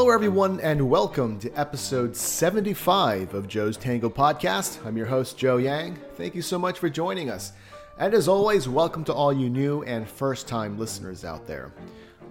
Hello, 0.00 0.12
everyone, 0.12 0.58
and 0.60 0.88
welcome 0.88 1.38
to 1.40 1.52
episode 1.52 2.16
75 2.16 3.34
of 3.34 3.46
Joe's 3.46 3.76
Tango 3.76 4.08
Podcast. 4.08 4.82
I'm 4.86 4.96
your 4.96 5.04
host, 5.04 5.36
Joe 5.36 5.58
Yang. 5.58 5.98
Thank 6.14 6.34
you 6.34 6.40
so 6.40 6.58
much 6.58 6.78
for 6.78 6.88
joining 6.88 7.28
us. 7.28 7.52
And 7.98 8.14
as 8.14 8.26
always, 8.26 8.66
welcome 8.66 9.04
to 9.04 9.12
all 9.12 9.30
you 9.30 9.50
new 9.50 9.82
and 9.82 10.08
first 10.08 10.48
time 10.48 10.78
listeners 10.78 11.22
out 11.22 11.46
there. 11.46 11.70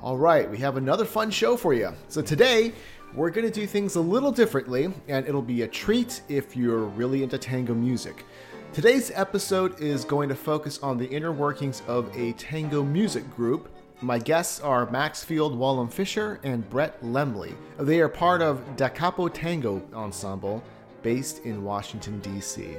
All 0.01 0.17
right, 0.17 0.49
we 0.49 0.57
have 0.57 0.77
another 0.77 1.05
fun 1.05 1.29
show 1.29 1.55
for 1.55 1.75
you. 1.75 1.93
So 2.07 2.23
today, 2.23 2.73
we're 3.13 3.29
going 3.29 3.45
to 3.45 3.53
do 3.53 3.67
things 3.67 3.97
a 3.97 4.01
little 4.01 4.31
differently, 4.31 4.91
and 5.07 5.27
it'll 5.27 5.43
be 5.43 5.61
a 5.61 5.67
treat 5.67 6.23
if 6.27 6.57
you're 6.57 6.85
really 6.85 7.21
into 7.21 7.37
tango 7.37 7.75
music. 7.75 8.25
Today's 8.73 9.11
episode 9.13 9.79
is 9.79 10.05
going 10.05 10.27
to 10.29 10.35
focus 10.35 10.79
on 10.79 10.97
the 10.97 11.07
inner 11.07 11.31
workings 11.31 11.83
of 11.87 12.09
a 12.17 12.31
tango 12.31 12.83
music 12.83 13.29
group 13.35 13.69
my 14.01 14.17
guests 14.17 14.61
are 14.61 14.89
Maxfield 14.89 15.57
Wallum 15.57 15.91
Fisher 15.91 16.39
and 16.43 16.67
Brett 16.69 17.01
Lemley. 17.03 17.55
They 17.77 17.99
are 17.99 18.07
part 18.07 18.41
of 18.41 18.63
Da 18.77 18.87
Capo 18.87 19.27
Tango 19.27 19.81
Ensemble, 19.93 20.63
based 21.01 21.45
in 21.45 21.63
Washington, 21.63 22.19
D.C. 22.19 22.75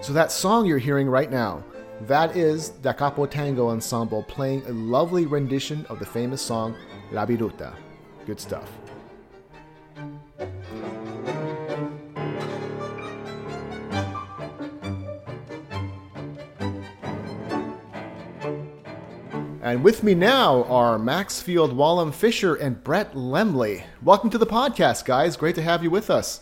So, 0.00 0.12
that 0.12 0.32
song 0.32 0.66
you're 0.66 0.78
hearing 0.78 1.08
right 1.08 1.30
now, 1.30 1.62
that 2.02 2.36
is 2.36 2.70
Da 2.70 2.92
Capo 2.92 3.26
Tango 3.26 3.68
Ensemble 3.68 4.22
playing 4.24 4.62
a 4.66 4.72
lovely 4.72 5.26
rendition 5.26 5.86
of 5.88 5.98
the 5.98 6.06
famous 6.06 6.42
song 6.42 6.74
La 7.12 7.26
Viruta. 7.26 7.74
Good 8.26 8.40
stuff. 8.40 8.79
And 19.62 19.84
with 19.84 20.02
me 20.02 20.14
now 20.14 20.64
are 20.64 20.98
Maxfield 20.98 21.76
Wallum 21.76 22.14
Fisher 22.14 22.54
and 22.54 22.82
Brett 22.82 23.12
Lemley. 23.12 23.84
Welcome 24.02 24.30
to 24.30 24.38
the 24.38 24.46
podcast, 24.46 25.04
guys. 25.04 25.36
Great 25.36 25.54
to 25.56 25.62
have 25.62 25.82
you 25.82 25.90
with 25.90 26.08
us. 26.08 26.40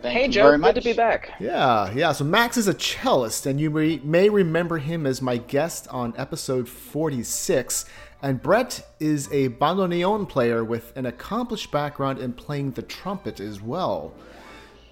Thank 0.00 0.18
hey, 0.18 0.28
Joe. 0.28 0.56
Good 0.56 0.76
to 0.76 0.80
be 0.80 0.94
back. 0.94 1.34
Yeah, 1.38 1.92
yeah. 1.92 2.12
So 2.12 2.24
Max 2.24 2.56
is 2.56 2.66
a 2.66 2.72
cellist, 2.72 3.44
and 3.44 3.60
you 3.60 3.68
may, 3.68 3.98
may 3.98 4.30
remember 4.30 4.78
him 4.78 5.04
as 5.04 5.20
my 5.20 5.36
guest 5.36 5.88
on 5.88 6.14
episode 6.16 6.70
46. 6.70 7.84
And 8.22 8.42
Brett 8.42 8.94
is 8.98 9.28
a 9.30 9.50
bandoneon 9.50 10.26
player 10.26 10.64
with 10.64 10.96
an 10.96 11.04
accomplished 11.04 11.70
background 11.70 12.18
in 12.18 12.32
playing 12.32 12.70
the 12.70 12.82
trumpet 12.82 13.40
as 13.40 13.60
well. 13.60 14.14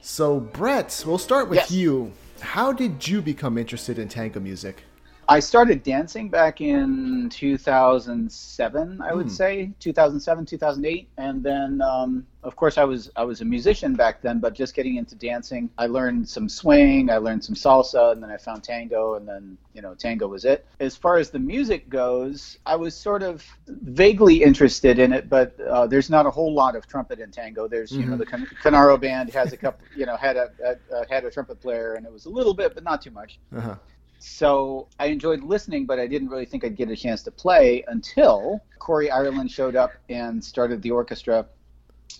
So, 0.02 0.40
Brett, 0.40 1.02
we'll 1.06 1.16
start 1.16 1.48
with 1.48 1.56
yes. 1.56 1.70
you. 1.70 2.12
How 2.40 2.70
did 2.70 3.08
you 3.08 3.22
become 3.22 3.56
interested 3.56 3.98
in 3.98 4.08
tango 4.10 4.40
music? 4.40 4.82
I 5.28 5.40
started 5.40 5.82
dancing 5.82 6.28
back 6.28 6.60
in 6.60 7.28
2007, 7.30 9.00
I 9.00 9.12
would 9.12 9.26
mm. 9.26 9.30
say 9.30 9.72
2007, 9.80 10.46
2008, 10.46 11.08
and 11.18 11.42
then 11.42 11.82
um, 11.82 12.26
of 12.44 12.54
course 12.54 12.78
I 12.78 12.84
was 12.84 13.10
I 13.16 13.24
was 13.24 13.40
a 13.40 13.44
musician 13.44 13.94
back 13.94 14.22
then, 14.22 14.38
but 14.38 14.54
just 14.54 14.74
getting 14.74 14.96
into 14.96 15.16
dancing, 15.16 15.68
I 15.78 15.86
learned 15.86 16.28
some 16.28 16.48
swing, 16.48 17.10
I 17.10 17.16
learned 17.16 17.44
some 17.44 17.56
salsa, 17.56 18.12
and 18.12 18.22
then 18.22 18.30
I 18.30 18.36
found 18.36 18.62
tango, 18.62 19.14
and 19.14 19.26
then 19.26 19.58
you 19.74 19.82
know 19.82 19.94
tango 19.94 20.28
was 20.28 20.44
it. 20.44 20.64
As 20.78 20.96
far 20.96 21.16
as 21.16 21.30
the 21.30 21.40
music 21.40 21.88
goes, 21.88 22.58
I 22.64 22.76
was 22.76 22.94
sort 22.94 23.24
of 23.24 23.44
vaguely 23.66 24.44
interested 24.44 25.00
in 25.00 25.12
it, 25.12 25.28
but 25.28 25.58
uh, 25.60 25.88
there's 25.88 26.08
not 26.08 26.26
a 26.26 26.30
whole 26.30 26.54
lot 26.54 26.76
of 26.76 26.86
trumpet 26.86 27.18
in 27.18 27.32
tango. 27.32 27.66
There's 27.66 27.90
mm-hmm. 27.90 28.00
you 28.00 28.06
know 28.06 28.12
mm-hmm. 28.12 28.20
the 28.20 28.46
Can- 28.46 28.56
Canaro 28.62 29.00
band 29.00 29.30
has 29.30 29.52
a 29.52 29.56
couple, 29.56 29.84
you 29.96 30.06
know 30.06 30.16
had 30.16 30.36
a, 30.36 30.52
a, 30.64 30.96
a, 30.96 31.08
had 31.10 31.24
a 31.24 31.30
trumpet 31.32 31.60
player, 31.60 31.94
and 31.94 32.06
it 32.06 32.12
was 32.12 32.26
a 32.26 32.30
little 32.30 32.54
bit, 32.54 32.74
but 32.74 32.84
not 32.84 33.02
too 33.02 33.10
much. 33.10 33.40
Uh-huh. 33.56 33.74
So 34.18 34.88
I 34.98 35.06
enjoyed 35.06 35.42
listening, 35.42 35.86
but 35.86 35.98
I 35.98 36.06
didn't 36.06 36.28
really 36.28 36.46
think 36.46 36.64
I'd 36.64 36.76
get 36.76 36.90
a 36.90 36.96
chance 36.96 37.22
to 37.24 37.30
play 37.30 37.84
until 37.88 38.60
Corey 38.78 39.10
Ireland 39.10 39.50
showed 39.50 39.76
up 39.76 39.92
and 40.08 40.42
started 40.42 40.82
the 40.82 40.90
orchestra 40.90 41.46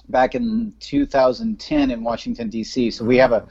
back 0.09 0.35
in 0.35 0.73
2010 0.81 1.91
in 1.91 2.05
Washington 2.05 2.49
D.C. 2.49 2.91
So 2.91 3.05
we 3.05 3.17
have 3.17 3.33
a 3.33 3.47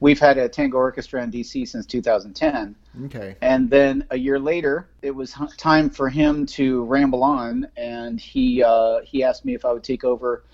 we've 0.00 0.20
had 0.20 0.38
a 0.38 0.48
tango 0.48 0.76
orchestra 0.76 1.22
in 1.22 1.30
D.C. 1.30 1.64
since 1.64 1.86
2010. 1.86 2.74
Okay. 3.04 3.36
And 3.40 3.70
then 3.70 4.04
a 4.10 4.18
year 4.18 4.38
later, 4.38 4.88
it 5.02 5.10
was 5.10 5.34
time 5.56 5.90
for 5.90 6.08
him 6.08 6.46
to 6.46 6.84
ramble 6.84 7.22
on, 7.22 7.66
and 7.76 8.20
he 8.20 8.62
uh, 8.62 9.00
he 9.04 9.22
asked 9.22 9.44
me 9.44 9.54
if 9.54 9.64
I 9.64 9.72
would 9.72 9.84
take 9.84 10.04
over 10.04 10.44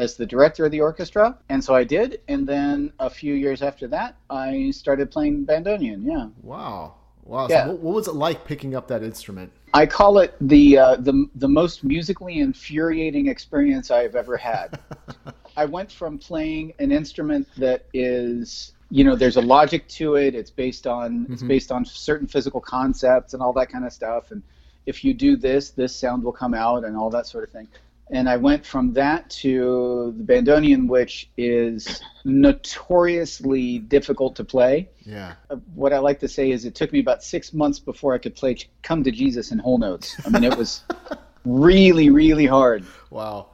as 0.00 0.16
the 0.16 0.24
director 0.24 0.64
of 0.64 0.70
the 0.70 0.80
orchestra, 0.80 1.36
and 1.50 1.62
so 1.62 1.74
I 1.74 1.84
did. 1.84 2.22
And 2.26 2.46
then 2.46 2.92
a 2.98 3.10
few 3.10 3.34
years 3.34 3.60
after 3.62 3.86
that, 3.88 4.16
I 4.30 4.70
started 4.70 5.10
playing 5.10 5.46
bandoneon. 5.46 6.04
Yeah. 6.04 6.28
Wow. 6.42 6.94
Wow. 7.24 7.48
Yeah. 7.48 7.66
So 7.66 7.74
what 7.74 7.94
was 7.94 8.08
it 8.08 8.14
like 8.14 8.44
picking 8.46 8.74
up 8.74 8.88
that 8.88 9.02
instrument? 9.02 9.52
I 9.74 9.86
call 9.86 10.18
it 10.18 10.34
the 10.40 10.78
uh, 10.78 10.96
the 10.96 11.28
the 11.34 11.48
most 11.48 11.84
musically 11.84 12.40
infuriating 12.40 13.28
experience 13.28 13.90
I've 13.90 14.16
ever 14.16 14.36
had. 14.36 14.80
I 15.56 15.66
went 15.66 15.92
from 15.92 16.18
playing 16.18 16.72
an 16.78 16.90
instrument 16.90 17.46
that 17.58 17.84
is 17.92 18.72
you 18.90 19.04
know 19.04 19.14
there's 19.14 19.36
a 19.36 19.42
logic 19.42 19.86
to 19.88 20.16
it 20.16 20.34
it's 20.34 20.50
based 20.50 20.86
on 20.86 21.20
mm-hmm. 21.20 21.32
it's 21.32 21.42
based 21.42 21.70
on 21.70 21.84
certain 21.84 22.26
physical 22.26 22.60
concepts 22.60 23.34
and 23.34 23.42
all 23.42 23.52
that 23.52 23.70
kind 23.70 23.84
of 23.84 23.92
stuff 23.92 24.32
and 24.32 24.42
if 24.86 25.04
you 25.04 25.14
do 25.14 25.36
this 25.36 25.70
this 25.70 25.94
sound 25.94 26.24
will 26.24 26.32
come 26.32 26.54
out 26.54 26.84
and 26.84 26.96
all 26.96 27.10
that 27.10 27.26
sort 27.26 27.44
of 27.44 27.50
thing 27.50 27.68
and 28.10 28.28
I 28.28 28.36
went 28.36 28.66
from 28.66 28.92
that 28.94 29.30
to 29.30 30.14
the 30.16 30.24
bandoneon, 30.24 30.88
which 30.88 31.30
is 31.36 32.02
notoriously 32.24 33.78
difficult 33.78 34.36
to 34.36 34.44
play. 34.44 34.90
Yeah. 35.04 35.34
Uh, 35.48 35.56
what 35.74 35.92
I 35.92 35.98
like 35.98 36.18
to 36.20 36.28
say 36.28 36.50
is 36.50 36.64
it 36.64 36.74
took 36.74 36.92
me 36.92 37.00
about 37.00 37.22
six 37.22 37.52
months 37.52 37.78
before 37.78 38.12
I 38.14 38.18
could 38.18 38.34
play 38.34 38.56
"Come 38.82 39.04
to 39.04 39.10
Jesus" 39.10 39.52
in 39.52 39.58
whole 39.58 39.78
notes. 39.78 40.20
I 40.26 40.30
mean, 40.30 40.44
it 40.44 40.56
was 40.56 40.82
really, 41.44 42.10
really 42.10 42.46
hard. 42.46 42.84
Wow, 43.10 43.50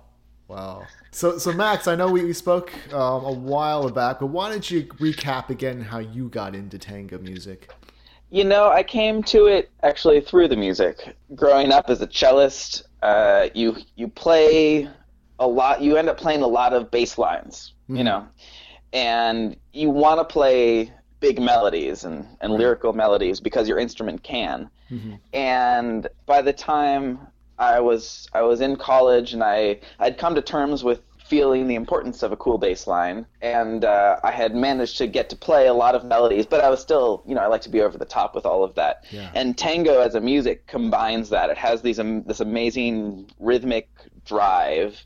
wow. 0.49 0.87
So, 1.11 1.39
so 1.39 1.53
Max, 1.53 1.87
I 1.87 1.95
know 1.95 2.11
we, 2.11 2.25
we 2.25 2.33
spoke 2.33 2.73
um, 2.93 3.25
a 3.25 3.33
while 3.33 3.89
back, 3.91 4.21
but 4.21 4.27
why 4.27 4.51
don't 4.51 4.71
you 4.71 4.85
recap 4.85 5.51
again 5.51 5.81
how 5.81 5.99
you 5.99 6.29
got 6.29 6.55
into 6.55 6.79
tango 6.79 7.19
music? 7.19 7.71
You 8.31 8.45
know, 8.45 8.69
I 8.69 8.83
came 8.83 9.23
to 9.25 9.47
it 9.47 9.71
actually 9.83 10.21
through 10.21 10.49
the 10.49 10.57
music. 10.57 11.17
Growing 11.35 11.73
up 11.73 11.89
as 11.89 12.01
a 12.01 12.07
cellist, 12.07 12.83
uh, 13.07 13.49
you 13.55 13.77
you 13.95 14.09
play 14.09 14.89
a 15.39 15.47
lot. 15.47 15.81
You 15.81 15.97
end 15.97 16.09
up 16.09 16.19
playing 16.19 16.43
a 16.43 16.47
lot 16.47 16.73
of 16.73 16.91
bass 16.91 17.19
lines, 17.19 17.73
mm-hmm. 17.85 17.97
you 17.99 18.05
know, 18.05 18.27
and 18.93 19.57
you 19.73 19.91
want 19.91 20.19
to 20.19 20.25
play 20.25 20.93
big 21.21 21.41
melodies 21.41 22.05
and, 22.05 22.27
and 22.41 22.53
lyrical 22.53 22.93
melodies 22.93 23.39
because 23.41 23.69
your 23.69 23.79
instrument 23.79 24.25
can. 24.25 24.69
Mm-hmm. 24.91 25.15
And 25.33 26.09
by 26.27 26.43
the 26.43 26.53
time 26.53 27.21
I 27.61 27.79
was 27.79 28.29
I 28.33 28.43
was 28.43 28.61
in 28.61 28.75
college 28.75 29.35
and 29.35 29.43
I 29.43 29.79
I'd 30.01 30.19
come 30.19 30.35
to 30.35 30.43
terms 30.43 30.83
with 30.83 31.01
feeling 31.29 31.67
the 31.67 31.75
importance 31.75 32.23
of 32.23 32.33
a 32.33 32.37
cool 32.37 32.59
bass 32.59 32.87
line, 32.87 33.27
and 33.43 33.85
uh, 33.85 34.21
I 34.23 34.31
had 34.31 34.55
managed 34.55 34.99
to 34.99 35.07
get 35.07 35.29
to 35.31 35.37
play 35.37 35.67
a 35.67 35.75
lot 35.75 35.95
of 35.95 36.05
melodies, 36.05 36.47
but 36.47 36.63
I 36.63 36.71
was 36.71 36.81
still, 36.81 37.23
you 37.27 37.35
know, 37.35 37.41
I 37.41 37.47
like 37.47 37.63
to 37.63 37.69
be 37.69 37.81
over 37.81 37.99
the 37.99 38.05
top 38.05 38.35
with 38.35 38.47
all 38.47 38.63
of 38.63 38.75
that. 38.77 39.05
Yeah. 39.11 39.31
And 39.35 39.57
tango 39.59 40.01
as 40.01 40.15
a 40.15 40.21
music 40.21 40.67
combines 40.67 41.31
that. 41.31 41.51
It 41.51 41.59
has 41.59 41.83
these 41.83 41.99
um, 41.99 42.23
this 42.25 42.41
amazing 42.41 43.31
rhythmic 43.41 43.89
drive, 44.25 45.05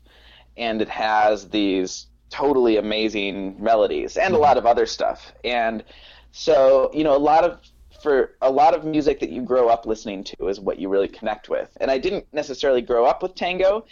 and 0.57 0.81
it 0.81 0.89
has 0.89 1.49
these 1.49 2.07
totally 2.29 2.77
amazing 2.77 3.61
melodies 3.61 4.15
and 4.15 4.33
a 4.33 4.37
mm-hmm. 4.37 4.43
lot 4.43 4.57
of 4.57 4.65
other 4.65 4.85
stuff. 4.85 5.33
And 5.43 5.83
so, 6.31 6.89
you 6.93 7.03
know, 7.03 7.15
a 7.15 7.19
lot 7.19 7.43
of 7.43 7.59
for 8.01 8.35
a 8.41 8.51
lot 8.51 8.73
of 8.73 8.83
music 8.85 9.19
that 9.19 9.29
you 9.29 9.41
grow 9.41 9.67
up 9.69 9.85
listening 9.85 10.23
to 10.23 10.47
is 10.47 10.59
what 10.59 10.79
you 10.79 10.89
really 10.89 11.07
connect 11.07 11.49
with. 11.49 11.69
And 11.79 11.91
I 11.91 11.97
didn't 11.97 12.25
necessarily 12.33 12.81
grow 12.81 13.05
up 13.05 13.21
with 13.23 13.35
tango, 13.35 13.85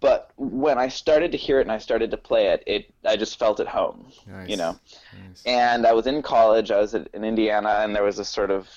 but 0.00 0.32
when 0.36 0.78
I 0.78 0.88
started 0.88 1.32
to 1.32 1.38
hear 1.38 1.58
it 1.60 1.62
and 1.62 1.72
I 1.72 1.78
started 1.78 2.10
to 2.10 2.16
play 2.16 2.48
it, 2.48 2.62
it 2.66 2.92
I 3.04 3.16
just 3.16 3.38
felt 3.38 3.60
at 3.60 3.66
home, 3.66 4.12
nice. 4.26 4.48
you 4.48 4.56
know. 4.56 4.78
Nice. 5.28 5.42
And 5.46 5.86
I 5.86 5.92
was 5.92 6.06
in 6.06 6.20
college. 6.22 6.70
I 6.70 6.78
was 6.78 6.94
in 6.94 7.06
Indiana, 7.24 7.80
and 7.80 7.94
there 7.96 8.02
was 8.02 8.18
a 8.18 8.24
sort 8.24 8.50
of 8.50 8.68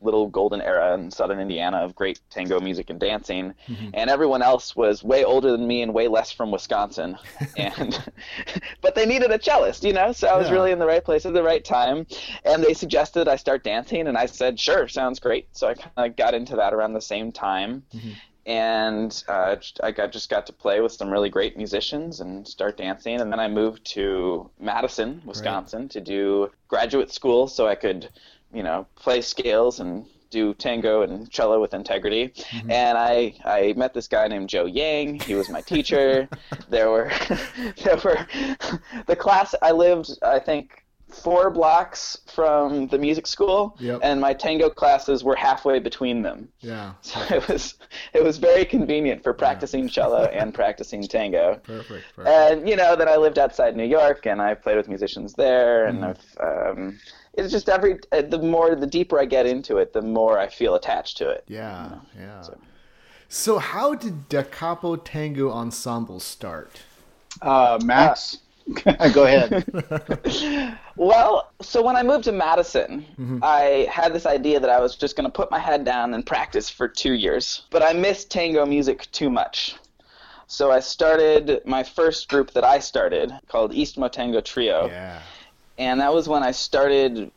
little 0.00 0.26
golden 0.26 0.60
era 0.60 0.94
in 0.94 1.10
southern 1.10 1.40
Indiana 1.40 1.78
of 1.78 1.94
great 1.94 2.20
tango 2.30 2.60
music 2.60 2.90
and 2.90 2.98
dancing, 2.98 3.54
mm-hmm. 3.68 3.90
and 3.94 4.10
everyone 4.10 4.42
else 4.42 4.74
was 4.74 5.02
way 5.04 5.24
older 5.24 5.50
than 5.52 5.66
me 5.66 5.82
and 5.82 5.92
way 5.92 6.08
less 6.08 6.32
from 6.32 6.50
Wisconsin, 6.50 7.16
and 7.56 8.10
but 8.80 8.94
they 8.94 9.06
needed 9.06 9.30
a 9.30 9.38
cellist, 9.38 9.84
you 9.84 9.92
know. 9.92 10.12
So 10.12 10.28
I 10.28 10.36
was 10.36 10.48
yeah. 10.48 10.54
really 10.54 10.72
in 10.72 10.78
the 10.78 10.86
right 10.86 11.04
place 11.04 11.26
at 11.26 11.34
the 11.34 11.42
right 11.42 11.64
time, 11.64 12.06
and 12.44 12.62
they 12.62 12.74
suggested 12.74 13.28
I 13.28 13.36
start 13.36 13.64
dancing, 13.64 14.06
and 14.06 14.16
I 14.16 14.26
said 14.26 14.58
sure, 14.58 14.88
sounds 14.88 15.20
great. 15.20 15.48
So 15.52 15.68
I 15.68 15.74
kind 15.74 16.10
of 16.10 16.16
got 16.16 16.34
into 16.34 16.56
that 16.56 16.74
around 16.74 16.94
the 16.94 17.00
same 17.00 17.32
time, 17.32 17.82
mm-hmm 17.94 18.10
and 18.46 19.22
uh, 19.28 19.56
I 19.82 19.90
got, 19.90 20.12
just 20.12 20.30
got 20.30 20.46
to 20.46 20.52
play 20.52 20.80
with 20.80 20.92
some 20.92 21.10
really 21.10 21.28
great 21.28 21.56
musicians 21.56 22.20
and 22.20 22.46
start 22.46 22.76
dancing. 22.76 23.20
And 23.20 23.30
then 23.30 23.38
I 23.38 23.48
moved 23.48 23.84
to 23.92 24.50
Madison, 24.58 25.22
Wisconsin, 25.24 25.82
right. 25.82 25.90
to 25.90 26.00
do 26.00 26.50
graduate 26.66 27.12
school, 27.12 27.46
so 27.46 27.68
I 27.68 27.74
could, 27.74 28.08
you 28.52 28.62
know, 28.62 28.86
play 28.96 29.20
scales 29.20 29.80
and 29.80 30.04
do 30.30 30.54
tango 30.54 31.02
and 31.02 31.28
cello 31.30 31.60
with 31.60 31.74
integrity. 31.74 32.28
Mm-hmm. 32.28 32.70
And 32.70 32.96
I 32.98 33.34
I 33.44 33.74
met 33.76 33.94
this 33.94 34.06
guy 34.08 34.28
named 34.28 34.48
Joe 34.48 34.66
Yang. 34.66 35.20
He 35.20 35.34
was 35.34 35.48
my 35.48 35.60
teacher. 35.60 36.28
there 36.68 36.90
were 36.90 37.10
there 37.82 37.96
were 38.04 38.26
the 39.06 39.16
class 39.16 39.54
I 39.60 39.72
lived 39.72 40.10
I 40.22 40.38
think 40.38 40.84
four 41.08 41.50
blocks 41.50 42.18
from 42.32 42.86
the 42.86 42.96
music 42.96 43.26
school, 43.26 43.76
Yep. 43.80 43.98
and 44.04 44.20
my 44.20 44.32
tango 44.32 44.70
classes 44.70 45.24
were 45.24 45.34
halfway 45.34 45.80
between 45.80 46.22
them. 46.22 46.48
Yeah. 46.60 46.92
So 47.00 47.18
it 47.34 47.48
was 47.48 47.74
it 48.14 48.22
was 48.22 48.38
very 48.38 48.64
convenient 48.64 49.24
for 49.24 49.32
practicing 49.34 49.88
cello 49.88 50.26
and 50.26 50.54
practicing 50.54 51.02
tango. 51.02 51.60
Perfect. 51.64 52.04
perfect. 52.14 52.28
And 52.28 52.68
you 52.68 52.76
know, 52.76 52.94
then 52.94 53.08
I 53.08 53.16
lived 53.16 53.40
outside 53.40 53.76
New 53.76 53.82
York, 53.98 54.26
and 54.26 54.40
I 54.40 54.54
played 54.54 54.76
with 54.76 54.88
musicians 54.88 55.34
there, 55.34 55.86
and 55.86 55.98
Mm-hmm. 56.04 56.42
I've 56.42 56.76
um, 56.78 56.98
it's 57.34 57.50
just 57.52 57.68
every 57.68 57.98
uh, 58.12 58.22
the 58.22 58.38
more 58.38 58.74
the 58.74 58.86
deeper 58.86 59.18
I 59.20 59.24
get 59.24 59.46
into 59.46 59.78
it, 59.78 59.92
the 59.92 60.02
more 60.02 60.38
I 60.38 60.48
feel 60.48 60.74
attached 60.74 61.16
to 61.18 61.28
it. 61.30 61.44
yeah. 61.48 62.00
Yeah. 62.18 62.42
So 63.28 63.58
how 63.58 63.94
did 63.94 64.28
Da 64.28 64.42
Capo 64.42 64.96
Tango 64.96 65.50
Ensemble 65.52 66.18
start? 66.18 66.82
Uh, 67.40 67.78
Max, 67.84 68.38
go 69.12 69.24
ahead. 69.24 69.64
Well, 70.96 71.50
so 71.62 71.80
when 71.82 71.96
I 71.96 72.02
moved 72.02 72.24
to 72.24 72.32
Madison, 72.32 73.06
Mm-hmm. 73.18 73.38
I 73.42 73.88
had 73.90 74.12
this 74.12 74.26
idea 74.26 74.60
that 74.60 74.68
I 74.68 74.80
was 74.80 74.96
just 74.96 75.16
going 75.16 75.24
to 75.24 75.32
put 75.32 75.50
my 75.50 75.58
head 75.58 75.84
down 75.84 76.12
and 76.12 76.26
practice 76.26 76.68
for 76.68 76.88
two 76.88 77.14
years. 77.14 77.62
But 77.70 77.82
I 77.82 77.92
missed 77.94 78.30
tango 78.30 78.66
music 78.66 79.10
too 79.12 79.30
much. 79.30 79.76
So 80.46 80.70
I 80.72 80.80
started 80.80 81.62
my 81.64 81.82
first 81.82 82.28
group 82.28 82.50
that 82.52 82.64
I 82.64 82.80
started 82.80 83.32
called 83.48 83.72
East 83.72 83.96
Motango 83.96 84.44
Trio. 84.44 84.88
Yeah. 84.88 85.22
And 85.80 86.00
that 86.00 86.12
was 86.12 86.28
when 86.28 86.42
I 86.42 86.50
started 86.50 87.30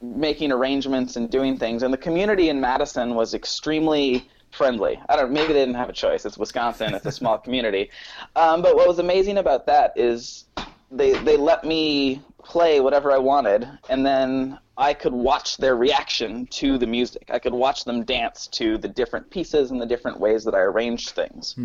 making 0.00 0.52
arrangements 0.52 1.16
and 1.16 1.28
doing 1.28 1.58
things. 1.58 1.82
And 1.82 1.92
the 1.92 1.98
community 1.98 2.48
in 2.48 2.60
Madison 2.60 3.16
was 3.16 3.34
extremely 3.34 4.28
friendly. 4.52 5.00
I 5.08 5.16
don't. 5.16 5.32
Maybe 5.32 5.52
they 5.52 5.58
didn't 5.58 5.74
have 5.74 5.88
a 5.88 5.92
choice. 5.92 6.24
It's 6.24 6.38
Wisconsin. 6.38 6.94
It's 6.94 7.04
a 7.04 7.12
small 7.12 7.36
community. 7.44 7.90
Um, 8.36 8.62
but 8.62 8.76
what 8.76 8.86
was 8.86 9.00
amazing 9.00 9.38
about 9.38 9.66
that 9.66 9.92
is 9.96 10.44
they 10.92 11.12
they 11.24 11.36
let 11.36 11.64
me 11.64 12.22
play 12.44 12.80
whatever 12.80 13.10
I 13.10 13.18
wanted, 13.18 13.68
and 13.88 14.06
then 14.06 14.58
I 14.78 14.94
could 14.94 15.12
watch 15.12 15.56
their 15.56 15.76
reaction 15.76 16.46
to 16.46 16.78
the 16.78 16.86
music. 16.86 17.28
I 17.28 17.40
could 17.40 17.52
watch 17.52 17.84
them 17.84 18.04
dance 18.04 18.46
to 18.52 18.78
the 18.78 18.88
different 18.88 19.30
pieces 19.30 19.72
and 19.72 19.80
the 19.80 19.86
different 19.86 20.20
ways 20.20 20.44
that 20.44 20.54
I 20.54 20.60
arranged 20.60 21.10
things. 21.10 21.56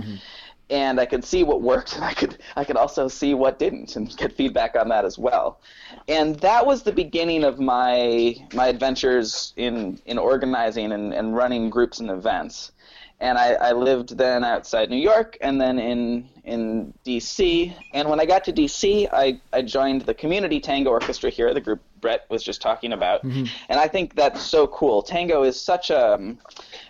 And 0.69 1.00
I 1.00 1.06
could 1.06 1.23
see 1.23 1.44
what 1.44 1.62
worked, 1.62 1.95
and 1.95 2.03
I 2.03 2.13
could 2.13 2.38
I 2.56 2.63
could 2.63 2.77
also 2.77 3.07
see 3.07 3.33
what 3.33 3.59
didn't, 3.59 3.95
and 3.95 4.15
get 4.17 4.33
feedback 4.33 4.75
on 4.75 4.89
that 4.89 5.06
as 5.06 5.17
well. 5.17 5.59
And 6.07 6.35
that 6.38 6.65
was 6.65 6.83
the 6.83 6.91
beginning 6.91 7.44
of 7.44 7.59
my 7.59 8.35
my 8.53 8.67
adventures 8.67 9.53
in 9.57 10.00
in 10.06 10.17
organizing 10.17 10.91
and, 10.91 11.13
and 11.13 11.35
running 11.35 11.69
groups 11.69 12.00
and 12.00 12.09
events 12.09 12.71
and 13.19 13.38
I, 13.38 13.53
I 13.53 13.71
lived 13.71 14.17
then 14.17 14.44
outside 14.44 14.89
New 14.89 14.97
York 14.97 15.38
and 15.41 15.59
then 15.59 15.79
in 15.79 16.27
in 16.44 16.94
DC. 17.06 17.73
And 17.94 18.09
when 18.09 18.19
I 18.19 18.25
got 18.25 18.44
to 18.45 18.53
DC, 18.53 19.07
I, 19.12 19.39
I 19.51 19.62
joined 19.62 20.01
the 20.01 20.13
community 20.13 20.59
tango 20.59 20.91
orchestra 20.91 21.29
here, 21.29 21.53
the 21.53 21.62
group 21.62 21.81
Brett 22.06 22.25
was 22.30 22.44
just 22.44 22.62
talking 22.62 22.94
about. 22.94 23.24
And 23.24 23.50
I 23.69 23.88
think 23.88 24.13
that's 24.16 24.40
so 24.44 24.68
cool. 24.68 25.02
Tango 25.02 25.42
is 25.42 25.60
such 25.60 25.90
a 25.90 26.36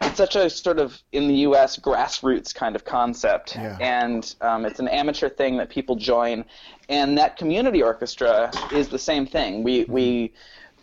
it's 0.02 0.18
such 0.18 0.36
a 0.36 0.50
sort 0.50 0.78
of 0.78 1.02
in 1.14 1.30
the 1.30 1.36
U.S. 1.50 1.78
grassroots 1.80 2.54
kind 2.54 2.76
of 2.76 2.84
concept, 2.84 3.56
Yeah. 3.56 3.78
and 3.80 4.36
um, 4.42 4.66
it's 4.66 4.82
an 4.82 4.90
amateur 4.90 5.30
thing 5.30 5.56
that 5.56 5.70
people 5.70 5.96
join. 5.96 6.44
And 6.90 7.18
that 7.18 7.38
community 7.38 7.82
orchestra 7.82 8.52
is 8.74 8.90
the 8.90 9.00
same 9.00 9.26
thing. 9.26 9.64
We 9.64 9.86
we 9.86 10.34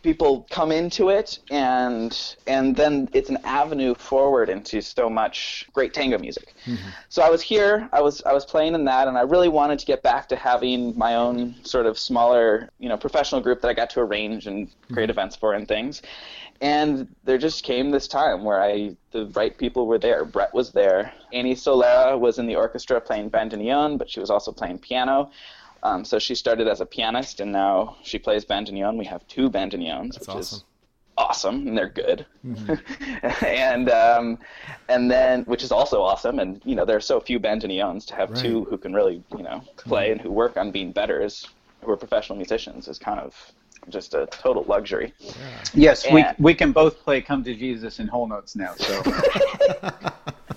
people 0.03 0.47
come 0.51 0.73
into 0.73 1.09
it 1.09 1.39
and 1.51 2.37
and 2.47 2.75
then 2.77 3.09
it's 3.13 3.31
an 3.31 3.39
avenue 3.45 3.95
forward 3.95 4.49
into 4.49 4.81
so 4.81 5.09
much 5.09 5.67
great 5.73 5.95
tango 5.95 6.19
music. 6.19 6.55
Mm-hmm. 6.67 6.89
So 7.09 7.23
I 7.23 7.31
was 7.31 7.41
here, 7.41 7.89
I 7.93 8.01
was 8.01 8.23
I 8.23 8.33
was 8.33 8.45
playing 8.45 8.75
in 8.75 8.85
that 8.87 9.09
and 9.09 9.17
I 9.17 9.23
really 9.23 9.49
wanted 9.49 9.79
to 9.79 9.87
get 9.87 10.03
back 10.03 10.29
to 10.29 10.37
having 10.37 10.97
my 10.99 11.15
own 11.15 11.55
sort 11.65 11.87
of 11.87 11.99
smaller, 11.99 12.69
you 12.79 12.89
know, 12.89 12.97
professional 12.97 13.41
group 13.41 13.61
that 13.63 13.69
I 13.69 13.75
got 13.75 13.91
to 13.91 14.01
arrange 14.01 14.47
and 14.47 14.69
create 14.93 15.05
mm-hmm. 15.05 15.11
events 15.11 15.37
for 15.37 15.55
and 15.55 15.67
things. 15.67 16.03
And 16.61 17.09
there 17.25 17.39
just 17.39 17.65
came 17.65 17.91
this 17.91 18.07
time 18.07 18.45
where 18.45 18.63
I 18.63 18.97
the 19.11 19.27
right 19.35 19.57
people 19.57 19.87
were 19.87 19.99
there. 19.99 20.25
Brett 20.25 20.55
was 20.55 20.71
there. 20.73 21.13
Annie 21.33 21.57
Solera 21.57 22.19
was 22.19 22.39
in 22.39 22.47
the 22.47 22.57
orchestra 22.57 23.01
playing 23.01 23.31
bandoneon, 23.31 23.99
but 23.99 24.09
she 24.09 24.21
was 24.21 24.31
also 24.31 24.53
playing 24.53 24.79
piano. 24.79 25.31
Um, 25.83 26.05
so 26.05 26.19
she 26.19 26.35
started 26.35 26.69
as 26.69 26.81
a 26.81 26.87
pianist, 26.87 27.41
and 27.41 27.51
now 27.51 27.97
she 28.03 28.19
plays 28.19 28.45
bandoneon. 28.45 28.97
We 28.97 29.05
have 29.07 29.27
two 29.27 29.51
bandoneons, 29.51 30.13
That's 30.15 30.21
which 30.21 30.37
awesome. 30.37 30.57
is 30.59 30.65
awesome, 31.19 31.69
and 31.69 31.77
they're 31.77 31.89
good. 31.89 32.27
and 33.43 33.91
um, 33.91 34.39
and 34.89 35.11
then, 35.11 35.43
which 35.45 35.63
is 35.63 35.73
also 35.73 36.01
awesome. 36.03 36.39
And 36.39 36.61
you 36.65 36.75
know, 36.75 36.85
there 36.85 36.97
are 36.97 37.01
so 37.01 37.21
few 37.21 37.41
bandoneons 37.41 38.07
to 38.07 38.15
have 38.15 38.35
two 38.35 38.65
who 38.65 38.79
can 38.79 38.95
really, 38.95 39.23
you 39.37 39.43
know, 39.43 39.63
play 39.77 40.13
and 40.13 40.21
who 40.21 40.31
work 40.31 40.57
on 40.57 40.71
being 40.71 40.93
better 40.93 41.21
as 41.21 41.47
who 41.83 41.91
are 41.91 41.97
professional 41.97 42.37
musicians 42.37 42.87
is 42.87 42.99
kind 42.99 43.19
of 43.19 43.35
just 43.89 44.15
a 44.15 44.27
total 44.27 44.63
luxury. 44.65 45.13
yes, 45.75 46.07
we 46.13 46.25
we 46.39 46.55
can 46.55 46.71
both 46.73 47.03
play 47.03 47.21
"Come 47.21 47.43
to 47.45 47.55
Jesus" 47.55 47.99
in 47.99 48.07
whole 48.07 48.29
notes 48.29 48.55
now. 48.55 48.75
So 48.77 49.03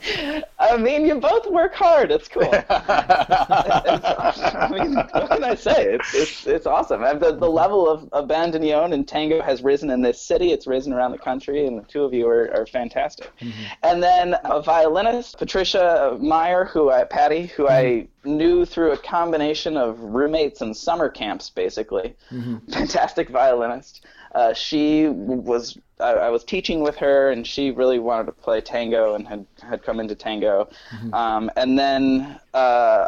I 0.72 0.78
mean, 0.78 1.06
you 1.06 1.16
both 1.16 1.48
work 1.48 1.74
hard. 1.74 2.12
It's 2.12 2.28
cool. 2.28 2.44
I 2.70 4.70
mean, 4.72 4.96
what 4.96 5.30
can 5.30 5.44
I 5.44 5.56
say? 5.56 5.94
It's 5.94 6.14
it's 6.14 6.48
it's 6.48 6.66
awesome. 6.66 7.02
The 7.02 7.36
the 7.36 7.50
level 7.50 7.90
of, 7.90 8.10
of 8.12 8.28
bandoneon 8.28 8.94
and 8.94 9.08
tango 9.08 9.42
has 9.42 9.64
risen 9.64 9.90
in 9.90 10.02
this 10.02 10.22
city. 10.22 10.52
It's 10.52 10.68
risen 10.68 10.94
around 10.94 11.12
the 11.12 11.18
country, 11.18 11.68
and 11.68 11.78
the 11.78 11.84
two 11.84 12.04
of 12.04 12.14
you 12.14 12.28
are, 12.28 12.52
are 12.54 12.66
fantastic. 12.66 13.32
Mm-hmm. 13.40 13.64
And 13.84 14.04
then 14.04 14.36
a 14.44 14.62
violinist, 14.62 15.38
Patricia 15.38 16.18
Meyer, 16.20 16.66
who 16.66 16.90
I 16.90 17.04
Patty, 17.04 17.48
who 17.48 17.68
I 17.68 17.84
mm-hmm. 17.84 18.38
knew 18.38 18.66
through 18.66 18.92
a 18.92 18.98
combination 18.98 19.78
of 19.78 20.00
roommates 20.00 20.62
and 20.62 20.76
summer 20.76 21.10
camps, 21.10 21.50
basically. 21.50 22.16
Mm-hmm. 22.32 22.72
Fantastic 22.72 23.30
violinist. 23.30 24.06
Uh, 24.36 24.54
she 24.54 25.08
was 25.08 25.78
I, 26.00 26.12
I 26.12 26.30
was 26.30 26.44
teaching 26.44 26.82
with 26.82 26.98
her, 26.98 27.32
and 27.32 27.48
she 27.48 27.72
really 27.72 28.00
wanted 28.00 28.26
to 28.26 28.34
play 28.34 28.60
tango 28.60 29.16
and 29.16 29.26
had 29.26 29.46
had 29.62 29.82
come 29.82 30.00
into 30.02 30.14
tango. 30.14 30.68
Um, 31.14 31.50
and 31.56 31.80
then 31.80 32.38
uh, 32.54 32.58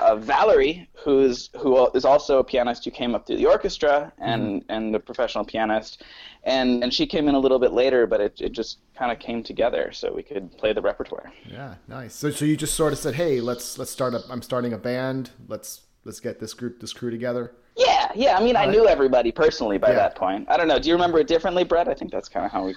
uh, 0.01 0.15
Valerie, 0.15 0.87
who's 0.93 1.49
who 1.57 1.87
is 1.91 2.05
also 2.05 2.39
a 2.39 2.43
pianist 2.43 2.85
who 2.85 2.91
came 2.91 3.13
up 3.13 3.27
through 3.27 3.37
the 3.37 3.45
orchestra 3.45 4.13
and 4.19 4.63
and 4.69 4.95
a 4.95 4.99
professional 4.99 5.43
pianist, 5.43 6.03
and 6.43 6.81
and 6.81 6.93
she 6.93 7.05
came 7.05 7.27
in 7.27 7.35
a 7.35 7.39
little 7.39 7.59
bit 7.59 7.73
later, 7.73 8.07
but 8.07 8.21
it 8.21 8.39
it 8.39 8.53
just 8.53 8.77
kind 8.95 9.11
of 9.11 9.19
came 9.19 9.43
together 9.43 9.91
so 9.91 10.13
we 10.13 10.23
could 10.23 10.57
play 10.57 10.71
the 10.71 10.81
repertoire. 10.81 11.31
Yeah, 11.45 11.75
nice. 11.89 12.15
So, 12.15 12.31
so 12.31 12.45
you 12.45 12.55
just 12.55 12.75
sort 12.75 12.93
of 12.93 12.99
said, 12.99 13.15
"Hey, 13.15 13.41
let's 13.41 13.77
let's 13.77 13.91
start 13.91 14.13
up. 14.13 14.23
I'm 14.29 14.41
starting 14.41 14.71
a 14.71 14.77
band. 14.77 15.31
Let's 15.49 15.81
let's 16.05 16.21
get 16.21 16.39
this 16.39 16.53
group 16.53 16.79
this 16.79 16.93
crew 16.93 17.11
together." 17.11 17.51
Yeah, 17.77 18.11
yeah. 18.15 18.37
I 18.37 18.43
mean, 18.43 18.55
I 18.55 18.65
knew 18.65 18.87
everybody 18.87 19.31
personally 19.31 19.77
by 19.77 19.89
Yeah. 19.89 19.95
that 19.95 20.15
point. 20.15 20.49
I 20.49 20.57
don't 20.57 20.67
know. 20.67 20.79
Do 20.79 20.89
you 20.89 20.95
remember 20.95 21.19
it 21.19 21.27
differently, 21.27 21.63
Brett? 21.63 21.87
I 21.87 21.93
think 21.93 22.11
that's 22.11 22.27
kind 22.27 22.45
of 22.45 22.51
how 22.51 22.65
we. 22.65 22.75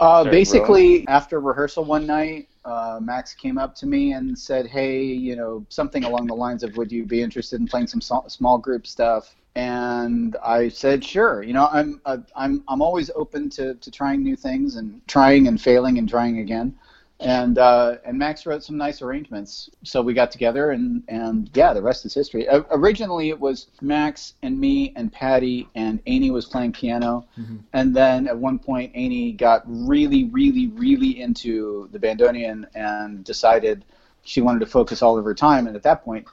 Uh, 0.00 0.24
basically, 0.24 1.06
after 1.08 1.40
rehearsal 1.40 1.84
one 1.84 2.06
night, 2.06 2.48
uh, 2.64 2.98
Max 3.02 3.34
came 3.34 3.58
up 3.58 3.74
to 3.76 3.86
me 3.86 4.12
and 4.12 4.38
said, 4.38 4.66
"Hey, 4.66 5.02
you 5.02 5.36
know, 5.36 5.66
something 5.68 6.04
along 6.04 6.28
the 6.28 6.34
lines 6.34 6.62
of, 6.62 6.76
would 6.76 6.90
you 6.90 7.04
be 7.04 7.20
interested 7.20 7.60
in 7.60 7.66
playing 7.66 7.88
some 7.88 8.00
so- 8.00 8.24
small 8.28 8.58
group 8.58 8.86
stuff?" 8.86 9.34
And 9.56 10.36
I 10.42 10.68
said, 10.68 11.04
"Sure." 11.04 11.42
You 11.42 11.52
know, 11.52 11.68
I'm 11.70 12.00
uh, 12.06 12.18
I'm 12.36 12.62
I'm 12.68 12.80
always 12.80 13.10
open 13.16 13.50
to, 13.50 13.74
to 13.74 13.90
trying 13.90 14.22
new 14.22 14.36
things 14.36 14.76
and 14.76 15.00
trying 15.08 15.48
and 15.48 15.60
failing 15.60 15.98
and 15.98 16.08
trying 16.08 16.38
again. 16.38 16.74
And 17.20 17.58
uh, 17.58 17.96
and 18.04 18.16
Max 18.16 18.46
wrote 18.46 18.62
some 18.62 18.76
nice 18.76 19.02
arrangements, 19.02 19.70
so 19.82 20.00
we 20.02 20.14
got 20.14 20.30
together 20.30 20.70
and 20.70 21.02
and 21.08 21.50
yeah, 21.52 21.72
the 21.72 21.82
rest 21.82 22.06
is 22.06 22.14
history. 22.14 22.48
Uh, 22.48 22.62
originally, 22.70 23.30
it 23.30 23.40
was 23.40 23.66
Max 23.80 24.34
and 24.42 24.58
me 24.58 24.92
and 24.94 25.12
Patty, 25.12 25.68
and 25.74 26.00
Amy 26.06 26.30
was 26.30 26.46
playing 26.46 26.72
piano. 26.72 27.26
And 27.72 27.94
then 27.94 28.28
at 28.28 28.38
one 28.38 28.60
point, 28.60 28.92
Amy 28.94 29.32
got 29.32 29.64
really, 29.66 30.24
really, 30.24 30.68
really 30.68 31.20
into 31.20 31.88
the 31.90 31.98
bandoneon 31.98 32.66
and 32.76 33.24
decided 33.24 33.84
she 34.22 34.40
wanted 34.40 34.60
to 34.60 34.66
focus 34.66 35.02
all 35.02 35.18
of 35.18 35.24
her 35.24 35.34
time. 35.34 35.66
And 35.66 35.74
at 35.74 35.82
that 35.82 36.04
point, 36.04 36.26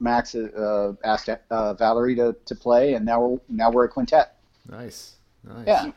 Max 0.00 0.34
uh, 0.34 0.94
asked 1.04 1.28
uh, 1.50 1.74
Valerie 1.74 2.14
to, 2.16 2.34
to 2.46 2.54
play, 2.54 2.94
and 2.94 3.04
now 3.04 3.20
we're 3.20 3.40
now 3.50 3.70
we're 3.70 3.84
a 3.84 3.88
quintet. 3.88 4.36
Nice, 4.70 5.16
nice. 5.42 5.66
Yeah. 5.66 5.90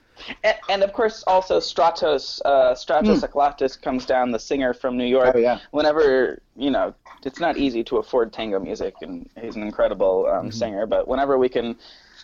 And, 0.44 0.56
and 0.70 0.84
of 0.84 0.94
course, 0.94 1.24
also 1.28 1.60
Stratos 1.60 2.42
uh, 2.46 2.74
Stratos 2.74 3.22
Aklatis 3.22 3.80
comes 3.82 4.06
down, 4.06 4.32
the 4.32 4.40
singer 4.40 4.74
from 4.74 4.98
New 4.98 5.06
York. 5.06 5.34
Oh, 5.36 5.38
yeah. 5.38 5.60
Whenever 5.72 6.42
you 6.56 6.72
know, 6.72 6.94
it's 7.24 7.40
not 7.40 7.58
easy 7.58 7.84
to 7.86 7.98
afford 7.98 8.34
tango 8.34 8.60
music, 8.60 8.96
and 9.02 9.30
he's 9.40 9.56
an 9.56 9.64
incredible 9.64 10.28
um, 10.28 10.52
singer. 10.52 10.86
But 10.86 11.08
whenever 11.08 11.38
we 11.38 11.50
can 11.50 11.76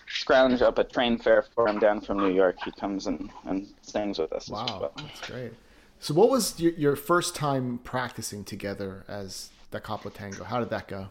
scrounge 0.08 0.60
up 0.62 0.78
a 0.78 0.84
train 0.84 1.18
fare 1.18 1.42
for 1.54 1.68
him 1.68 1.78
down 1.78 2.00
from 2.00 2.18
New 2.18 2.32
York, 2.32 2.56
he 2.64 2.70
comes 2.72 3.06
and, 3.06 3.30
and 3.44 3.66
sings 3.82 4.18
with 4.18 4.32
us. 4.32 4.44
as 4.44 4.50
Wow, 4.50 4.78
well. 4.80 4.92
that's 4.96 5.30
great. 5.30 5.52
So, 6.00 6.12
what 6.14 6.28
was 6.28 6.58
your, 6.60 6.72
your 6.72 6.96
first 6.96 7.34
time 7.34 7.78
practicing 7.84 8.44
together 8.44 9.04
as 9.08 9.50
Da 9.70 9.78
Capo 9.78 10.10
Tango? 10.10 10.44
How 10.44 10.58
did 10.60 10.70
that 10.70 10.88
go? 10.88 11.08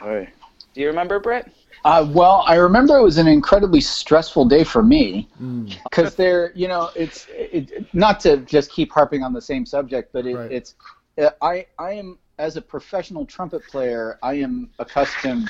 Do 0.00 0.80
you 0.80 0.86
remember, 0.86 1.18
Brett? 1.18 1.50
Uh, 1.84 2.06
well, 2.10 2.44
I 2.46 2.56
remember 2.56 2.96
it 2.96 3.02
was 3.02 3.18
an 3.18 3.28
incredibly 3.28 3.80
stressful 3.80 4.46
day 4.46 4.64
for 4.64 4.82
me 4.82 5.28
because 5.84 6.14
there, 6.14 6.52
you 6.54 6.68
know, 6.68 6.90
it's 6.96 7.26
it, 7.30 7.86
not 7.94 8.20
to 8.20 8.38
just 8.38 8.70
keep 8.70 8.92
harping 8.92 9.22
on 9.22 9.32
the 9.32 9.40
same 9.40 9.64
subject, 9.64 10.12
but 10.12 10.26
it, 10.26 10.36
Right. 10.36 10.52
it's 10.52 10.74
I 11.40 11.66
I 11.78 11.92
am 11.92 12.18
as 12.38 12.56
a 12.56 12.62
professional 12.62 13.26
trumpet 13.26 13.66
player, 13.66 14.18
I 14.22 14.34
am 14.34 14.70
accustomed 14.78 15.48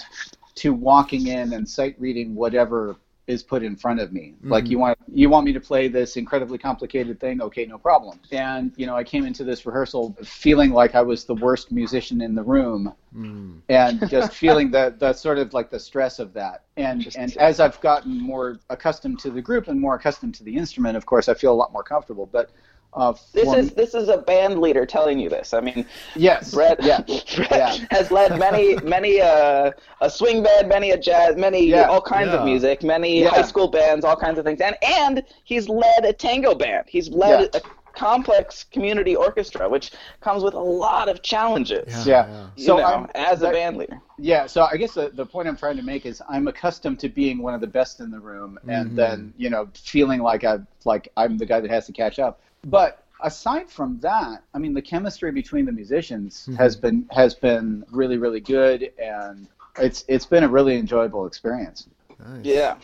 to 0.56 0.72
walking 0.72 1.28
in 1.28 1.52
and 1.52 1.68
sight 1.68 1.94
reading 1.98 2.34
whatever 2.34 2.96
is 3.28 3.42
put 3.42 3.62
in 3.62 3.76
front 3.76 4.00
of 4.00 4.12
me. 4.12 4.34
Mm-hmm. 4.38 4.50
Like 4.50 4.68
you 4.68 4.78
want 4.78 4.98
you 5.12 5.28
want 5.28 5.44
me 5.46 5.52
to 5.52 5.60
play 5.60 5.86
this 5.86 6.16
incredibly 6.16 6.58
complicated 6.58 7.20
thing, 7.20 7.40
okay, 7.42 7.66
no 7.66 7.78
problem. 7.78 8.18
And 8.32 8.72
you 8.76 8.86
know, 8.86 8.96
I 8.96 9.04
came 9.04 9.24
into 9.26 9.44
this 9.44 9.66
rehearsal 9.66 10.16
feeling 10.24 10.72
like 10.72 10.94
I 10.94 11.02
was 11.02 11.24
the 11.24 11.34
worst 11.34 11.70
musician 11.70 12.22
in 12.22 12.34
the 12.34 12.42
room, 12.42 12.92
mm. 13.14 13.60
and 13.68 14.08
just 14.08 14.32
feeling 14.44 14.70
the 14.70 14.94
the 14.98 15.12
sort 15.12 15.38
of 15.38 15.52
like 15.52 15.70
the 15.70 15.78
stress 15.78 16.18
of 16.18 16.32
that. 16.32 16.64
And 16.76 17.14
and 17.16 17.36
as 17.36 17.60
I've 17.60 17.80
gotten 17.80 18.18
more 18.20 18.58
accustomed 18.70 19.18
to 19.20 19.30
the 19.30 19.42
group 19.42 19.68
and 19.68 19.78
more 19.78 19.94
accustomed 19.94 20.34
to 20.36 20.44
the 20.44 20.56
instrument, 20.56 20.96
of 20.96 21.04
course, 21.04 21.28
I 21.28 21.34
feel 21.34 21.52
a 21.52 21.58
lot 21.62 21.72
more 21.72 21.84
comfortable. 21.84 22.26
But 22.26 22.50
uh, 22.94 23.12
this 23.32 23.52
is 23.52 23.72
this 23.72 23.94
is 23.94 24.08
a 24.08 24.18
band 24.18 24.60
leader 24.60 24.86
telling 24.86 25.18
you 25.18 25.28
this. 25.28 25.52
I 25.52 25.60
mean, 25.60 25.84
yes, 26.16 26.54
Brett, 26.54 26.82
yeah. 26.82 27.00
Brett 27.36 27.50
yeah. 27.50 27.76
has 27.90 28.10
led 28.10 28.38
many 28.38 28.76
many 28.76 29.20
uh, 29.20 29.72
a 30.00 30.10
swing 30.10 30.42
band, 30.42 30.68
many 30.68 30.90
a 30.92 30.98
jazz, 30.98 31.36
many 31.36 31.66
yeah. 31.66 31.84
all 31.84 32.00
kinds 32.00 32.28
yeah. 32.28 32.38
of 32.38 32.44
music, 32.44 32.82
many 32.82 33.24
high 33.24 33.42
school 33.42 33.68
bands, 33.68 34.04
all 34.04 34.16
kinds 34.16 34.38
of 34.38 34.44
things, 34.44 34.60
and 34.60 34.76
and 34.82 35.22
he's 35.44 35.68
led 35.68 36.04
a 36.04 36.12
tango 36.12 36.54
band. 36.54 36.86
He's 36.88 37.10
led 37.10 37.54
a 37.54 37.60
complex 37.94 38.64
community 38.64 39.14
orchestra, 39.14 39.68
which 39.68 39.92
comes 40.20 40.42
with 40.42 40.54
a 40.54 40.60
lot 40.60 41.08
of 41.08 41.20
challenges. 41.20 42.06
Yeah. 42.06 42.48
So 42.56 42.78
know, 42.78 43.06
as 43.14 43.42
a 43.42 43.50
band 43.50 43.76
leader. 43.76 44.00
Yeah. 44.18 44.46
So 44.46 44.66
I 44.70 44.76
guess 44.76 44.94
the, 44.94 45.10
the 45.10 45.26
point 45.26 45.46
I'm 45.46 45.56
trying 45.56 45.76
to 45.76 45.82
make 45.82 46.06
is 46.06 46.22
I'm 46.28 46.48
accustomed 46.48 47.00
to 47.00 47.08
being 47.08 47.38
one 47.38 47.54
of 47.54 47.60
the 47.60 47.66
best 47.66 48.00
in 48.00 48.10
the 48.10 48.20
room, 48.20 48.58
and 48.66 48.88
mm-hmm. 48.88 48.96
then 48.96 49.34
you 49.36 49.50
know 49.50 49.68
feeling 49.74 50.20
like 50.20 50.44
I 50.44 50.58
like 50.84 51.08
I'm 51.16 51.36
the 51.36 51.46
guy 51.46 51.60
that 51.60 51.70
has 51.70 51.86
to 51.86 51.92
catch 51.92 52.18
up 52.18 52.40
but 52.64 53.04
aside 53.22 53.68
from 53.68 53.98
that, 54.00 54.42
I 54.54 54.58
mean, 54.58 54.74
the 54.74 54.82
chemistry 54.82 55.32
between 55.32 55.64
the 55.64 55.72
musicians 55.72 56.42
mm-hmm. 56.42 56.54
has 56.54 56.76
been 56.76 57.06
has 57.10 57.34
been 57.34 57.84
really 57.90 58.18
really 58.18 58.40
good, 58.40 58.92
and 58.98 59.48
it's 59.78 60.04
it's 60.08 60.26
been 60.26 60.44
a 60.44 60.48
really 60.48 60.76
enjoyable 60.76 61.26
experience. 61.26 61.88
Nice. 62.18 62.44
Yeah. 62.44 62.76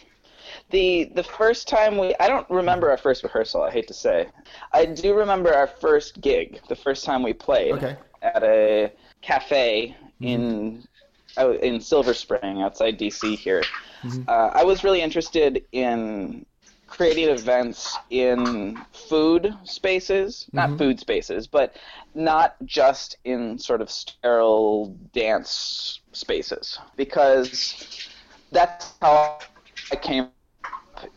The 0.70 1.10
the 1.14 1.22
first 1.22 1.68
time 1.68 1.98
we 1.98 2.14
I 2.20 2.28
don't 2.28 2.48
remember 2.50 2.90
our 2.90 2.96
first 2.96 3.22
rehearsal, 3.22 3.62
I 3.62 3.70
hate 3.70 3.88
to 3.88 3.94
say. 3.94 4.28
I 4.72 4.86
do 4.86 5.14
remember 5.14 5.52
our 5.52 5.66
first 5.66 6.20
gig, 6.20 6.60
the 6.68 6.76
first 6.76 7.04
time 7.04 7.22
we 7.22 7.32
played 7.32 7.74
okay. 7.74 7.96
at 8.22 8.42
a 8.42 8.92
cafe 9.22 9.96
mm-hmm. 10.20 10.24
in 10.24 10.88
in 11.62 11.80
Silver 11.80 12.14
Spring 12.14 12.62
outside 12.62 12.98
DC 12.98 13.36
here. 13.36 13.62
Mm-hmm. 14.02 14.22
Uh, 14.28 14.50
I 14.52 14.64
was 14.64 14.84
really 14.84 15.00
interested 15.00 15.64
in 15.72 16.46
creating 16.96 17.28
events 17.28 17.98
in 18.10 18.78
food 18.92 19.52
spaces, 19.64 20.46
not 20.52 20.68
mm-hmm. 20.68 20.78
food 20.78 21.00
spaces, 21.00 21.46
but 21.46 21.76
not 22.14 22.54
just 22.64 23.16
in 23.24 23.58
sort 23.58 23.80
of 23.80 23.90
sterile 23.90 24.96
dance 25.12 26.00
spaces, 26.12 26.78
because 26.96 28.08
that's 28.52 28.92
how 29.02 29.38
I 29.90 29.96
came 29.96 30.28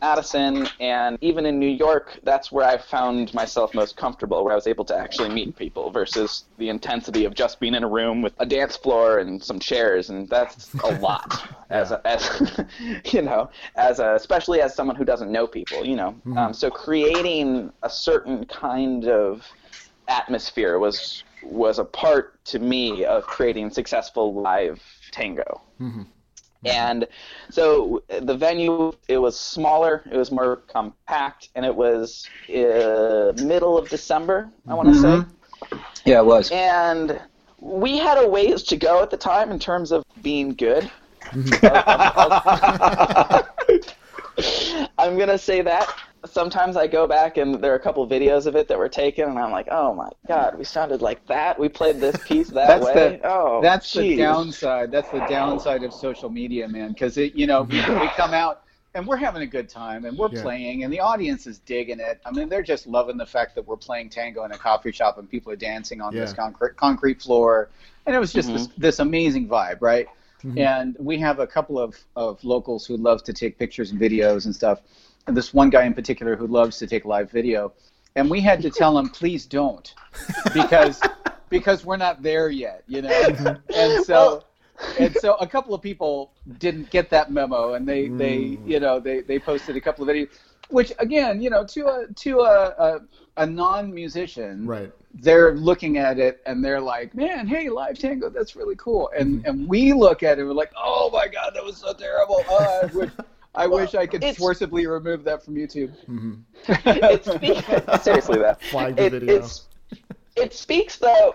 Madison, 0.00 0.68
and 0.80 1.18
even 1.20 1.46
in 1.46 1.58
New 1.58 1.68
York, 1.68 2.18
that's 2.22 2.50
where 2.52 2.66
I 2.66 2.78
found 2.78 3.32
myself 3.34 3.74
most 3.74 3.96
comfortable, 3.96 4.44
where 4.44 4.52
I 4.52 4.56
was 4.56 4.66
able 4.66 4.84
to 4.86 4.96
actually 4.96 5.28
meet 5.30 5.56
people 5.56 5.90
versus 5.90 6.44
the 6.58 6.68
intensity 6.68 7.24
of 7.24 7.34
just 7.34 7.60
being 7.60 7.74
in 7.74 7.84
a 7.84 7.88
room 7.88 8.22
with 8.22 8.34
a 8.38 8.46
dance 8.46 8.76
floor 8.76 9.18
and 9.18 9.42
some 9.42 9.58
chairs, 9.58 10.10
and 10.10 10.28
that's 10.28 10.74
a 10.84 10.98
lot. 11.00 11.48
as 11.70 11.90
a, 11.90 12.00
as 12.06 12.64
you 13.12 13.22
know, 13.22 13.50
as 13.76 13.98
a, 13.98 14.14
especially 14.14 14.60
as 14.60 14.74
someone 14.74 14.96
who 14.96 15.04
doesn't 15.04 15.30
know 15.30 15.46
people, 15.46 15.84
you 15.84 15.96
know. 15.96 16.12
Mm-hmm. 16.12 16.38
Um, 16.38 16.52
so 16.54 16.70
creating 16.70 17.72
a 17.82 17.90
certain 17.90 18.44
kind 18.46 19.06
of 19.06 19.46
atmosphere 20.08 20.78
was 20.78 21.22
was 21.42 21.78
a 21.78 21.84
part 21.84 22.42
to 22.44 22.58
me 22.58 23.04
of 23.04 23.24
creating 23.24 23.70
successful 23.70 24.34
live 24.34 24.82
tango. 25.12 25.60
Mm-hmm. 25.80 26.02
And 26.64 27.06
so 27.50 28.02
the 28.08 28.36
venue, 28.36 28.92
it 29.06 29.18
was 29.18 29.38
smaller, 29.38 30.02
it 30.10 30.16
was 30.16 30.32
more 30.32 30.56
compact, 30.66 31.50
and 31.54 31.64
it 31.64 31.74
was 31.74 32.28
uh, 32.48 33.32
middle 33.42 33.78
of 33.78 33.88
December, 33.88 34.50
I 34.66 34.74
want 34.74 34.88
to 34.88 34.94
mm-hmm. 34.94 35.30
say. 35.72 35.78
Yeah, 36.04 36.20
it 36.20 36.26
was. 36.26 36.50
And 36.50 37.20
we 37.60 37.98
had 37.98 38.18
a 38.18 38.28
ways 38.28 38.62
to 38.64 38.76
go 38.76 39.02
at 39.02 39.10
the 39.10 39.16
time 39.16 39.50
in 39.50 39.58
terms 39.58 39.92
of 39.92 40.04
being 40.22 40.54
good. 40.54 40.90
Mm-hmm. 41.26 41.66
I'm 44.98 45.16
going 45.16 45.28
to 45.28 45.38
say 45.38 45.62
that 45.62 45.92
sometimes 46.24 46.76
I 46.76 46.86
go 46.86 47.06
back 47.06 47.36
and 47.36 47.62
there 47.62 47.72
are 47.72 47.76
a 47.76 47.80
couple 47.80 48.06
videos 48.08 48.46
of 48.46 48.56
it 48.56 48.68
that 48.68 48.78
were 48.78 48.88
taken, 48.88 49.28
and 49.28 49.38
I'm 49.38 49.50
like, 49.50 49.68
oh 49.70 49.94
my 49.94 50.08
god, 50.26 50.58
we 50.58 50.64
sounded 50.64 51.02
like 51.02 51.24
that. 51.26 51.58
We 51.58 51.68
played 51.68 52.00
this 52.00 52.16
piece 52.24 52.48
that 52.48 52.66
that's 52.66 52.84
way. 52.84 52.94
The, 52.94 53.20
oh, 53.24 53.60
that's 53.62 53.92
geez. 53.92 54.16
the 54.16 54.22
downside. 54.22 54.90
That's 54.90 55.10
the 55.10 55.24
downside 55.28 55.84
of 55.84 55.92
social 55.92 56.30
media, 56.30 56.68
man. 56.68 56.92
Because 56.92 57.16
it, 57.16 57.34
you 57.34 57.46
know, 57.46 57.62
we, 57.62 57.76
we 57.76 58.08
come 58.16 58.34
out 58.34 58.62
and 58.94 59.06
we're 59.06 59.16
having 59.16 59.42
a 59.42 59.46
good 59.46 59.68
time 59.68 60.04
and 60.04 60.16
we're 60.18 60.30
yeah. 60.32 60.42
playing 60.42 60.84
and 60.84 60.92
the 60.92 61.00
audience 61.00 61.46
is 61.46 61.58
digging 61.60 62.00
it. 62.00 62.20
I 62.24 62.32
mean, 62.32 62.48
they're 62.48 62.62
just 62.62 62.86
loving 62.86 63.16
the 63.16 63.26
fact 63.26 63.54
that 63.54 63.66
we're 63.66 63.76
playing 63.76 64.10
tango 64.10 64.44
in 64.44 64.52
a 64.52 64.58
coffee 64.58 64.92
shop 64.92 65.18
and 65.18 65.30
people 65.30 65.52
are 65.52 65.56
dancing 65.56 66.00
on 66.00 66.12
yeah. 66.12 66.22
this 66.22 66.32
concrete 66.32 66.76
concrete 66.76 67.22
floor, 67.22 67.68
and 68.06 68.14
it 68.14 68.18
was 68.18 68.32
just 68.32 68.48
mm-hmm. 68.48 68.56
this, 68.56 68.68
this 68.76 68.98
amazing 68.98 69.48
vibe, 69.48 69.78
right? 69.80 70.08
Mm-hmm. 70.42 70.58
And 70.58 70.96
we 70.98 71.18
have 71.18 71.40
a 71.40 71.46
couple 71.46 71.78
of, 71.78 71.96
of 72.14 72.42
locals 72.44 72.86
who 72.86 72.96
love 72.96 73.24
to 73.24 73.32
take 73.32 73.58
pictures 73.58 73.90
and 73.90 74.00
videos 74.00 74.44
and 74.44 74.54
stuff 74.54 74.80
this 75.34 75.52
one 75.52 75.70
guy 75.70 75.84
in 75.84 75.94
particular 75.94 76.36
who 76.36 76.46
loves 76.46 76.78
to 76.78 76.86
take 76.86 77.04
live 77.04 77.30
video, 77.30 77.72
and 78.16 78.28
we 78.30 78.40
had 78.40 78.62
to 78.62 78.70
tell 78.70 78.98
him, 78.98 79.08
please 79.08 79.46
don't, 79.46 79.94
because 80.54 81.00
because 81.48 81.84
we're 81.84 81.96
not 81.96 82.22
there 82.22 82.50
yet, 82.50 82.84
you 82.86 83.02
know. 83.02 83.56
And 83.74 84.04
so 84.04 84.44
and 84.98 85.14
so 85.16 85.34
a 85.34 85.46
couple 85.46 85.74
of 85.74 85.82
people 85.82 86.32
didn't 86.58 86.90
get 86.90 87.10
that 87.10 87.30
memo, 87.30 87.74
and 87.74 87.88
they 87.88 88.08
mm. 88.08 88.18
they 88.18 88.58
you 88.66 88.80
know 88.80 89.00
they 89.00 89.20
they 89.20 89.38
posted 89.38 89.76
a 89.76 89.80
couple 89.80 90.08
of 90.08 90.14
videos, 90.14 90.28
which 90.68 90.92
again 90.98 91.40
you 91.42 91.50
know 91.50 91.64
to 91.64 91.86
a 91.86 92.06
to 92.14 92.40
a 92.40 92.68
a, 92.78 93.00
a 93.38 93.46
non 93.46 93.92
musician, 93.92 94.66
right. 94.66 94.92
They're 95.14 95.54
looking 95.54 95.96
at 95.96 96.18
it 96.18 96.42
and 96.46 96.62
they're 96.62 96.80
like, 96.80 97.14
"Man, 97.14 97.46
hey, 97.46 97.70
live 97.70 97.98
tango, 97.98 98.28
that's 98.28 98.54
really 98.54 98.76
cool." 98.76 99.10
And 99.18 99.38
mm-hmm. 99.38 99.48
and 99.48 99.68
we 99.68 99.92
look 99.92 100.22
at 100.22 100.38
it, 100.38 100.42
and 100.42 100.48
we're 100.48 100.54
like, 100.54 100.72
"Oh 100.76 101.10
my 101.12 101.26
God, 101.26 101.52
that 101.54 101.64
was 101.64 101.78
so 101.78 101.92
terrible." 101.94 102.44
Uh, 102.48 103.06
I 103.54 103.66
well, 103.66 103.80
wish 103.80 103.94
I 103.94 104.06
could 104.06 104.24
forcibly 104.36 104.86
remove 104.86 105.24
that 105.24 105.44
from 105.44 105.54
YouTube. 105.54 105.92
Mm-hmm. 106.06 106.34
it's, 106.68 108.04
seriously, 108.04 108.38
that 108.38 108.62
flag 108.62 108.96
the 108.96 109.06
it, 109.06 109.12
video. 109.12 109.48
it 110.36 110.54
speaks 110.54 110.98
though. 110.98 111.34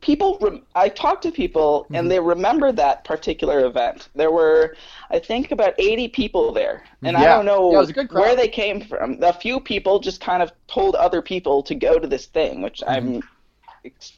People, 0.00 0.60
I 0.74 0.88
talk 0.88 1.20
to 1.22 1.30
people, 1.30 1.84
mm-hmm. 1.84 1.94
and 1.96 2.10
they 2.10 2.20
remember 2.20 2.72
that 2.72 3.04
particular 3.04 3.66
event. 3.66 4.08
There 4.14 4.30
were, 4.30 4.76
I 5.10 5.18
think, 5.18 5.50
about 5.50 5.74
80 5.78 6.08
people 6.08 6.52
there, 6.52 6.84
and 7.02 7.16
yeah. 7.16 7.22
I 7.22 7.24
don't 7.26 7.44
know 7.44 7.84
yeah, 7.84 8.04
where 8.10 8.36
they 8.36 8.48
came 8.48 8.80
from. 8.80 9.22
A 9.22 9.32
few 9.32 9.60
people 9.60 10.00
just 10.00 10.20
kind 10.20 10.42
of 10.42 10.52
told 10.68 10.94
other 10.94 11.20
people 11.20 11.62
to 11.64 11.74
go 11.74 11.98
to 11.98 12.06
this 12.06 12.26
thing, 12.26 12.62
which 12.62 12.80
mm-hmm. 12.80 13.16
I'm 13.16 13.22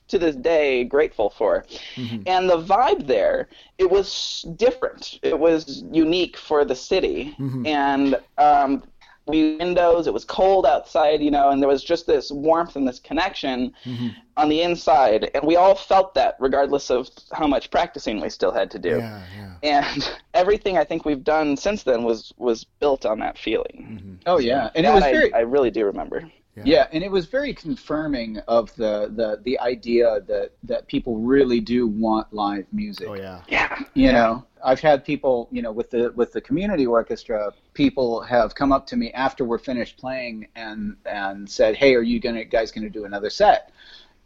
to 0.09 0.19
this 0.19 0.37
day 0.37 0.85
grateful 0.85 1.31
for. 1.31 1.65
Mm-hmm. 1.97 2.23
And 2.27 2.49
the 2.49 2.63
vibe 2.63 3.07
there, 3.07 3.49
it 3.79 3.91
was 3.91 4.47
different. 4.57 5.19
It 5.23 5.39
was 5.39 5.85
unique 5.91 6.37
for 6.37 6.65
the 6.65 6.77
city. 6.77 7.35
Mm-hmm. 7.39 7.67
And 7.67 8.17
um, 8.39 8.83
we 9.31 9.57
windows, 9.57 10.07
it 10.07 10.13
was 10.13 10.25
cold 10.25 10.67
outside, 10.67 11.23
you 11.23 11.31
know, 11.31 11.51
and 11.51 11.63
there 11.63 11.69
was 11.69 11.85
just 11.85 12.07
this 12.07 12.31
warmth 12.31 12.77
and 12.77 12.87
this 12.87 12.99
connection 12.99 13.73
mm-hmm. 13.85 14.09
on 14.37 14.49
the 14.49 14.63
inside. 14.63 15.31
And 15.35 15.47
we 15.47 15.57
all 15.57 15.75
felt 15.75 16.15
that 16.15 16.37
regardless 16.39 16.91
of 16.91 17.09
how 17.33 17.47
much 17.47 17.71
practicing 17.71 18.21
we 18.21 18.29
still 18.29 18.53
had 18.53 18.71
to 18.73 18.79
do. 18.79 18.99
Yeah, 18.99 19.23
yeah. 19.37 19.55
And 19.63 20.11
everything 20.35 20.77
I 20.77 20.85
think 20.85 21.05
we've 21.05 21.25
done 21.25 21.57
since 21.57 21.83
then 21.83 22.03
was 22.03 22.33
was 22.37 22.65
built 22.65 23.07
on 23.07 23.19
that 23.21 23.39
feeling. 23.39 24.01
Mm-hmm. 24.01 24.15
Oh 24.27 24.39
yeah. 24.39 24.71
And 24.75 24.85
that 24.85 24.91
it 24.91 24.95
was 24.95 25.05
very 25.05 25.33
I, 25.33 25.39
I 25.39 25.43
really 25.43 25.71
do 25.71 25.85
remember. 25.85 26.31
Yeah. 26.65 26.75
yeah. 26.77 26.87
and 26.93 27.03
it 27.03 27.11
was 27.11 27.27
very 27.27 27.55
confirming 27.55 28.39
of 28.49 28.75
the, 28.77 29.13
the 29.15 29.41
the 29.45 29.59
idea 29.61 30.21
that 30.27 30.53
that 30.65 30.87
people 30.87 31.19
really 31.19 31.61
do 31.61 31.87
want 31.87 32.33
live 32.33 32.67
music. 32.73 33.07
Oh 33.09 33.15
yeah. 33.15 33.43
Yeah. 33.49 33.79
You 33.95 34.07
yeah. 34.07 34.13
know, 34.13 34.47
I've 34.65 34.81
had 34.81 35.05
people, 35.05 35.49
you 35.51 35.63
know, 35.63 35.73
with 35.73 35.91
the 35.91 36.13
with 36.15 36.33
the 36.33 36.41
community 36.41 36.87
orchestra, 36.87 37.53
people 37.75 38.21
have 38.23 38.55
come 38.55 38.73
up 38.73 38.87
to 38.89 38.97
me 38.97 39.13
after 39.13 39.45
we're 39.45 39.59
finished 39.59 39.99
playing 39.99 40.49
and 40.57 40.97
and 41.07 41.49
said, 41.49 41.77
"Hey, 41.77 41.95
are 41.95 42.03
you 42.03 42.21
gonna 42.21 42.45
guys 42.45 42.71
gonna 42.71 42.91
do 42.91 43.05
another 43.05 43.31
set?" 43.31 43.73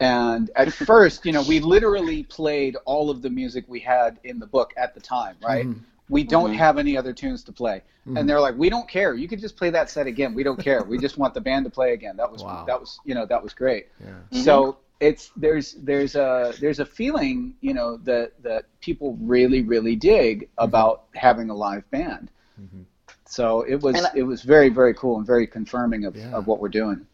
And 0.01 0.51
at 0.57 0.73
first, 0.73 1.25
you 1.25 1.33
know, 1.33 1.43
we 1.43 1.61
literally 1.61 2.25
played 2.25 2.77
all 2.85 3.11
of 3.11 3.23
the 3.23 3.31
music 3.31 3.65
we 3.69 3.79
had 3.79 4.19
in 4.25 4.41
the 4.41 4.47
book 4.47 4.75
at 4.77 4.93
the 4.95 5.01
time, 5.01 5.37
right? 5.43 5.67
Mm-hmm 5.67 5.85
we 6.09 6.23
don't 6.23 6.51
mm-hmm. 6.51 6.59
have 6.59 6.79
any 6.79 6.97
other 6.97 7.13
tunes 7.13 7.43
to 7.45 7.53
play 7.53 7.83
mm-hmm. 8.07 8.17
and 8.17 8.29
they're 8.29 8.41
like 8.41 8.57
we 8.57 8.69
don't 8.69 8.89
care 8.89 9.15
you 9.15 9.29
could 9.29 9.41
just 9.41 9.57
play 9.57 9.71
that 9.71 9.89
set 9.89 10.07
again 10.07 10.35
we 10.35 10.43
don't 10.43 10.61
care 10.61 10.83
we 10.85 10.99
just 10.99 11.19
want 11.19 11.33
the 11.35 11.41
band 11.41 11.65
to 11.65 11.71
play 11.71 11.93
again 11.93 12.17
that 12.17 12.31
was 12.31 12.43
wow. 12.43 12.65
that 12.67 12.79
was 12.79 12.99
you 13.05 13.15
know 13.15 13.27
that 13.27 13.43
was 13.43 13.55
great 13.55 13.89
yeah. 14.01 14.09
mm-hmm. 14.09 14.43
so 14.43 14.79
it's 15.01 15.31
there's 15.37 15.75
there's 15.75 16.15
a 16.15 16.53
there's 16.61 16.79
a 16.79 16.87
feeling 16.87 17.55
you 17.61 17.75
know 17.75 17.97
that 17.99 18.33
that 18.43 18.65
people 18.81 19.17
really 19.21 19.63
really 19.63 19.97
dig 19.97 20.43
mm-hmm. 20.43 20.65
about 20.65 21.05
having 21.15 21.51
a 21.51 21.55
live 21.55 21.89
band 21.91 22.31
mm-hmm. 22.61 22.83
so 23.25 23.63
it 23.63 23.81
was 23.81 23.97
I, 23.97 24.11
it 24.15 24.23
was 24.23 24.43
very 24.43 24.69
very 24.69 24.95
cool 24.95 25.19
and 25.19 25.27
very 25.27 25.47
confirming 25.47 26.05
of, 26.05 26.17
yeah. 26.17 26.31
of 26.33 26.47
what 26.47 26.61
we're 26.61 26.69
doing 26.69 27.07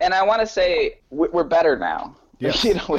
and 0.00 0.14
i 0.14 0.22
want 0.22 0.40
to 0.40 0.46
say 0.46 0.98
we're 1.10 1.44
better 1.44 1.78
now 1.78 2.16
yes. 2.38 2.64
you 2.64 2.74
know 2.74 2.98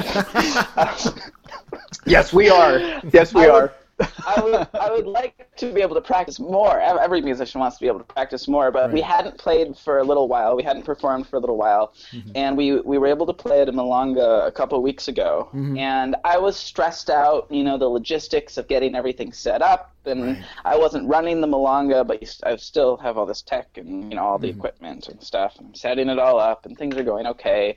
yes 2.06 2.32
we 2.32 2.48
are 2.48 2.78
yes 3.12 3.34
we 3.34 3.42
I 3.42 3.48
are 3.48 3.62
would, 3.62 3.70
I 4.00 4.40
would 4.42 4.68
I 4.74 4.90
would 4.90 5.06
like 5.06 5.48
to 5.56 5.72
be 5.72 5.80
able 5.80 5.94
to 5.94 6.00
practice 6.00 6.38
more. 6.38 6.80
Every 6.80 7.20
musician 7.20 7.60
wants 7.60 7.76
to 7.78 7.82
be 7.82 7.86
able 7.86 8.00
to 8.00 8.04
practice 8.04 8.48
more, 8.48 8.70
but 8.70 8.86
right. 8.86 8.92
we 8.92 9.00
hadn't 9.00 9.38
played 9.38 9.76
for 9.76 9.98
a 9.98 10.04
little 10.04 10.28
while. 10.28 10.56
We 10.56 10.62
hadn't 10.62 10.84
performed 10.84 11.26
for 11.26 11.36
a 11.36 11.40
little 11.40 11.56
while, 11.56 11.94
mm-hmm. 12.10 12.30
and 12.34 12.56
we 12.56 12.80
we 12.80 12.98
were 12.98 13.06
able 13.06 13.26
to 13.26 13.32
play 13.32 13.60
at 13.60 13.68
a 13.68 13.72
Milonga 13.72 14.46
a 14.46 14.52
couple 14.52 14.76
of 14.76 14.82
weeks 14.82 15.08
ago. 15.08 15.48
Mm-hmm. 15.48 15.78
And 15.78 16.16
I 16.24 16.38
was 16.38 16.56
stressed 16.56 17.10
out, 17.10 17.46
you 17.50 17.64
know, 17.64 17.78
the 17.78 17.88
logistics 17.88 18.56
of 18.56 18.68
getting 18.68 18.94
everything 18.94 19.32
set 19.32 19.62
up 19.62 19.94
and 20.06 20.22
right. 20.22 20.44
I 20.64 20.76
wasn't 20.76 21.08
running 21.08 21.40
the 21.40 21.46
Milonga, 21.46 22.06
but 22.06 22.22
I 22.44 22.56
still 22.56 22.96
have 22.98 23.16
all 23.18 23.26
this 23.26 23.42
tech 23.42 23.76
and 23.76 24.10
you 24.10 24.16
know 24.16 24.24
all 24.24 24.38
the 24.38 24.48
mm-hmm. 24.48 24.58
equipment 24.58 25.08
and 25.08 25.22
stuff. 25.22 25.56
I'm 25.58 25.74
setting 25.74 26.08
it 26.08 26.18
all 26.18 26.38
up, 26.38 26.66
and 26.66 26.76
things 26.76 26.96
are 26.96 27.02
going 27.02 27.26
okay. 27.26 27.76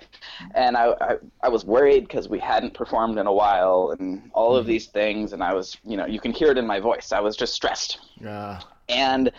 And 0.55 0.75
I 0.77 0.93
I, 0.99 1.15
I 1.43 1.49
was 1.49 1.65
worried 1.65 2.07
because 2.07 2.29
we 2.29 2.39
hadn't 2.39 2.73
performed 2.73 3.17
in 3.17 3.27
a 3.27 3.33
while, 3.33 3.95
and 3.97 4.29
all 4.33 4.51
mm-hmm. 4.51 4.59
of 4.59 4.65
these 4.65 4.87
things, 4.87 5.33
and 5.33 5.43
I 5.43 5.53
was 5.53 5.77
you 5.83 5.97
know 5.97 6.05
you 6.07 6.19
can 6.19 6.31
hear 6.31 6.49
it 6.51 6.57
in 6.57 6.65
my 6.65 6.79
voice. 6.79 7.11
I 7.11 7.19
was 7.19 7.35
just 7.35 7.53
stressed. 7.53 7.99
Yeah. 8.19 8.61
And 8.89 9.31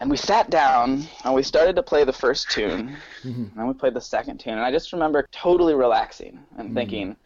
and 0.00 0.10
we 0.10 0.16
sat 0.16 0.50
down 0.50 1.06
and 1.24 1.34
we 1.34 1.42
started 1.42 1.76
to 1.76 1.82
play 1.82 2.04
the 2.04 2.12
first 2.12 2.50
tune, 2.50 2.96
mm-hmm. 3.22 3.42
and 3.42 3.52
then 3.56 3.66
we 3.66 3.74
played 3.74 3.94
the 3.94 4.00
second 4.00 4.38
tune, 4.38 4.54
and 4.54 4.62
I 4.62 4.70
just 4.70 4.92
remember 4.92 5.26
totally 5.30 5.74
relaxing 5.74 6.38
and 6.58 6.68
mm-hmm. 6.68 6.74
thinking 6.74 7.16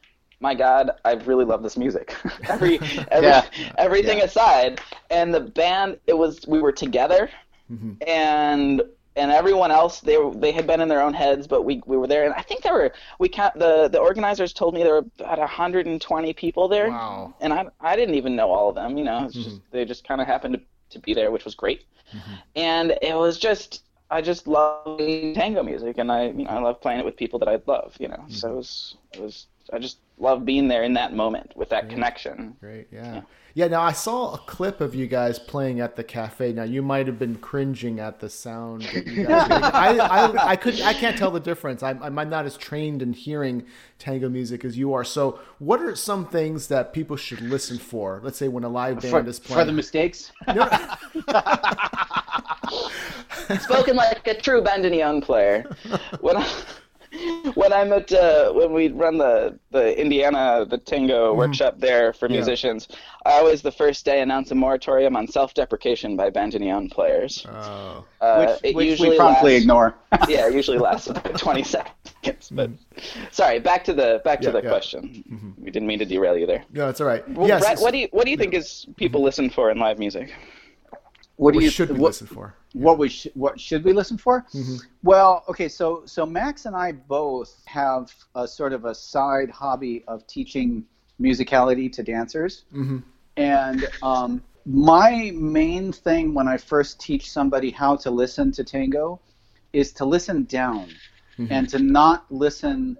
my 0.40 0.54
God, 0.54 0.92
I 1.04 1.14
really 1.14 1.44
love 1.44 1.62
this 1.62 1.76
music. 1.76 2.14
every, 2.48 2.78
every 3.10 3.28
yeah. 3.28 3.44
everything 3.76 4.18
yeah. 4.18 4.24
aside, 4.24 4.80
and 5.10 5.34
the 5.34 5.40
band, 5.40 5.98
it 6.06 6.16
was 6.16 6.46
we 6.46 6.60
were 6.60 6.72
together, 6.72 7.28
mm-hmm. 7.70 7.92
and 8.06 8.82
and 9.18 9.30
everyone 9.30 9.70
else 9.70 10.00
they 10.00 10.16
were, 10.16 10.34
they 10.34 10.52
had 10.52 10.66
been 10.66 10.80
in 10.80 10.88
their 10.88 11.02
own 11.02 11.14
heads, 11.14 11.46
but 11.46 11.62
we 11.62 11.82
we 11.86 11.96
were 11.96 12.06
there, 12.06 12.24
and 12.24 12.34
I 12.34 12.42
think 12.42 12.62
there 12.62 12.72
were 12.72 12.92
we 13.18 13.28
count 13.28 13.58
the 13.58 13.88
the 13.88 13.98
organizers 13.98 14.52
told 14.52 14.74
me 14.74 14.82
there 14.82 14.94
were 14.94 15.06
about 15.18 15.38
120 15.38 16.32
people 16.34 16.68
there, 16.68 16.90
wow. 16.90 17.34
and 17.40 17.52
I 17.52 17.66
I 17.80 17.96
didn't 17.96 18.14
even 18.14 18.36
know 18.36 18.50
all 18.50 18.68
of 18.68 18.74
them, 18.74 18.96
you 18.96 19.04
know, 19.04 19.20
mm-hmm. 19.20 19.42
just, 19.42 19.60
they 19.70 19.84
just 19.84 20.06
kind 20.06 20.20
of 20.20 20.26
happened 20.26 20.54
to 20.54 20.60
to 20.90 20.98
be 20.98 21.12
there, 21.12 21.30
which 21.30 21.44
was 21.44 21.54
great, 21.54 21.84
mm-hmm. 22.14 22.34
and 22.56 22.96
it 23.02 23.14
was 23.14 23.38
just 23.38 23.82
I 24.10 24.22
just 24.22 24.46
love 24.46 24.98
tango 24.98 25.62
music, 25.62 25.98
and 25.98 26.10
I 26.10 26.28
you 26.28 26.44
know 26.44 26.50
I 26.50 26.60
love 26.60 26.80
playing 26.80 27.00
it 27.00 27.04
with 27.04 27.16
people 27.16 27.38
that 27.40 27.48
I 27.48 27.60
love, 27.66 27.94
you 27.98 28.08
know, 28.08 28.16
mm-hmm. 28.16 28.32
so 28.32 28.52
it 28.52 28.56
was 28.56 28.96
it 29.12 29.20
was 29.20 29.46
I 29.72 29.78
just 29.78 29.98
love 30.18 30.44
being 30.44 30.68
there 30.68 30.82
in 30.82 30.94
that 30.94 31.12
moment 31.12 31.52
with 31.56 31.68
that 31.70 31.84
Great. 31.84 31.94
connection. 31.94 32.56
Great, 32.60 32.88
yeah. 32.90 33.14
yeah. 33.14 33.20
Yeah. 33.58 33.68
now 33.68 33.82
I 33.82 33.92
saw 33.92 34.34
a 34.34 34.38
clip 34.38 34.80
of 34.80 34.94
you 34.94 35.06
guys 35.06 35.38
playing 35.38 35.80
at 35.80 35.96
the 35.96 36.04
cafe. 36.04 36.52
Now 36.52 36.64
you 36.64 36.82
might 36.82 37.06
have 37.06 37.18
been 37.18 37.36
cringing 37.36 38.00
at 38.00 38.20
the 38.20 38.30
sound 38.30 38.82
that 38.82 39.06
you 39.06 39.26
guys 39.26 39.50
I, 39.50 39.98
I, 39.98 40.50
I 40.50 40.56
could 40.56 40.80
I 40.80 40.94
can't 40.94 41.16
tell 41.16 41.30
the 41.30 41.40
difference. 41.40 41.82
I'm, 41.82 42.02
I'm 42.02 42.14
not 42.28 42.46
as 42.46 42.56
trained 42.56 43.02
in 43.02 43.12
hearing 43.12 43.64
tango 43.98 44.28
music 44.28 44.64
as 44.64 44.78
you 44.78 44.92
are. 44.92 45.04
So 45.04 45.40
what 45.58 45.80
are 45.80 45.96
some 45.96 46.26
things 46.26 46.68
that 46.68 46.92
people 46.92 47.16
should 47.16 47.40
listen 47.40 47.78
for? 47.78 48.20
Let's 48.22 48.38
say 48.38 48.48
when 48.48 48.64
a 48.64 48.68
live 48.68 49.00
band 49.00 49.10
for, 49.10 49.28
is 49.28 49.40
playing. 49.40 49.60
For 49.60 49.66
the 49.66 49.72
mistakes? 49.72 50.32
No. 50.46 50.68
Spoken 53.60 53.96
like 53.96 54.26
a 54.26 54.40
true 54.40 54.62
bandoneon 54.62 55.22
player. 55.22 55.64
When 56.20 56.36
I, 56.36 56.46
when 57.54 57.72
I'm 57.72 57.92
at 57.92 58.12
uh, 58.12 58.52
when 58.52 58.72
we 58.72 58.88
run 58.88 59.18
the 59.18 59.58
the 59.70 59.98
Indiana 60.00 60.64
the 60.68 60.78
Tango 60.78 61.30
mm-hmm. 61.30 61.38
workshop 61.38 61.78
there 61.78 62.12
for 62.12 62.28
musicians. 62.28 62.88
I 63.26 63.32
always 63.32 63.62
the 63.62 63.72
first 63.72 64.04
day 64.04 64.20
announce 64.22 64.50
a 64.50 64.54
moratorium 64.54 65.16
on 65.16 65.26
self-deprecation 65.26 66.16
by 66.16 66.30
bandoneon 66.30 66.90
players. 66.90 67.46
Oh. 67.48 68.04
Uh, 68.20 68.56
which, 68.62 68.74
which 68.74 69.00
we 69.00 69.16
promptly 69.16 69.52
lasts, 69.52 69.64
ignore. 69.64 69.94
yeah, 70.28 70.48
it 70.48 70.54
usually 70.54 70.78
lasts 70.78 71.06
about 71.10 71.38
20 71.38 71.62
seconds. 71.62 72.50
But 72.50 72.70
mm-hmm. 72.70 73.24
sorry, 73.30 73.58
back 73.58 73.84
to 73.84 73.92
the 73.92 74.22
back 74.24 74.40
to 74.40 74.46
yeah, 74.46 74.52
the 74.52 74.62
yeah. 74.62 74.68
question. 74.68 75.24
Mm-hmm. 75.30 75.64
We 75.64 75.70
didn't 75.70 75.88
mean 75.88 75.98
to 75.98 76.04
derail 76.04 76.36
you 76.36 76.46
there. 76.46 76.64
No, 76.72 76.88
it's 76.88 77.00
all 77.00 77.06
right. 77.06 77.28
Well, 77.28 77.48
yes, 77.48 77.60
Brett, 77.60 77.80
what 77.80 77.92
do 77.92 77.98
you 77.98 78.08
what 78.12 78.24
do 78.24 78.30
you 78.30 78.36
think 78.36 78.54
is 78.54 78.86
people 78.96 79.22
listen 79.22 79.50
for 79.50 79.70
in 79.70 79.78
live 79.78 79.98
music? 79.98 80.32
What, 81.36 81.54
do 81.54 81.60
you 81.60 81.70
should 81.70 81.90
we 81.90 82.00
what, 82.00 82.08
listen 82.08 82.26
for? 82.26 82.54
What 82.72 82.98
we 82.98 83.08
sh- 83.08 83.28
what 83.34 83.58
should 83.58 83.84
we 83.84 83.92
listen 83.92 84.18
for? 84.18 84.44
Mm-hmm. 84.54 84.76
Well, 85.02 85.44
okay, 85.48 85.68
so 85.68 86.02
so 86.04 86.26
Max 86.26 86.66
and 86.66 86.76
I 86.76 86.92
both 86.92 87.62
have 87.66 88.12
a 88.34 88.46
sort 88.46 88.72
of 88.72 88.84
a 88.84 88.94
side 88.94 89.50
hobby 89.50 90.04
of 90.06 90.26
teaching 90.26 90.84
musicality 91.20 91.90
to 91.92 92.02
dancers, 92.02 92.64
mm-hmm. 92.72 92.98
and 93.36 93.88
um, 94.02 94.42
my 94.66 95.32
main 95.34 95.92
thing 95.92 96.34
when 96.34 96.46
I 96.46 96.58
first 96.58 97.00
teach 97.00 97.30
somebody 97.30 97.70
how 97.70 97.96
to 97.96 98.10
listen 98.10 98.52
to 98.52 98.64
tango 98.64 99.20
is 99.72 99.92
to 99.94 100.04
listen 100.04 100.44
down 100.44 100.88
mm-hmm. 101.38 101.50
and 101.50 101.68
to 101.70 101.78
not 101.78 102.26
listen 102.30 102.98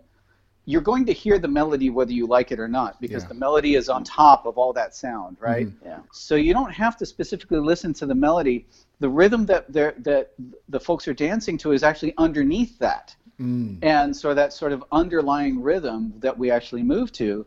you're 0.69 0.83
going 0.83 1.07
to 1.07 1.15
hear 1.15 1.39
the 1.39 1.49
melody 1.49 1.89
whether 1.89 2.13
you 2.13 2.27
like 2.27 2.53
it 2.53 2.61
or 2.61 2.69
not 2.69 3.01
because 3.01 3.23
yeah. 3.23 3.29
the 3.29 3.35
melody 3.35 3.75
is 3.75 3.89
on 3.89 4.05
top 4.05 4.45
of 4.45 4.59
all 4.59 4.75
that 4.75 4.95
sound, 4.95 5.39
right? 5.41 5.67
Mm-hmm. 5.67 5.87
Yeah. 5.87 6.01
So 6.13 6.35
you 6.35 6.53
don't 6.53 6.71
have 6.71 6.95
to 6.99 7.07
specifically 7.07 7.59
listen 7.59 7.95
to 7.95 8.05
the 8.05 8.15
melody. 8.15 8.67
The 9.01 9.09
rhythm 9.09 9.47
that 9.47 9.73
that 9.73 10.31
the 10.69 10.81
folks 10.81 11.07
are 11.09 11.15
dancing 11.15 11.59
to 11.59 11.73
is 11.73 11.83
actually 11.83 12.15
underneath 12.19 12.79
that. 12.79 13.15
Mm. 13.41 13.79
And 13.83 14.17
so 14.17 14.35
that 14.35 14.53
sort 14.53 14.73
of 14.73 14.85
underlying 14.91 15.63
rhythm 15.63 16.15
that 16.19 16.37
we 16.37 16.51
actually 16.51 16.83
move 16.83 17.13
to 17.13 17.47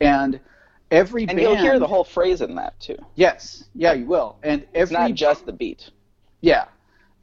and 0.00 0.40
every 0.90 1.26
band 1.26 1.38
and 1.38 1.46
band, 1.46 1.58
you'll 1.58 1.70
hear 1.70 1.78
the 1.78 1.86
whole 1.86 2.04
phrase 2.04 2.40
in 2.40 2.54
that 2.56 2.78
too. 2.80 2.96
Yes, 3.14 3.64
yeah, 3.74 3.92
you 3.92 4.06
will. 4.06 4.36
And 4.42 4.64
every 4.74 4.82
it's 4.82 4.92
not 4.92 5.14
just 5.14 5.46
the 5.46 5.52
beat. 5.52 5.90
Yeah, 6.40 6.66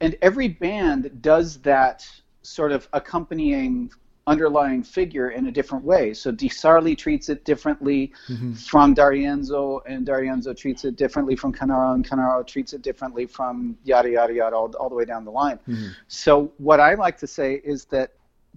and 0.00 0.16
every 0.20 0.48
band 0.48 1.22
does 1.22 1.58
that 1.58 2.06
sort 2.42 2.72
of 2.72 2.88
accompanying 2.92 3.90
underlying 4.26 4.82
figure 4.82 5.30
in 5.30 5.46
a 5.46 5.52
different 5.52 5.84
way. 5.84 6.14
So 6.14 6.30
Di 6.30 6.48
Sarli 6.48 6.96
treats 6.96 7.28
it 7.28 7.44
differently 7.44 8.12
mm-hmm. 8.28 8.52
from 8.54 8.94
D'Arienzo, 8.94 9.80
and 9.86 10.06
D'Arienzo 10.06 10.56
treats 10.56 10.84
it 10.84 10.96
differently 10.96 11.34
from 11.34 11.52
Canaro, 11.52 11.94
and 11.94 12.08
Canaro 12.08 12.46
treats 12.46 12.72
it 12.72 12.82
differently 12.82 13.26
from 13.26 13.76
yada 13.84 14.10
yada 14.10 14.32
yada 14.32 14.56
all, 14.56 14.72
all 14.76 14.88
the 14.88 14.94
way 14.94 15.04
down 15.04 15.24
the 15.24 15.30
line. 15.30 15.58
Mm-hmm. 15.68 15.88
So 16.08 16.52
what 16.58 16.80
I 16.80 16.94
like 16.94 17.18
to 17.18 17.26
say 17.26 17.60
is 17.64 17.84
that 17.86 18.12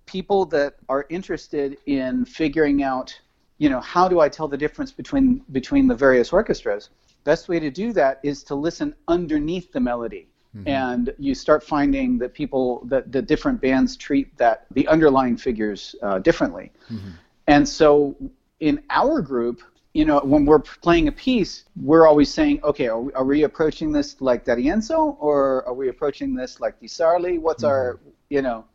people 0.06 0.46
that 0.46 0.76
are 0.88 1.06
interested 1.10 1.78
in 1.88 2.26
figuring 2.26 2.84
out, 2.84 3.20
you 3.58 3.70
know, 3.70 3.80
how 3.82 4.08
do 4.08 4.20
I 4.20 4.30
tell 4.30 4.48
the 4.48 4.58
difference 4.58 4.92
between 4.92 5.42
between 5.52 5.88
the 5.88 5.96
various 5.96 6.32
orchestras? 6.32 6.90
Best 7.24 7.50
way 7.50 7.60
to 7.60 7.72
do 7.72 7.92
that 7.94 8.20
is 8.22 8.44
to 8.44 8.56
listen 8.56 8.94
underneath 9.08 9.72
the 9.72 9.80
melody. 9.80 10.28
Mm-hmm. 10.56 10.68
And 10.68 11.14
you 11.20 11.36
start 11.36 11.64
finding 11.64 12.18
that 12.20 12.34
people, 12.34 12.82
that 12.86 13.12
the 13.12 13.22
different 13.22 13.60
bands 13.60 13.98
treat 13.98 14.36
that 14.38 14.68
the 14.72 14.88
underlying 14.88 15.36
figures 15.36 15.96
uh, 16.02 16.20
differently. 16.20 16.72
Mm-hmm. 16.90 17.10
And 17.48 17.68
so 17.68 18.16
in 18.60 18.82
our 18.90 19.22
group, 19.22 19.62
you 19.94 20.06
know, 20.06 20.20
when 20.20 20.46
we're 20.46 20.60
playing 20.60 21.08
a 21.08 21.12
piece, 21.12 21.66
we're 21.82 22.08
always 22.08 22.34
saying, 22.34 22.62
okay, 22.64 22.88
are 22.88 23.00
we, 23.00 23.14
are 23.14 23.24
we 23.24 23.44
approaching 23.44 23.92
this 23.92 24.20
like 24.22 24.46
D'Arienzo 24.46 25.18
or 25.20 25.66
are 25.68 25.74
we 25.74 25.90
approaching 25.90 26.36
this 26.36 26.60
like 26.60 26.80
Di 26.80 26.88
Sarli? 26.88 27.40
What's 27.40 27.64
mm-hmm. 27.64 27.72
our, 27.72 28.00
you 28.30 28.42
know, 28.42 28.66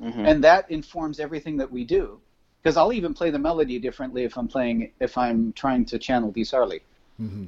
mm-hmm. 0.00 0.26
and 0.26 0.44
that 0.44 0.70
informs 0.70 1.20
everything 1.20 1.56
that 1.58 1.70
we 1.70 1.84
do. 1.84 2.20
Because 2.62 2.76
I'll 2.76 2.92
even 2.92 3.14
play 3.14 3.30
the 3.30 3.38
melody 3.38 3.78
differently 3.78 4.24
if 4.24 4.36
I'm 4.36 4.46
playing, 4.46 4.92
if 5.00 5.16
I'm 5.16 5.52
trying 5.54 5.86
to 5.86 5.98
channel 5.98 6.30
Di 6.30 6.42
Sarli. 6.42 6.82
Mm-hmm. 7.20 7.46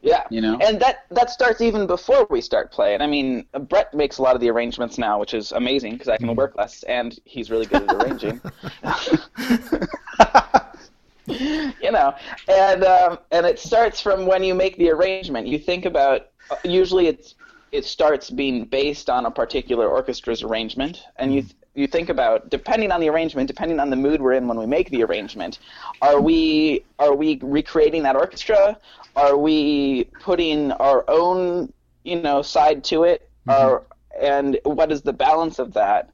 Yeah, 0.00 0.22
you 0.30 0.40
know, 0.40 0.56
and 0.60 0.80
that 0.80 1.06
that 1.10 1.28
starts 1.28 1.60
even 1.60 1.86
before 1.86 2.26
we 2.30 2.40
start 2.40 2.70
playing. 2.70 3.00
I 3.00 3.08
mean, 3.08 3.46
Brett 3.68 3.92
makes 3.92 4.18
a 4.18 4.22
lot 4.22 4.36
of 4.36 4.40
the 4.40 4.48
arrangements 4.48 4.96
now, 4.96 5.18
which 5.18 5.34
is 5.34 5.50
amazing 5.50 5.94
because 5.94 6.08
I 6.08 6.16
can 6.16 6.28
mm. 6.28 6.36
work 6.36 6.54
less, 6.56 6.84
and 6.84 7.18
he's 7.24 7.50
really 7.50 7.66
good 7.66 7.82
at 7.82 7.96
arranging. 7.96 8.40
you 11.82 11.90
know, 11.90 12.14
and 12.48 12.84
um, 12.84 13.18
and 13.32 13.44
it 13.44 13.58
starts 13.58 14.00
from 14.00 14.26
when 14.26 14.44
you 14.44 14.54
make 14.54 14.76
the 14.78 14.90
arrangement. 14.90 15.46
You 15.46 15.58
think 15.58 15.84
about 15.84 16.28
usually 16.64 17.08
it's 17.08 17.34
it 17.72 17.84
starts 17.84 18.30
being 18.30 18.64
based 18.64 19.10
on 19.10 19.26
a 19.26 19.30
particular 19.30 19.88
orchestra's 19.88 20.42
arrangement, 20.42 21.02
and 21.16 21.34
you 21.34 21.44
you 21.78 21.86
think 21.86 22.08
about 22.08 22.50
depending 22.50 22.90
on 22.90 23.00
the 23.00 23.08
arrangement, 23.08 23.46
depending 23.46 23.78
on 23.78 23.88
the 23.90 23.96
mood 23.96 24.20
we're 24.20 24.32
in 24.32 24.48
when 24.48 24.58
we 24.58 24.66
make 24.66 24.90
the 24.90 25.02
arrangement, 25.04 25.60
are 26.02 26.20
we 26.20 26.84
are 26.98 27.14
we 27.14 27.38
recreating 27.42 28.02
that 28.02 28.16
orchestra? 28.16 28.76
Are 29.16 29.36
we 29.36 30.04
putting 30.20 30.72
our 30.72 31.04
own, 31.08 31.72
you 32.04 32.20
know, 32.20 32.42
side 32.42 32.84
to 32.84 33.04
it? 33.04 33.28
Mm-hmm. 33.46 33.66
Or, 33.66 33.84
and 34.20 34.58
what 34.64 34.90
is 34.90 35.02
the 35.02 35.12
balance 35.12 35.58
of 35.58 35.72
that? 35.74 36.10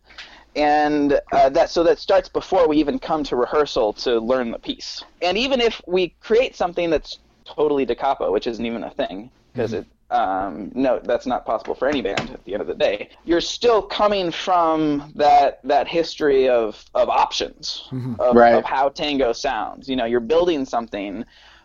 And 0.57 1.21
uh, 1.33 1.49
that 1.51 1.71
so 1.71 1.83
that 1.83 1.99
starts 1.99 2.29
before 2.29 2.69
we 2.69 2.77
even 2.77 2.99
come 2.99 3.25
to 3.25 3.37
rehearsal 3.37 3.93
to 3.95 4.21
learn 4.21 4.53
the 4.53 4.59
piece. 4.59 5.03
And 5.21 5.37
even 5.37 5.61
if 5.61 5.81
we 5.87 6.11
create 6.21 6.55
something 6.55 6.91
that's 6.91 7.19
totally 7.45 7.85
da 7.85 7.95
capo, 7.95 8.31
which 8.31 8.47
isn't 8.47 8.65
even 8.65 8.85
a 8.85 8.91
thing, 8.91 9.31
because 9.53 9.73
mm-hmm. 9.73 9.89
It 10.15 10.19
um, 10.19 10.73
no, 10.75 11.01
that's 11.03 11.27
not 11.27 11.45
possible 11.45 11.75
for 11.75 11.89
any 11.89 12.03
band 12.03 12.31
at 12.31 12.45
the 12.45 12.53
end 12.55 12.61
of 12.61 12.67
the 12.67 12.75
day. 12.75 13.11
You're 13.25 13.41
still 13.41 13.83
coming 13.83 14.31
from 14.31 15.13
that 15.17 15.61
that 15.65 15.89
history 15.89 16.49
of, 16.49 16.85
of 16.95 17.09
options 17.09 17.85
mm-hmm. 17.91 18.21
of, 18.21 18.37
right. 18.37 18.55
of 18.55 18.65
how 18.65 18.89
tango 18.89 19.33
sounds. 19.33 19.89
You 19.89 19.97
know, 19.97 20.05
you're 20.05 20.21
building 20.21 20.65
something 20.65 21.25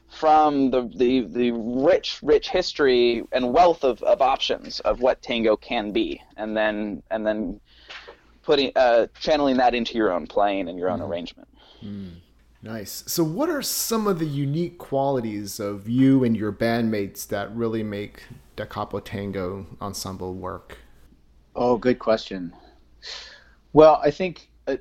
from 0.10 0.72
the, 0.72 0.90
the, 0.96 1.22
the 1.22 1.52
rich, 1.52 2.20
rich 2.24 2.50
history 2.50 3.24
and 3.32 3.54
wealth 3.54 3.84
of, 3.84 4.02
of 4.02 4.22
options 4.22 4.80
of 4.80 5.02
what 5.02 5.22
tango 5.22 5.56
can 5.56 5.92
be, 5.92 6.22
and 6.38 6.58
then 6.58 7.04
and 7.12 7.26
then 7.26 7.60
putting 8.42 8.72
uh, 8.76 9.08
channeling 9.20 9.58
that 9.58 9.76
into 9.76 9.96
your 9.96 10.12
own 10.12 10.26
playing 10.26 10.68
and 10.70 10.80
your 10.80 10.90
own 10.90 11.00
mm. 11.00 11.08
arrangement. 11.08 11.48
Mm. 11.84 12.14
Nice. 12.62 13.04
So, 13.08 13.24
what 13.24 13.50
are 13.50 13.62
some 13.62 14.06
of 14.06 14.20
the 14.20 14.26
unique 14.26 14.78
qualities 14.78 15.60
of 15.60 15.88
you 15.88 16.24
and 16.26 16.36
your 16.36 16.52
bandmates 16.52 17.26
that 17.28 17.56
really 17.56 17.84
make 17.84 18.24
Da 18.58 18.66
Capo 18.66 19.00
Tango 19.00 19.66
ensemble 19.80 20.34
work? 20.34 20.78
Oh, 21.56 21.78
good 21.78 22.00
question. 22.00 22.54
Well, 23.72 24.02
I 24.04 24.12
think 24.12 24.50
uh, 24.68 24.76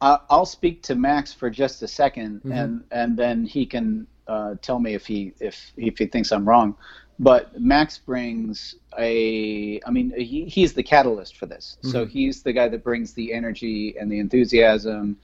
I'll 0.00 0.46
speak 0.46 0.82
to 0.84 0.94
Max 0.94 1.32
for 1.32 1.50
just 1.50 1.82
a 1.82 1.86
2nd 1.86 2.12
mm-hmm. 2.14 2.52
and 2.52 2.84
and 2.92 3.16
then 3.16 3.44
he 3.44 3.66
can 3.66 4.06
uh, 4.28 4.54
tell 4.62 4.78
me 4.78 4.94
if 4.94 5.06
he 5.06 5.32
if 5.40 5.72
if 5.76 5.98
he 5.98 6.06
thinks 6.06 6.30
I'm 6.30 6.48
wrong. 6.48 6.76
But 7.18 7.60
Max 7.60 7.98
brings 7.98 8.76
a, 8.98 9.78
I 9.86 9.90
mean, 9.90 10.10
he, 10.16 10.46
he's 10.46 10.72
the 10.72 10.82
catalyst 10.82 11.36
for 11.36 11.44
this. 11.44 11.76
Mm-hmm. 11.80 11.90
So 11.90 12.06
he's 12.06 12.42
the 12.42 12.54
guy 12.54 12.68
that 12.68 12.82
brings 12.82 13.12
the 13.12 13.34
energy 13.34 13.94
and 14.00 14.10
the 14.10 14.18
enthusiasm 14.20 15.18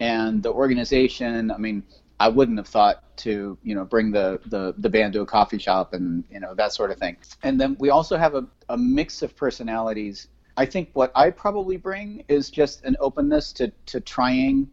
and 0.00 0.42
the 0.42 0.52
organization. 0.52 1.50
I 1.50 1.56
mean, 1.56 1.82
I 2.18 2.28
wouldn't 2.28 2.58
have 2.58 2.68
thought 2.68 3.16
to, 3.18 3.58
you 3.62 3.74
know, 3.74 3.84
bring 3.84 4.10
the, 4.10 4.40
the, 4.46 4.74
the 4.78 4.88
band 4.88 5.12
to 5.14 5.20
a 5.20 5.26
coffee 5.26 5.58
shop 5.58 5.92
and, 5.92 6.24
you 6.30 6.40
know, 6.40 6.54
that 6.54 6.72
sort 6.72 6.90
of 6.90 6.98
thing. 6.98 7.16
And 7.42 7.60
then 7.60 7.76
we 7.78 7.90
also 7.90 8.16
have 8.16 8.34
a, 8.34 8.46
a 8.68 8.76
mix 8.76 9.22
of 9.22 9.36
personalities. 9.36 10.28
I 10.56 10.64
think 10.64 10.90
what 10.94 11.12
I 11.14 11.30
probably 11.30 11.76
bring 11.76 12.24
is 12.28 12.50
just 12.50 12.84
an 12.84 12.96
openness 13.00 13.52
to, 13.54 13.72
to 13.86 14.00
trying 14.00 14.70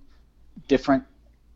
different 0.67 1.03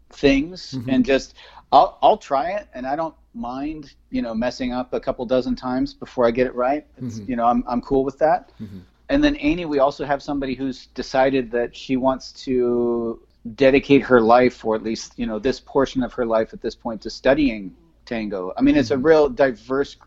things 0.09 0.73
mm-hmm. 0.73 0.89
and 0.89 1.05
just 1.05 1.35
I'll 1.71 1.97
I'll 2.01 2.17
try 2.17 2.51
it 2.51 2.67
and 2.73 2.87
I 2.87 2.95
don't 2.95 3.15
mind 3.33 3.93
you 4.09 4.21
know 4.21 4.33
messing 4.33 4.73
up 4.73 4.93
a 4.93 4.99
couple 4.99 5.25
dozen 5.25 5.55
times 5.55 5.93
before 5.93 6.25
I 6.25 6.31
get 6.31 6.47
it 6.47 6.55
right. 6.55 6.85
Mm-hmm. 7.01 7.29
You 7.29 7.35
know 7.35 7.45
I'm 7.45 7.63
I'm 7.67 7.81
cool 7.81 8.03
with 8.03 8.17
that. 8.19 8.51
Mm-hmm. 8.61 8.79
And 9.09 9.23
then 9.23 9.37
Amy, 9.39 9.65
we 9.65 9.79
also 9.79 10.03
have 10.05 10.21
somebody 10.21 10.53
who's 10.53 10.87
decided 10.87 11.49
that 11.51 11.75
she 11.75 11.95
wants 11.95 12.33
to 12.43 13.21
dedicate 13.55 14.03
her 14.03 14.21
life, 14.21 14.65
or 14.65 14.75
at 14.75 14.83
least 14.83 15.13
you 15.17 15.25
know 15.25 15.39
this 15.39 15.59
portion 15.59 16.03
of 16.03 16.13
her 16.13 16.25
life 16.25 16.53
at 16.53 16.61
this 16.61 16.75
point, 16.75 17.01
to 17.01 17.09
studying 17.09 17.75
tango. 18.05 18.53
I 18.57 18.61
mean, 18.61 18.75
it's 18.75 18.91
a 18.91 18.95
mm-hmm. 18.95 19.05
real 19.05 19.29
diverse 19.29 19.97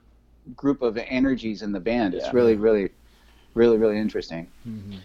group 0.56 0.82
of 0.82 0.96
energies 0.96 1.62
in 1.62 1.72
the 1.72 1.80
band. 1.80 2.14
It's 2.14 2.26
yeah. 2.26 2.32
really, 2.32 2.56
really, 2.56 2.90
really, 3.54 3.76
really 3.76 3.98
interesting. 3.98 4.48
Mm-hmm. 4.66 4.98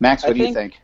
Max, 0.00 0.22
what 0.22 0.30
I 0.30 0.32
do 0.32 0.38
think, 0.40 0.48
you 0.48 0.54
think? 0.54 0.80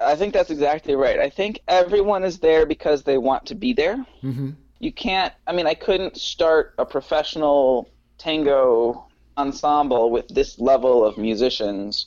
I 0.00 0.16
think 0.16 0.34
that's 0.34 0.50
exactly 0.50 0.94
right. 0.94 1.18
I 1.18 1.30
think 1.30 1.60
everyone 1.68 2.24
is 2.24 2.38
there 2.38 2.66
because 2.66 3.02
they 3.02 3.18
want 3.18 3.46
to 3.46 3.54
be 3.54 3.72
there. 3.72 3.96
Mm-hmm. 4.22 4.50
You 4.78 4.92
can't. 4.92 5.32
I 5.46 5.52
mean, 5.52 5.66
I 5.66 5.74
couldn't 5.74 6.16
start 6.16 6.74
a 6.78 6.86
professional 6.86 7.90
tango 8.18 9.06
ensemble 9.36 10.10
with 10.10 10.28
this 10.28 10.58
level 10.58 11.04
of 11.04 11.16
musicians 11.16 12.06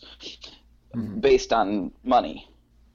mm-hmm. 0.95 1.19
based 1.19 1.54
on 1.54 1.91
money. 2.04 2.49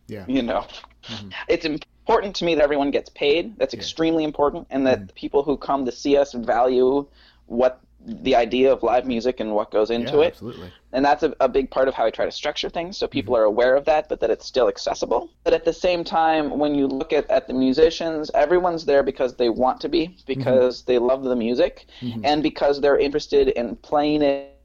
Yeah. 0.07 0.25
You 0.27 0.43
know, 0.43 0.67
mm-hmm. 1.09 1.29
it's 1.49 1.65
important 1.65 2.37
to 2.37 2.45
me 2.45 2.55
that 2.55 2.63
everyone 2.63 2.91
gets 2.91 3.11
paid. 3.11 3.59
That's 3.59 3.75
yeah. 3.75 3.81
extremely 3.81 4.25
important, 4.25 4.67
and 4.71 4.87
that 4.87 4.99
mm-hmm. 5.01 5.15
people 5.15 5.43
who 5.43 5.57
come 5.57 5.85
to 5.85 5.93
see 5.93 6.17
us 6.17 6.33
value 6.33 7.07
what 7.47 7.81
the 8.07 8.37
idea 8.37 8.73
of 8.73 8.83
live 8.83 9.07
music 9.07 9.41
and 9.41 9.53
what 9.53 9.71
goes 9.71 9.91
into 9.91 10.17
yeah, 10.19 10.23
it. 10.23 10.27
Absolutely. 10.29 10.73
And 10.93 11.05
that's 11.05 11.23
a, 11.23 11.35
a, 11.41 11.49
big 11.49 11.71
part 11.71 11.89
of 11.89 11.95
how 11.95 12.07
I 12.07 12.11
try 12.11 12.25
to 12.25 12.31
structure 12.31 12.71
things 12.71 12.97
so 12.97 13.07
people 13.07 13.35
mm-hmm. 13.35 13.43
are 13.43 13.45
aware 13.45 13.77
of 13.77 13.85
that, 13.87 14.09
but 14.09 14.21
that 14.21 14.31
it's 14.31 14.47
still 14.47 14.69
accessible. 14.69 15.29
But 15.45 15.53
at 15.53 15.65
the 15.65 15.73
same 15.73 16.05
time, 16.05 16.59
when 16.59 16.75
you 16.75 16.87
look 16.87 17.13
at, 17.13 17.29
at 17.31 17.49
the 17.49 17.55
musicians, 17.55 18.31
everyone's 18.35 18.85
there 18.85 19.03
because 19.03 19.35
they 19.35 19.49
want 19.49 19.81
to 19.83 19.89
be, 19.89 20.17
because 20.27 20.83
mm-hmm. 20.83 20.93
they 20.93 20.99
love 20.99 21.25
the 21.25 21.37
music, 21.37 21.87
mm-hmm. 22.01 22.25
and 22.25 22.43
because 22.43 22.81
they're 22.81 22.99
interested 22.99 23.49
in 23.49 23.77
playing 23.77 24.23
it 24.23 24.58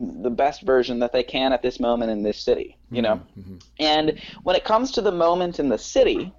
the 0.00 0.30
best 0.30 0.62
version 0.62 0.98
that 1.00 1.12
they 1.12 1.22
can 1.22 1.52
at 1.52 1.62
this 1.62 1.78
moment 1.80 2.10
in 2.10 2.22
this 2.22 2.38
city, 2.38 2.76
you 2.90 3.02
know? 3.02 3.16
Mm-hmm. 3.16 3.40
Mm-hmm. 3.40 3.56
And 3.80 4.20
when 4.42 4.56
it 4.56 4.64
comes 4.64 4.92
to 4.92 5.02
the 5.02 5.12
moment 5.12 5.58
in 5.58 5.68
the 5.68 5.78
city, 5.78 6.32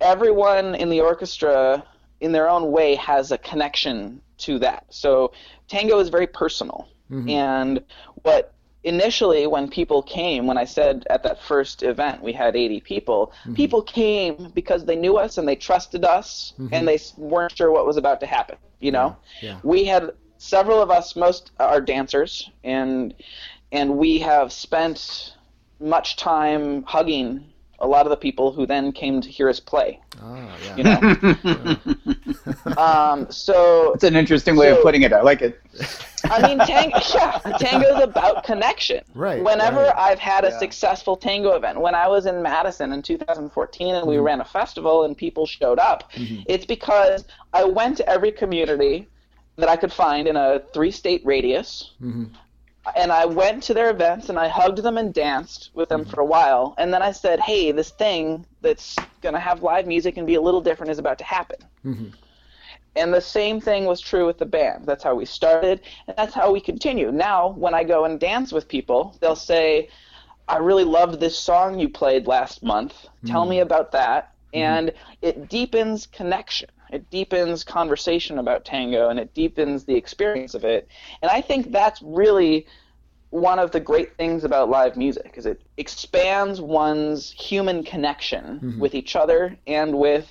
everyone 0.00 0.74
in 0.74 0.90
the 0.90 1.00
orchestra 1.00 1.84
in 2.20 2.32
their 2.32 2.48
own 2.48 2.70
way 2.70 2.94
has 2.96 3.32
a 3.32 3.38
connection 3.38 4.20
to 4.38 4.58
that. 4.58 4.84
So 4.90 5.32
tango 5.68 5.98
is 5.98 6.08
very 6.08 6.26
personal. 6.26 6.88
Mm-hmm. 7.10 7.28
And 7.28 7.84
what 8.22 8.54
initially 8.82 9.46
when 9.46 9.68
people 9.68 10.02
came 10.02 10.46
when 10.46 10.56
i 10.56 10.64
said 10.64 11.06
at 11.10 11.22
that 11.22 11.38
first 11.42 11.82
event 11.82 12.22
we 12.22 12.32
had 12.32 12.56
80 12.56 12.80
people 12.80 13.32
mm-hmm. 13.40 13.52
people 13.52 13.82
came 13.82 14.50
because 14.54 14.86
they 14.86 14.96
knew 14.96 15.18
us 15.18 15.36
and 15.36 15.46
they 15.46 15.54
trusted 15.54 16.02
us 16.02 16.54
mm-hmm. 16.58 16.72
and 16.72 16.88
they 16.88 16.98
weren't 17.18 17.54
sure 17.54 17.70
what 17.70 17.84
was 17.84 17.98
about 17.98 18.20
to 18.20 18.26
happen 18.26 18.56
you 18.80 18.90
know 18.90 19.14
yeah. 19.42 19.50
Yeah. 19.50 19.60
we 19.62 19.84
had 19.84 20.12
several 20.40 20.80
of 20.80 20.90
us 20.90 21.14
most 21.14 21.50
are 21.60 21.82
dancers 21.82 22.50
and 22.64 23.14
and 23.72 23.98
we 23.98 24.18
have 24.18 24.50
spent 24.50 25.36
much 25.78 26.16
time 26.16 26.82
hugging 26.84 27.44
a 27.78 27.86
lot 27.86 28.06
of 28.06 28.10
the 28.10 28.16
people 28.16 28.50
who 28.50 28.66
then 28.66 28.90
came 28.90 29.20
to 29.20 29.28
hear 29.28 29.48
us 29.48 29.58
play. 29.58 29.98
Oh, 30.22 30.58
yeah. 30.64 30.76
You 30.76 30.84
know. 30.84 32.76
um, 32.82 33.30
so 33.30 33.92
it's 33.94 34.04
an 34.04 34.16
interesting 34.16 34.56
way 34.56 34.68
so, 34.68 34.76
of 34.76 34.82
putting 34.82 35.02
it. 35.02 35.12
I 35.14 35.22
like 35.22 35.40
it. 35.40 35.58
I 36.24 36.46
mean, 36.46 36.58
tango. 36.58 36.98
Yeah, 37.14 37.38
tango 37.58 37.96
is 37.96 38.02
about 38.02 38.44
connection. 38.44 39.02
Right. 39.14 39.42
Whenever 39.42 39.80
right. 39.80 39.96
I've 39.96 40.18
had 40.18 40.44
a 40.44 40.48
yeah. 40.48 40.58
successful 40.58 41.16
tango 41.16 41.52
event, 41.52 41.80
when 41.80 41.94
I 41.94 42.06
was 42.06 42.26
in 42.26 42.42
Madison 42.42 42.92
in 42.92 43.00
2014 43.00 43.94
and 43.94 44.06
we 44.06 44.16
mm-hmm. 44.16 44.24
ran 44.24 44.40
a 44.42 44.44
festival 44.44 45.04
and 45.04 45.16
people 45.16 45.46
showed 45.46 45.78
up, 45.78 46.12
mm-hmm. 46.12 46.42
it's 46.46 46.66
because 46.66 47.24
I 47.54 47.64
went 47.64 47.96
to 47.98 48.08
every 48.08 48.32
community 48.32 49.08
that 49.60 49.68
I 49.68 49.76
could 49.76 49.92
find 49.92 50.26
in 50.26 50.36
a 50.36 50.62
three-state 50.72 51.24
radius. 51.24 51.92
Mm-hmm 52.02 52.34
and 52.96 53.12
I 53.12 53.24
went 53.26 53.62
to 53.64 53.74
their 53.74 53.90
events 53.90 54.28
and 54.28 54.38
I 54.38 54.48
hugged 54.48 54.78
them 54.78 54.96
and 54.96 55.12
danced 55.12 55.70
with 55.74 55.88
them 55.88 56.02
mm-hmm. 56.02 56.10
for 56.10 56.20
a 56.20 56.24
while. 56.24 56.74
And 56.78 56.92
then 56.92 57.02
I 57.02 57.12
said, 57.12 57.40
hey, 57.40 57.72
this 57.72 57.90
thing 57.90 58.46
that's 58.62 58.96
going 59.22 59.34
to 59.34 59.40
have 59.40 59.62
live 59.62 59.86
music 59.86 60.16
and 60.16 60.26
be 60.26 60.34
a 60.34 60.40
little 60.40 60.60
different 60.60 60.90
is 60.90 60.98
about 60.98 61.18
to 61.18 61.24
happen. 61.24 61.58
Mm-hmm. 61.84 62.08
And 62.96 63.14
the 63.14 63.20
same 63.20 63.60
thing 63.60 63.84
was 63.84 64.00
true 64.00 64.26
with 64.26 64.38
the 64.38 64.46
band. 64.46 64.84
That's 64.86 65.04
how 65.04 65.14
we 65.14 65.24
started, 65.24 65.80
and 66.08 66.16
that's 66.16 66.34
how 66.34 66.50
we 66.52 66.60
continue. 66.60 67.12
Now, 67.12 67.50
when 67.50 67.72
I 67.72 67.84
go 67.84 68.04
and 68.04 68.18
dance 68.18 68.52
with 68.52 68.66
people, 68.66 69.16
they'll 69.20 69.36
say, 69.36 69.88
I 70.48 70.56
really 70.56 70.82
loved 70.82 71.20
this 71.20 71.38
song 71.38 71.78
you 71.78 71.88
played 71.88 72.26
last 72.26 72.64
month. 72.64 73.06
Tell 73.26 73.42
mm-hmm. 73.42 73.50
me 73.50 73.60
about 73.60 73.92
that. 73.92 74.32
Mm-hmm. 74.52 74.58
And 74.58 74.92
it 75.22 75.48
deepens 75.48 76.06
connection. 76.06 76.68
It 76.92 77.08
deepens 77.10 77.64
conversation 77.64 78.38
about 78.38 78.64
tango 78.64 79.08
and 79.08 79.18
it 79.18 79.34
deepens 79.34 79.84
the 79.84 79.94
experience 79.94 80.54
of 80.54 80.64
it. 80.64 80.88
And 81.22 81.30
I 81.30 81.40
think 81.40 81.72
that's 81.72 82.00
really 82.02 82.66
one 83.30 83.60
of 83.60 83.70
the 83.70 83.80
great 83.80 84.16
things 84.16 84.42
about 84.42 84.68
live 84.68 84.96
music 84.96 85.34
is 85.36 85.46
it 85.46 85.62
expands 85.76 86.60
one's 86.60 87.30
human 87.30 87.84
connection 87.84 88.44
mm-hmm. 88.44 88.80
with 88.80 88.94
each 88.94 89.14
other 89.14 89.56
and 89.66 89.96
with 89.96 90.28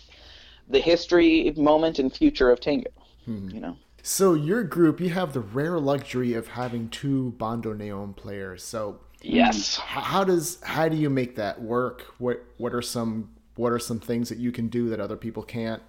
the 0.67 0.79
history, 0.79 1.51
moment, 1.57 1.97
and 1.97 2.13
future 2.13 2.51
of 2.51 2.59
tango. 2.59 2.91
Mm-hmm. 3.27 3.55
You 3.55 3.61
know. 3.61 3.77
So 4.03 4.33
your 4.33 4.63
group, 4.63 4.99
you 4.99 5.09
have 5.09 5.33
the 5.33 5.39
rare 5.39 5.79
luxury 5.79 6.33
of 6.33 6.47
having 6.47 6.89
two 6.89 7.33
bandoneon 7.37 8.15
players. 8.15 8.63
So 8.63 8.99
yes, 9.21 9.77
how 9.77 10.23
does 10.23 10.61
how 10.63 10.89
do 10.89 10.97
you 10.97 11.09
make 11.09 11.35
that 11.37 11.61
work? 11.61 12.05
What 12.17 12.43
what 12.57 12.73
are 12.73 12.81
some 12.81 13.29
what 13.55 13.71
are 13.71 13.79
some 13.79 13.99
things 13.99 14.29
that 14.29 14.37
you 14.37 14.51
can 14.51 14.67
do 14.67 14.89
that 14.89 14.99
other 14.99 15.17
people 15.17 15.43
can't? 15.43 15.81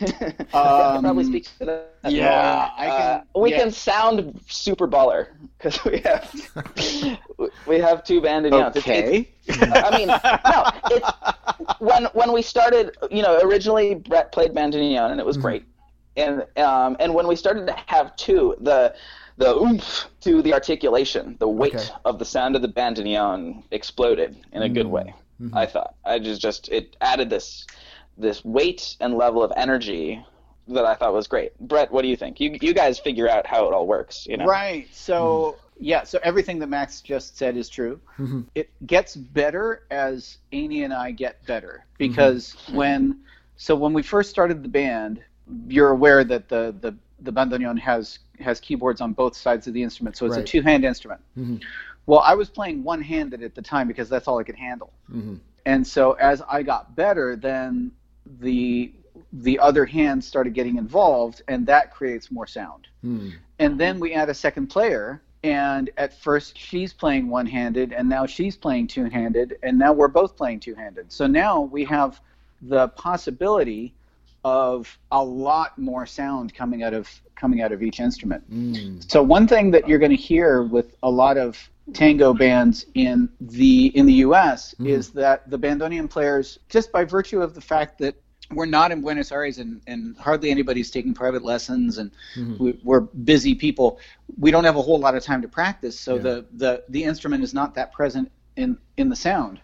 Um, 0.00 0.08
probably 1.02 1.24
speak 1.24 1.44
to 1.58 1.64
that. 1.64 1.94
Yeah, 2.08 2.70
I 2.76 2.86
can. 2.86 3.00
Uh, 3.00 3.40
we 3.40 3.50
yeah. 3.50 3.58
can 3.58 3.72
sound 3.72 4.40
super 4.48 4.88
baller 4.88 5.28
because 5.58 5.84
we 5.84 5.98
have 5.98 7.18
we 7.66 7.78
have 7.78 8.04
two 8.04 8.20
bandoneons. 8.20 8.76
Okay. 8.76 9.28
It's, 9.46 9.58
it's, 9.60 9.72
I 9.76 9.96
mean, 9.96 10.08
no, 10.08 10.96
it's 10.96 11.80
when 11.80 12.04
when 12.14 12.32
we 12.32 12.42
started. 12.42 12.96
You 13.10 13.22
know, 13.22 13.40
originally 13.42 13.94
Brett 13.94 14.32
played 14.32 14.52
bandoneon 14.54 15.10
and 15.10 15.20
it 15.20 15.26
was 15.26 15.36
mm-hmm. 15.36 15.46
great, 15.46 15.64
and 16.16 16.46
um, 16.56 16.96
and 16.98 17.14
when 17.14 17.26
we 17.26 17.36
started 17.36 17.66
to 17.66 17.76
have 17.86 18.16
two, 18.16 18.56
the 18.60 18.94
the 19.36 19.54
oomph 19.56 20.06
to 20.22 20.42
the 20.42 20.52
articulation, 20.52 21.36
the 21.38 21.48
weight 21.48 21.74
okay. 21.74 21.88
of 22.04 22.18
the 22.18 22.24
sound 22.24 22.56
of 22.56 22.62
the 22.62 22.68
bandoneon 22.68 23.62
exploded 23.70 24.36
in 24.52 24.62
a 24.62 24.66
mm-hmm. 24.66 24.74
good 24.74 24.86
way. 24.86 25.14
Mm-hmm. 25.40 25.56
I 25.56 25.66
thought 25.66 25.94
I 26.04 26.18
just 26.18 26.40
just 26.40 26.68
it 26.68 26.96
added 27.00 27.30
this 27.30 27.66
this 28.18 28.44
weight 28.44 28.96
and 29.00 29.14
level 29.14 29.42
of 29.42 29.52
energy 29.56 30.24
that 30.68 30.84
I 30.84 30.94
thought 30.94 31.12
was 31.12 31.26
great. 31.26 31.58
Brett, 31.60 31.90
what 31.90 32.02
do 32.02 32.08
you 32.08 32.16
think? 32.16 32.40
You 32.40 32.56
you 32.60 32.72
guys 32.72 32.98
figure 32.98 33.28
out 33.28 33.46
how 33.46 33.66
it 33.66 33.72
all 33.72 33.86
works, 33.86 34.26
you 34.26 34.36
know? 34.36 34.46
Right. 34.46 34.88
So 34.92 35.56
mm-hmm. 35.56 35.84
yeah, 35.84 36.02
so 36.04 36.18
everything 36.22 36.58
that 36.60 36.68
Max 36.68 37.00
just 37.00 37.36
said 37.36 37.56
is 37.56 37.68
true. 37.68 38.00
Mm-hmm. 38.18 38.42
It 38.54 38.70
gets 38.86 39.16
better 39.16 39.86
as 39.90 40.38
Amy 40.52 40.84
and 40.84 40.92
I 40.92 41.10
get 41.10 41.44
better 41.46 41.84
because 41.98 42.54
mm-hmm. 42.54 42.76
when 42.76 43.20
so 43.56 43.74
when 43.74 43.92
we 43.92 44.02
first 44.02 44.30
started 44.30 44.62
the 44.62 44.68
band, 44.68 45.20
you're 45.66 45.90
aware 45.90 46.24
that 46.24 46.48
the 46.48 46.74
the 46.80 46.94
the 47.20 47.32
bandoneon 47.32 47.78
has 47.78 48.18
has 48.40 48.60
keyboards 48.60 49.00
on 49.00 49.12
both 49.12 49.36
sides 49.36 49.66
of 49.66 49.74
the 49.74 49.82
instrument, 49.82 50.16
so 50.16 50.26
it's 50.26 50.36
right. 50.36 50.42
a 50.42 50.46
two-hand 50.46 50.84
instrument. 50.84 51.20
Mm-hmm. 51.38 51.56
Well, 52.06 52.20
I 52.20 52.34
was 52.34 52.48
playing 52.50 52.82
one-handed 52.82 53.42
at 53.44 53.54
the 53.54 53.62
time 53.62 53.86
because 53.86 54.08
that's 54.08 54.26
all 54.26 54.38
I 54.38 54.42
could 54.42 54.56
handle. 54.56 54.92
Mm-hmm. 55.08 55.36
And 55.66 55.86
so 55.86 56.12
as 56.14 56.42
I 56.48 56.64
got 56.64 56.96
better, 56.96 57.36
then 57.36 57.92
the 58.40 58.92
the 59.32 59.58
other 59.58 59.84
hand 59.84 60.22
started 60.22 60.54
getting 60.54 60.76
involved, 60.76 61.42
and 61.48 61.66
that 61.66 61.92
creates 61.92 62.30
more 62.30 62.46
sound. 62.46 62.88
Hmm. 63.02 63.30
And 63.58 63.78
then 63.78 64.00
we 64.00 64.14
add 64.14 64.28
a 64.28 64.34
second 64.34 64.68
player, 64.68 65.22
and 65.42 65.90
at 65.96 66.18
first 66.20 66.56
she's 66.56 66.92
playing 66.92 67.28
one-handed, 67.28 67.92
and 67.92 68.08
now 68.08 68.26
she's 68.26 68.56
playing 68.56 68.88
two-handed, 68.88 69.58
and 69.62 69.78
now 69.78 69.92
we're 69.92 70.08
both 70.08 70.36
playing 70.36 70.60
two-handed. 70.60 71.10
So 71.12 71.26
now 71.26 71.60
we 71.62 71.84
have 71.84 72.20
the 72.62 72.88
possibility 72.88 73.94
of 74.44 74.98
a 75.10 75.22
lot 75.22 75.78
more 75.78 76.06
sound 76.06 76.54
coming 76.54 76.82
out 76.82 76.94
of 76.94 77.08
coming 77.36 77.62
out 77.62 77.72
of 77.72 77.82
each 77.82 78.00
instrument. 78.00 78.48
Mm. 78.52 79.10
So 79.10 79.22
one 79.22 79.48
thing 79.48 79.70
that 79.72 79.88
you're 79.88 79.98
going 79.98 80.10
to 80.10 80.16
hear 80.16 80.62
with 80.62 80.96
a 81.02 81.10
lot 81.10 81.36
of 81.36 81.58
tango 81.92 82.32
bands 82.32 82.86
in 82.94 83.28
the 83.40 83.86
in 83.96 84.06
the 84.06 84.12
U.S. 84.14 84.74
Mm-hmm. 84.74 84.86
is 84.86 85.10
that 85.10 85.48
the 85.50 85.58
bandoneon 85.58 86.08
players, 86.08 86.58
just 86.68 86.92
by 86.92 87.04
virtue 87.04 87.42
of 87.42 87.54
the 87.54 87.60
fact 87.60 87.98
that 87.98 88.14
we're 88.50 88.66
not 88.66 88.92
in 88.92 89.00
Buenos 89.00 89.32
Aires 89.32 89.58
and, 89.58 89.80
and 89.86 90.16
hardly 90.18 90.50
anybody's 90.50 90.90
taking 90.90 91.14
private 91.14 91.42
lessons 91.42 91.98
and 91.98 92.10
mm-hmm. 92.36 92.62
we, 92.62 92.80
we're 92.84 93.00
busy 93.00 93.54
people, 93.54 93.98
we 94.38 94.50
don't 94.50 94.64
have 94.64 94.76
a 94.76 94.82
whole 94.82 94.98
lot 94.98 95.14
of 95.14 95.22
time 95.22 95.40
to 95.42 95.48
practice. 95.48 95.98
So 95.98 96.18
the, 96.18 96.46
the 96.52 96.84
the 96.88 97.04
instrument 97.04 97.42
is 97.42 97.54
not 97.54 97.74
that 97.74 97.92
present 97.92 98.30
in 98.56 98.78
in 98.96 99.08
the 99.08 99.16
sound. 99.16 99.60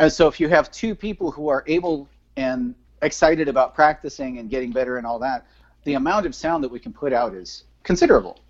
And 0.00 0.12
so 0.12 0.28
if 0.28 0.40
you 0.40 0.48
have 0.48 0.70
two 0.70 0.94
people 0.94 1.30
who 1.30 1.48
are 1.48 1.64
able 1.66 2.08
and 2.36 2.74
excited 3.02 3.48
about 3.48 3.74
practicing 3.74 4.38
and 4.38 4.50
getting 4.50 4.72
better 4.72 4.96
and 4.96 5.06
all 5.06 5.18
that, 5.20 5.46
the 5.84 5.94
amount 5.94 6.26
of 6.26 6.34
sound 6.34 6.64
that 6.64 6.70
we 6.70 6.80
can 6.80 6.92
put 6.92 7.12
out 7.12 7.34
is 7.34 7.64
considerable. 7.82 8.40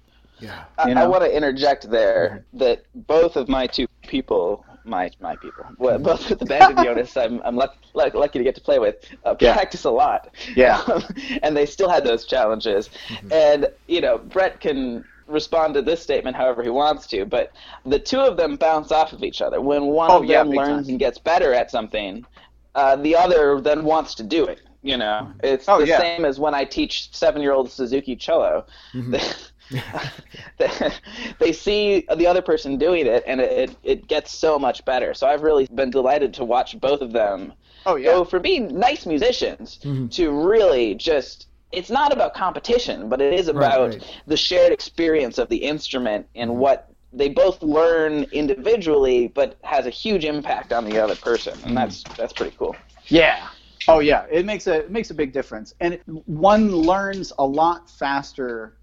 Yeah. 0.45 0.65
I, 0.79 0.89
You 0.89 0.91
I 0.93 0.95
know? 0.95 1.11
want 1.11 1.25
to 1.25 1.35
interject 1.37 1.91
there 1.91 2.45
mm-hmm. 2.53 2.59
that 2.59 2.85
both 2.95 3.37
of 3.37 3.49
my 3.49 3.67
two 3.67 3.87
people, 4.03 4.65
my 4.85 5.11
my 5.21 5.37
people, 5.37 5.65
well, 5.79 5.95
mm-hmm. 5.95 6.05
both 6.05 6.31
of 6.31 6.39
the 6.39 6.45
bandoneonists 6.47 7.17
I'm, 7.23 7.41
I'm 7.45 7.57
luck, 7.57 7.77
luck, 7.95 8.15
lucky 8.15 8.39
to 8.39 8.45
get 8.45 8.55
to 8.57 8.61
play 8.61 8.79
with, 8.79 8.97
uh, 9.25 9.35
Yeah. 9.41 9.55
practice 9.55 9.85
a 9.85 9.91
lot. 9.91 10.35
Yeah. 10.57 10.81
Um, 10.93 11.03
and 11.43 11.57
they 11.57 11.67
still 11.67 11.89
had 11.89 12.05
those 12.05 12.25
challenges. 12.27 12.91
Mm-hmm. 13.09 13.33
And, 13.33 13.69
you 13.89 14.01
know, 14.01 14.19
Brett 14.19 14.61
can 14.61 15.05
respond 15.27 15.73
to 15.75 15.83
this 15.83 16.03
statement 16.03 16.37
however 16.37 16.63
he 16.63 16.69
wants 16.69 17.07
to, 17.09 17.25
but 17.25 17.53
the 17.87 17.99
two 17.99 18.21
of 18.21 18.37
them 18.37 18.57
bounce 18.57 18.93
off 18.93 19.13
of 19.15 19.23
each 19.23 19.41
other. 19.41 19.59
When 19.61 19.87
one 19.87 20.11
Oh, 20.11 20.21
of 20.23 20.29
them 20.29 20.51
big 20.51 20.59
learns 20.59 20.87
time. 20.87 20.91
and 20.91 20.99
gets 20.99 21.19
better 21.19 21.55
at 21.55 21.71
something, 21.71 22.27
uh, 22.75 22.97
the 22.97 23.17
other 23.17 23.61
then 23.63 23.85
wants 23.85 24.15
to 24.17 24.23
do 24.23 24.45
it. 24.45 24.61
You 24.83 24.99
know, 24.99 25.33
it's 25.43 25.67
Oh, 25.67 25.81
the 25.81 25.87
yeah. 25.87 25.99
same 25.99 26.27
as 26.27 26.39
when 26.39 26.55
I 26.55 26.65
teach 26.65 27.09
seven-year-old 27.17 27.71
Suzuki 27.71 28.15
cello. 28.17 28.67
they, 28.93 29.23
they 31.39 31.53
see 31.53 32.07
the 32.17 32.27
other 32.27 32.43
person 32.43 32.77
doing 32.77 33.07
it, 33.07 33.25
and 33.27 33.41
it, 33.41 33.71
it, 33.71 33.77
it 33.83 34.07
gets 34.07 34.37
so 34.37 34.59
much 34.59 34.85
better. 34.85 35.15
So 35.15 35.27
I've 35.27 35.43
really 35.43 35.67
been 35.75 35.91
delighted 35.91 36.35
to 36.35 36.45
watch 36.45 36.79
both 36.81 37.01
of 37.01 37.13
them 37.13 37.53
Oh 37.87 37.97
yeah. 37.97 38.13
go 38.13 38.25
from 38.25 38.43
being 38.43 38.79
nice 38.79 39.07
musicians 39.07 39.79
mm-hmm. 39.83 40.09
to 40.09 40.31
really 40.31 40.95
just. 40.95 41.49
It's 41.73 41.91
not 41.91 42.13
about 42.13 42.35
competition, 42.35 43.09
but 43.09 43.21
it 43.21 43.35
is 43.35 43.49
about 43.49 43.91
right. 43.91 44.21
the 44.29 44.37
shared 44.37 44.73
experience 44.73 45.39
of 45.39 45.49
the 45.49 45.57
instrument 45.57 46.29
and 46.37 46.51
mm-hmm. 46.51 46.61
what 46.61 46.93
they 47.13 47.29
both 47.29 47.61
learn 47.63 48.25
individually, 48.31 49.27
but 49.29 49.57
has 49.65 49.87
a 49.87 49.91
huge 49.91 50.25
impact 50.25 50.73
on 50.73 50.85
the 50.85 50.99
other 50.99 51.17
person, 51.17 51.53
and 51.55 51.63
mm-hmm. 51.63 51.75
that's 51.75 52.03
that's 52.17 52.33
pretty 52.33 52.57
cool. 52.57 52.77
Yeah. 53.07 53.49
Oh 53.87 53.99
yeah, 53.99 54.25
it 54.31 54.47
makes 54.47 54.67
a 54.67 54.81
it 54.81 54.91
makes 54.91 55.11
a 55.11 55.15
big 55.15 55.33
difference, 55.33 55.75
and 55.81 55.99
one 56.27 56.75
learns 56.75 57.33
a 57.39 57.45
lot 57.45 57.91
faster 57.91 58.77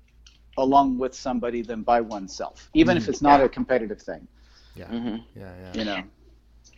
along 0.58 0.98
with 0.98 1.14
somebody 1.14 1.62
than 1.62 1.84
by 1.84 2.02
oneself, 2.02 2.70
even 2.74 2.98
if 2.98 3.04
mm-hmm. 3.04 3.12
it's 3.12 3.22
not 3.22 3.42
a 3.42 3.50
competitive 3.50 4.02
thing. 4.02 4.28
Yeah. 4.76 4.86
Mm-hmm. 4.86 5.40
Yeah. 5.40 5.54
Yeah. 5.62 5.74
You 5.74 5.86
know. 5.86 6.04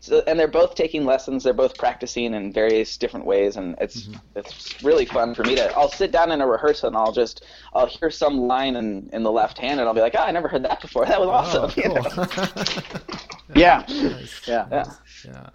So, 0.04 0.22
and 0.28 0.38
they're 0.38 0.50
both 0.50 0.76
taking 0.76 1.06
lessons. 1.06 1.46
They're 1.46 1.54
both 1.54 1.78
practicing 1.78 2.34
in 2.34 2.52
various 2.52 2.98
different 2.98 3.26
ways, 3.26 3.56
and 3.56 3.76
it's 3.80 4.02
mm-hmm. 4.02 4.20
it's 4.36 4.84
really 4.84 5.06
fun 5.06 5.34
for 5.34 5.44
me 5.44 5.56
to. 5.56 5.74
I'll 5.78 5.90
sit 5.90 6.12
down 6.12 6.30
in 6.34 6.42
a 6.42 6.48
rehearsal 6.48 6.90
and 6.90 6.98
I'll 6.98 7.14
just 7.14 7.46
I'll 7.74 7.86
hear 7.86 8.12
some 8.12 8.40
line 8.40 8.76
in, 8.76 9.10
in 9.14 9.24
the 9.24 9.32
left 9.32 9.58
hand, 9.58 9.80
and 9.80 9.88
I'll 9.88 9.96
be 9.96 10.02
like, 10.02 10.16
oh, 10.18 10.24
I 10.24 10.32
never 10.32 10.50
heard 10.50 10.64
that 10.66 10.82
before. 10.82 11.06
That 11.06 11.22
was 11.22 11.30
oh, 11.30 11.32
awesome. 11.32 11.72
Oh, 11.78 11.82
you 11.82 11.94
know? 11.94 12.26
cool. 12.26 13.20
Yeah. 13.56 13.86
Nice. 13.88 14.48
Yeah. 14.48 14.68
Yeah. 14.72 14.84
Yeah. 15.26 15.50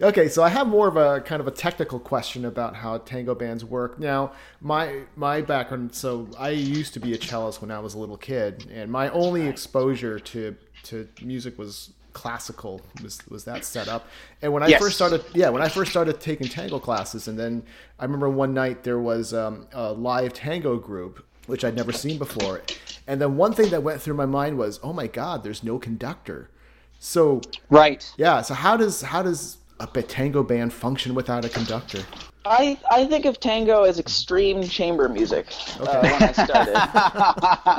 Okay, 0.00 0.28
so 0.28 0.42
I 0.42 0.48
have 0.50 0.66
more 0.66 0.88
of 0.88 0.96
a 0.96 1.20
kind 1.20 1.40
of 1.40 1.46
a 1.46 1.50
technical 1.50 1.98
question 1.98 2.44
about 2.44 2.76
how 2.76 2.98
tango 2.98 3.34
bands 3.34 3.64
work. 3.64 3.98
Now, 3.98 4.32
my 4.60 5.02
my 5.16 5.40
background, 5.40 5.94
so 5.94 6.28
I 6.38 6.50
used 6.50 6.92
to 6.94 7.00
be 7.00 7.14
a 7.14 7.18
cellist 7.18 7.60
when 7.60 7.70
I 7.70 7.78
was 7.80 7.94
a 7.94 7.98
little 7.98 8.16
kid, 8.16 8.68
and 8.72 8.90
my 8.90 9.08
only 9.10 9.46
exposure 9.46 10.18
to 10.18 10.56
to 10.84 11.08
music 11.22 11.58
was 11.58 11.92
classical 12.12 12.80
was 13.02 13.20
was 13.28 13.44
that 13.44 13.62
set 13.62 13.88
up 13.88 14.08
And 14.40 14.50
when 14.52 14.62
I 14.62 14.68
Yes. 14.68 14.80
first 14.80 14.96
started, 14.96 15.22
yeah, 15.34 15.50
when 15.50 15.60
I 15.60 15.68
first 15.68 15.90
started 15.90 16.18
taking 16.20 16.48
tango 16.48 16.78
classes, 16.78 17.28
and 17.28 17.38
then 17.38 17.62
I 17.98 18.04
remember 18.04 18.30
one 18.30 18.54
night 18.54 18.84
there 18.84 18.98
was 18.98 19.34
um, 19.34 19.66
a 19.72 19.92
live 19.92 20.32
tango 20.32 20.78
group 20.78 21.24
which 21.46 21.64
I'd 21.64 21.76
never 21.76 21.92
seen 21.92 22.18
before, 22.18 22.62
and 23.06 23.20
then 23.20 23.36
one 23.36 23.52
thing 23.52 23.68
that 23.70 23.82
went 23.82 24.00
through 24.02 24.14
my 24.14 24.26
mind 24.26 24.58
was, 24.58 24.80
oh 24.82 24.92
my 24.92 25.06
god, 25.06 25.44
there's 25.44 25.62
no 25.62 25.78
conductor. 25.78 26.50
So 26.98 27.40
Right. 27.70 28.10
yeah. 28.16 28.42
So 28.42 28.54
how 28.54 28.76
does 28.76 29.02
how 29.02 29.22
does 29.22 29.58
a 29.80 29.86
tango 29.86 30.42
band 30.42 30.72
function 30.72 31.14
without 31.14 31.44
a 31.44 31.48
conductor? 31.48 32.02
I 32.46 32.78
I 32.90 33.04
think 33.06 33.24
of 33.24 33.40
tango 33.40 33.82
as 33.82 33.98
extreme 33.98 34.62
chamber 34.62 35.08
music 35.08 35.46
uh, 35.80 36.00
when 36.00 36.22
I 36.22 36.32
started. 36.32 36.76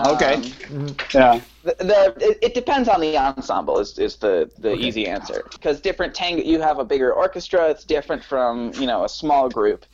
okay. 0.14 0.36
Um, 0.76 0.96
yeah. 1.14 1.40
the, 1.64 1.76
the 1.80 2.14
it, 2.20 2.38
it 2.42 2.54
depends 2.54 2.90
on 2.90 3.00
the 3.02 3.18
ensemble 3.18 3.80
is, 3.80 3.98
is 3.98 4.18
the, 4.18 4.50
the 4.60 4.76
easy 4.76 5.08
answer 5.08 5.46
because 5.54 5.80
different 5.80 6.14
tango 6.14 6.44
you 6.44 6.60
have 6.62 6.80
a 6.80 6.86
bigger 6.86 7.14
orchestra 7.14 7.70
it's 7.70 7.84
different 7.84 8.24
from 8.24 8.74
you 8.76 8.88
know 8.88 9.06
a 9.06 9.10
small 9.10 9.50
group 9.50 9.86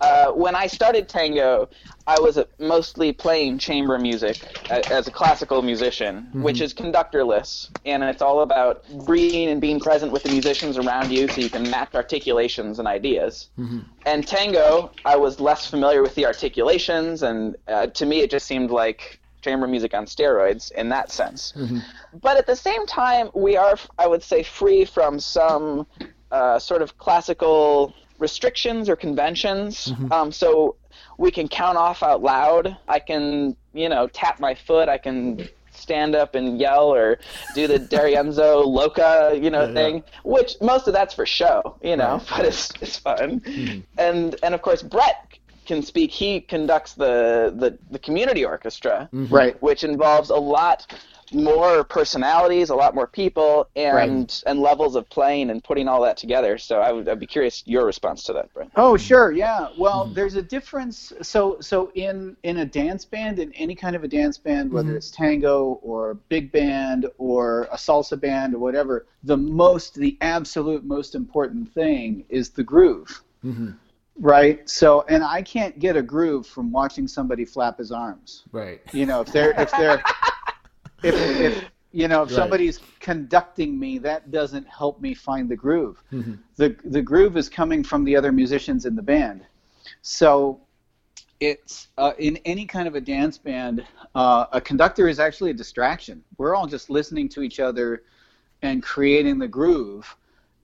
uh, 0.00 0.32
when 0.32 0.54
I 0.54 0.66
started 0.66 1.08
tango 1.08 1.68
I 2.08 2.20
was 2.20 2.38
mostly 2.60 3.12
playing 3.12 3.58
chamber 3.58 3.98
music 3.98 4.36
as 4.70 5.08
a 5.08 5.10
classical 5.10 5.60
musician 5.62 6.28
which 6.34 6.60
is 6.60 6.72
conductorless. 6.72 7.70
And 7.84 8.02
it's 8.04 8.22
all 8.22 8.42
about 8.42 8.84
breathing 9.04 9.48
and 9.48 9.60
being 9.60 9.80
present 9.80 10.12
with 10.12 10.22
the 10.22 10.28
musicians 10.28 10.78
around 10.78 11.10
you 11.10 11.26
so 11.28 11.40
you 11.40 11.50
can 11.50 11.68
match 11.68 11.94
articulations 11.94 12.78
and 12.78 12.86
ideas. 12.86 13.48
And 14.04 14.26
tango 14.26 14.92
I 15.04 15.16
was 15.16 15.40
less 15.40 15.66
familiar 15.68 16.00
with 16.02 16.14
the 16.14 16.26
articulations 16.26 17.22
and 17.22 17.56
uh, 17.66 17.86
to 17.88 18.06
me 18.06 18.20
it 18.20 18.30
just 18.30 18.46
seemed 18.46 18.70
like 18.70 19.20
chamber 19.42 19.66
music 19.66 19.94
on 19.94 20.06
steroids 20.06 20.70
in 20.72 20.88
that 20.90 21.10
sense. 21.10 21.52
But 22.20 22.36
at 22.36 22.46
the 22.46 22.56
same 22.56 22.86
time, 22.86 23.30
we 23.34 23.56
are, 23.56 23.76
I 23.98 24.06
would 24.06 24.22
say, 24.22 24.42
free 24.42 24.84
from 24.84 25.20
some 25.20 25.86
uh, 26.30 26.58
sort 26.58 26.82
of 26.82 26.98
classical 26.98 27.94
restrictions 28.18 28.88
or 28.88 28.96
conventions. 28.96 29.92
Um, 30.10 30.32
so 30.32 30.76
we 31.18 31.30
can 31.30 31.48
count 31.48 31.78
off 31.78 32.02
out 32.02 32.22
loud. 32.22 32.76
I 32.88 32.98
can, 32.98 33.56
you 33.72 33.88
know, 33.88 34.06
tap 34.08 34.40
my 34.40 34.54
foot. 34.54 34.88
I 34.88 34.98
can 34.98 35.48
stand 35.72 36.14
up 36.14 36.34
and 36.34 36.58
yell 36.58 36.92
or 36.92 37.18
do 37.54 37.66
the 37.66 37.78
D'Arienzo 37.90 38.64
Loca, 38.66 39.38
you 39.40 39.50
know, 39.50 39.66
yeah. 39.66 39.74
thing. 39.74 40.04
Which 40.24 40.56
most 40.60 40.86
of 40.88 40.94
that's 40.94 41.14
for 41.14 41.26
show, 41.26 41.76
you 41.82 41.96
know, 41.96 42.16
Right, 42.16 42.26
but 42.36 42.46
it's 42.46 42.70
it's 42.80 42.96
fun. 42.98 43.42
And 43.98 44.36
and 44.42 44.54
of 44.54 44.62
course 44.62 44.82
Brett 44.82 45.38
can 45.66 45.82
speak. 45.82 46.10
He 46.10 46.40
conducts 46.40 46.94
the 46.94 47.52
the, 47.56 47.78
the 47.90 47.98
community 47.98 48.44
orchestra, 48.44 49.08
mm-hmm. 49.12 49.34
Right. 49.34 49.62
which 49.62 49.84
involves 49.84 50.30
a 50.30 50.36
lot 50.36 50.86
more 51.32 51.82
personalities, 51.82 52.70
a 52.70 52.74
lot 52.74 52.94
more 52.94 53.06
people, 53.06 53.68
and 53.74 54.42
and 54.46 54.60
levels 54.60 54.94
of 54.96 55.08
playing 55.10 55.50
and 55.50 55.62
putting 55.62 55.88
all 55.88 56.02
that 56.02 56.16
together. 56.16 56.58
So 56.58 56.80
I 56.80 56.92
would 56.92 57.08
I'd 57.08 57.18
be 57.18 57.26
curious 57.26 57.62
your 57.66 57.84
response 57.84 58.22
to 58.24 58.32
that, 58.34 58.52
Brett. 58.54 58.70
Oh, 58.76 58.96
sure, 58.96 59.32
yeah. 59.32 59.68
Well, 59.76 60.04
mm-hmm. 60.04 60.14
there's 60.14 60.36
a 60.36 60.42
difference. 60.42 61.12
So, 61.22 61.58
so 61.60 61.90
in 61.94 62.36
in 62.42 62.58
a 62.58 62.64
dance 62.64 63.04
band, 63.04 63.38
in 63.38 63.52
any 63.54 63.74
kind 63.74 63.96
of 63.96 64.04
a 64.04 64.08
dance 64.08 64.38
band, 64.38 64.72
whether 64.72 64.88
mm-hmm. 64.88 64.96
it's 64.96 65.10
tango 65.10 65.80
or 65.82 66.14
big 66.28 66.52
band 66.52 67.06
or 67.18 67.64
a 67.72 67.76
salsa 67.76 68.18
band 68.20 68.54
or 68.54 68.58
whatever, 68.58 69.06
the 69.24 69.36
most, 69.36 69.94
the 69.94 70.16
absolute 70.20 70.84
most 70.84 71.14
important 71.14 71.72
thing 71.72 72.24
is 72.28 72.50
the 72.50 72.62
groove, 72.62 73.22
right? 74.18 74.68
So, 74.68 75.04
and 75.08 75.22
I 75.22 75.42
can't 75.42 75.78
get 75.78 75.96
a 75.96 76.02
groove 76.02 76.46
from 76.46 76.72
watching 76.72 77.06
somebody 77.08 77.44
flap 77.44 77.78
his 77.78 77.92
arms. 77.92 78.44
Right. 78.52 78.80
You 78.92 79.06
know, 79.06 79.20
if 79.20 79.32
they're 79.32 79.52
if 79.60 79.70
they're 79.72 80.02
if, 81.02 81.14
if 81.40 81.64
you 81.92 82.08
know 82.08 82.22
if 82.22 82.30
Right. 82.30 82.36
somebody's 82.36 82.80
conducting 83.00 83.78
me, 83.78 83.98
that 83.98 84.30
doesn't 84.30 84.66
help 84.66 85.00
me 85.00 85.14
find 85.14 85.48
the 85.48 85.56
groove. 85.56 86.02
The 86.56 86.76
the 86.84 87.02
groove 87.02 87.36
is 87.36 87.48
coming 87.48 87.82
from 87.84 88.04
the 88.04 88.16
other 88.16 88.32
musicians 88.32 88.86
in 88.86 88.96
the 88.96 89.02
band. 89.02 89.44
So 90.02 90.60
it's 91.38 91.88
uh, 91.98 92.12
in 92.18 92.38
any 92.46 92.64
kind 92.64 92.88
of 92.88 92.94
a 92.94 93.00
dance 93.00 93.36
band, 93.36 93.84
uh, 94.14 94.46
a 94.52 94.60
conductor 94.60 95.06
is 95.08 95.20
actually 95.20 95.50
a 95.50 95.54
distraction. 95.54 96.24
We're 96.38 96.54
all 96.54 96.66
just 96.66 96.88
listening 96.88 97.28
to 97.30 97.42
each 97.42 97.60
other 97.60 98.04
and 98.62 98.82
creating 98.82 99.38
the 99.38 99.48
groove 99.48 100.16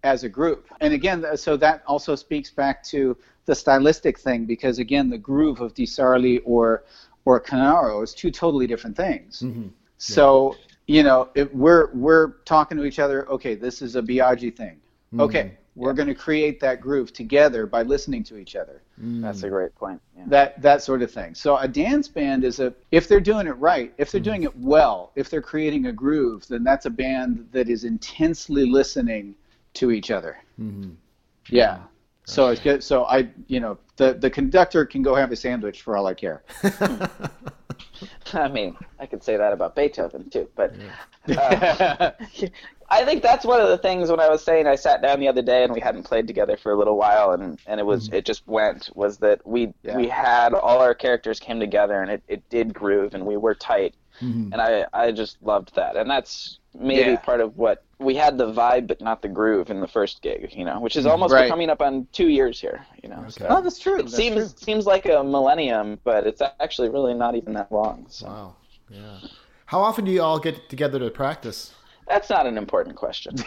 as 0.02 0.24
a 0.24 0.28
group. 0.28 0.66
And 0.80 0.92
again, 0.92 1.24
so 1.36 1.56
that 1.58 1.82
also 1.86 2.14
speaks 2.14 2.50
back 2.50 2.82
to 2.84 3.16
the 3.46 3.54
stylistic 3.54 4.18
thing 4.18 4.44
because 4.44 4.78
again, 4.78 5.10
the 5.10 5.18
groove 5.18 5.60
of 5.60 5.74
Di 5.74 5.86
Sarli 5.86 6.40
or 6.44 6.84
or 7.24 7.40
Canaro 7.40 8.02
is 8.02 8.14
two 8.14 8.30
totally 8.30 8.66
different 8.66 8.96
things. 8.96 9.40
Mm-hmm. 9.40 9.68
So 9.98 10.56
you 10.86 11.02
know, 11.02 11.28
if 11.34 11.52
we're 11.52 11.92
we're 11.92 12.32
talking 12.44 12.76
to 12.78 12.84
each 12.84 12.98
other. 12.98 13.28
Okay, 13.28 13.54
this 13.54 13.82
is 13.82 13.96
a 13.96 14.02
Biagi 14.02 14.54
thing. 14.54 14.76
Mm-hmm. 15.12 15.20
Okay, 15.20 15.58
we're 15.74 15.92
going 15.94 16.08
to 16.08 16.14
create 16.14 16.60
that 16.60 16.80
groove 16.80 17.12
together 17.12 17.66
by 17.66 17.82
listening 17.82 18.24
to 18.24 18.36
each 18.36 18.56
other 18.56 18.82
mm. 19.02 19.22
That's 19.22 19.42
a 19.42 19.48
great 19.48 19.74
point. 19.74 20.00
Yeah. 20.16 20.24
that 20.28 20.62
that 20.62 20.82
sort 20.82 21.02
of 21.02 21.10
thing. 21.10 21.34
So 21.34 21.56
a 21.56 21.68
dance 21.68 22.08
band 22.08 22.44
is 22.44 22.60
a 22.60 22.74
if 22.90 23.08
they're 23.08 23.20
doing 23.20 23.46
it 23.46 23.52
right, 23.52 23.92
if 23.98 24.10
they're 24.10 24.20
mm-hmm. 24.20 24.30
doing 24.30 24.42
it 24.44 24.56
well, 24.56 25.12
if 25.16 25.30
they're 25.30 25.42
creating 25.42 25.86
a 25.86 25.92
groove, 25.92 26.46
then 26.48 26.64
that's 26.64 26.86
a 26.86 26.90
band 26.90 27.48
that 27.52 27.68
is 27.68 27.84
intensely 27.84 28.66
listening 28.66 29.34
to 29.74 29.90
each 29.90 30.10
other. 30.10 30.38
Mm-hmm. 30.60 30.90
Yeah. 31.48 31.78
So 32.24 32.48
it's 32.48 32.60
good. 32.60 32.84
So 32.84 33.04
I, 33.04 33.28
you 33.48 33.60
know, 33.60 33.78
the 33.96 34.14
the 34.14 34.30
conductor 34.30 34.84
can 34.86 35.02
go 35.02 35.14
have 35.14 35.32
a 35.32 35.36
sandwich 35.36 35.82
for 35.82 35.96
all 35.96 36.06
I 36.06 36.14
care. 36.14 36.44
I 38.32 38.48
mean, 38.48 38.76
I 38.98 39.06
could 39.06 39.22
say 39.22 39.36
that 39.36 39.52
about 39.52 39.74
Beethoven 39.74 40.30
too, 40.30 40.48
but 40.54 40.74
uh, 41.28 42.12
I 42.92 43.04
think 43.04 43.22
that's 43.22 43.44
one 43.44 43.60
of 43.60 43.68
the 43.68 43.78
things 43.78 44.10
when 44.10 44.20
I 44.20 44.28
was 44.28 44.44
saying 44.44 44.66
I 44.66 44.74
sat 44.74 45.00
down 45.00 45.18
the 45.18 45.28
other 45.28 45.40
day 45.40 45.64
and 45.64 45.72
we 45.72 45.80
hadn't 45.80 46.02
played 46.02 46.26
together 46.26 46.58
for 46.58 46.72
a 46.72 46.78
little 46.78 46.98
while 46.98 47.32
and, 47.32 47.58
and 47.66 47.80
it 47.80 47.86
was 47.86 48.06
mm-hmm. 48.06 48.16
it 48.16 48.26
just 48.26 48.46
went 48.46 48.90
was 48.94 49.18
that 49.18 49.46
we 49.46 49.72
Yeah. 49.82 49.96
we 49.96 50.08
had 50.08 50.52
all 50.52 50.80
our 50.80 50.94
characters 50.94 51.40
came 51.40 51.58
together 51.58 52.02
and 52.02 52.10
it, 52.10 52.22
it 52.28 52.48
did 52.50 52.74
groove 52.74 53.14
and 53.14 53.24
we 53.24 53.38
were 53.38 53.54
tight 53.54 53.94
mm-hmm. 54.20 54.52
and 54.52 54.60
I 54.60 54.84
I 54.92 55.10
just 55.10 55.42
loved 55.42 55.74
that 55.74 55.96
and 55.96 56.10
that's 56.10 56.58
maybe 56.74 57.12
Yeah. 57.12 57.16
part 57.16 57.40
of 57.40 57.56
what 57.56 57.82
we 58.02 58.14
had 58.14 58.36
the 58.38 58.52
vibe 58.52 58.86
but 58.86 59.00
not 59.00 59.22
the 59.22 59.28
groove 59.28 59.70
in 59.70 59.80
the 59.80 59.88
first 59.88 60.22
gig 60.22 60.52
you 60.54 60.64
know 60.64 60.80
which 60.80 60.96
is 60.96 61.06
almost 61.06 61.32
Right. 61.32 61.48
coming 61.48 61.70
up 61.70 61.80
on 61.80 62.06
two 62.12 62.28
years 62.28 62.60
here 62.60 62.84
you 63.02 63.08
know 63.08 63.24
so 63.28 63.46
oh, 63.48 63.60
that's 63.62 63.78
true. 63.78 63.98
it 64.00 64.02
That's 64.04 64.16
seems 64.16 64.34
true. 64.54 64.64
seems 64.66 64.86
like 64.86 65.06
a 65.06 65.22
millennium 65.22 65.98
but 66.04 66.26
it's 66.26 66.42
actually 66.60 66.88
really 66.90 67.14
not 67.14 67.34
even 67.36 67.52
that 67.54 67.70
long 67.72 68.06
so 68.08 68.26
Wow. 68.26 68.56
Yeah. 68.90 69.18
How 69.66 69.80
often 69.80 70.04
do 70.04 70.10
you 70.12 70.22
all 70.22 70.38
get 70.38 70.68
together 70.68 70.98
to 70.98 71.10
practice? 71.10 71.72
that's 72.08 72.28
not 72.28 72.46
an 72.46 72.58
important 72.58 72.94
question. 72.96 73.32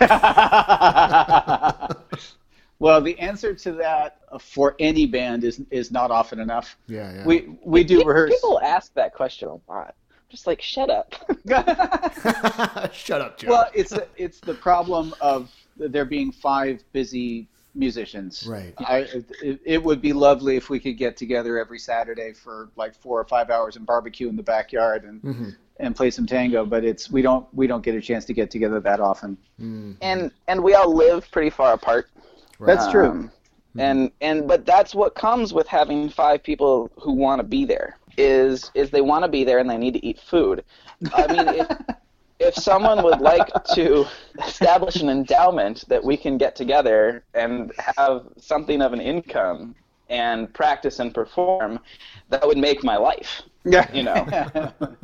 well, 2.80 3.02
the 3.02 3.18
answer 3.20 3.54
to 3.54 3.72
that 3.74 4.20
uh, 4.32 4.38
for 4.40 4.76
any 4.80 5.06
band 5.06 5.44
is 5.44 5.62
is 5.72 5.92
not 5.92 6.12
often 6.12 6.40
enough. 6.40 6.78
Yeah, 6.88 7.14
yeah. 7.14 7.26
We 7.26 7.58
we 7.64 7.84
do 7.84 8.00
Pe- 8.00 8.06
rehearse. 8.06 8.32
People 8.34 8.60
ask 8.62 8.94
that 8.96 9.14
question 9.14 9.50
a 9.50 9.72
lot. 9.72 9.96
Just 10.30 10.48
like, 10.48 10.62
shut 10.62 10.90
up. 10.90 11.14
Shut 12.94 13.22
up, 13.22 13.38
Joe. 13.38 13.50
well, 13.50 13.70
it's 13.74 13.92
the, 13.92 14.08
it's 14.18 14.40
the 14.40 14.54
problem 14.54 15.14
of 15.22 15.52
there 15.78 16.06
being 16.06 16.32
five 16.32 16.84
busy 16.94 17.48
musicians. 17.74 18.46
Right. 18.48 18.74
I 18.80 19.00
it, 19.44 19.60
it 19.66 19.84
would 19.84 20.02
be 20.02 20.14
lovely 20.14 20.56
if 20.56 20.70
we 20.70 20.80
could 20.80 20.98
get 20.98 21.18
together 21.18 21.60
every 21.60 21.80
Saturday 21.80 22.34
for 22.34 22.70
like 22.76 22.96
four 22.96 23.20
or 23.20 23.26
five 23.26 23.50
hours 23.50 23.76
and 23.76 23.86
barbecue 23.86 24.30
in 24.30 24.36
the 24.36 24.44
backyard 24.44 25.04
and 25.04 25.22
Mm-hmm. 25.22 25.50
and 25.80 25.96
play 25.96 26.10
some 26.10 26.26
tango. 26.26 26.66
But 26.66 26.84
it's 26.86 27.12
we 27.12 27.22
don't 27.22 27.46
we 27.54 27.68
don't 27.68 27.84
get 27.84 27.96
a 27.96 28.02
chance 28.02 28.26
to 28.26 28.34
get 28.34 28.50
together 28.50 28.80
that 28.80 29.00
often. 29.00 29.38
and 29.60 30.32
and 30.48 30.64
we 30.64 30.74
all 30.74 30.94
live 30.94 31.30
pretty 31.32 31.50
far 31.50 31.74
apart. 31.74 32.10
That's 32.60 32.88
true. 32.90 33.10
Um, 33.10 33.32
And 33.78 34.12
and 34.22 34.48
but 34.48 34.66
that's 34.66 34.96
what 34.96 35.16
comes 35.16 35.54
with 35.54 35.68
having 35.68 36.08
five 36.10 36.42
people 36.44 36.90
who 36.98 37.12
want 37.14 37.40
to 37.40 37.44
be 37.44 37.66
there. 37.66 37.98
Is 38.18 38.72
is 38.74 38.90
they 38.90 39.02
want 39.02 39.24
to 39.24 39.30
be 39.30 39.44
there 39.44 39.60
and 39.60 39.70
they 39.70 39.78
need 39.78 39.94
to 39.94 40.06
eat 40.06 40.20
food. 40.20 40.64
I 41.14 41.28
mean, 41.28 41.48
if 41.48 41.68
if 42.40 42.56
someone 42.56 43.04
would 43.04 43.22
like 43.22 43.50
to 43.76 44.06
establish 44.46 44.98
an 44.98 45.10
endowment 45.10 45.86
that 45.88 46.04
we 46.04 46.18
can 46.18 46.38
get 46.38 46.56
together 46.56 47.24
and 47.34 47.72
have 47.98 48.28
something 48.38 48.82
of 48.82 48.94
an 48.94 49.02
income 49.02 49.76
and 50.10 50.54
practice 50.54 51.00
and 51.00 51.14
perform, 51.14 51.80
that 52.30 52.46
would 52.46 52.58
make 52.58 52.84
my 52.84 52.98
life. 52.98 53.42
Yeah. 53.64 53.92
You 53.94 54.04
know. 54.04 54.72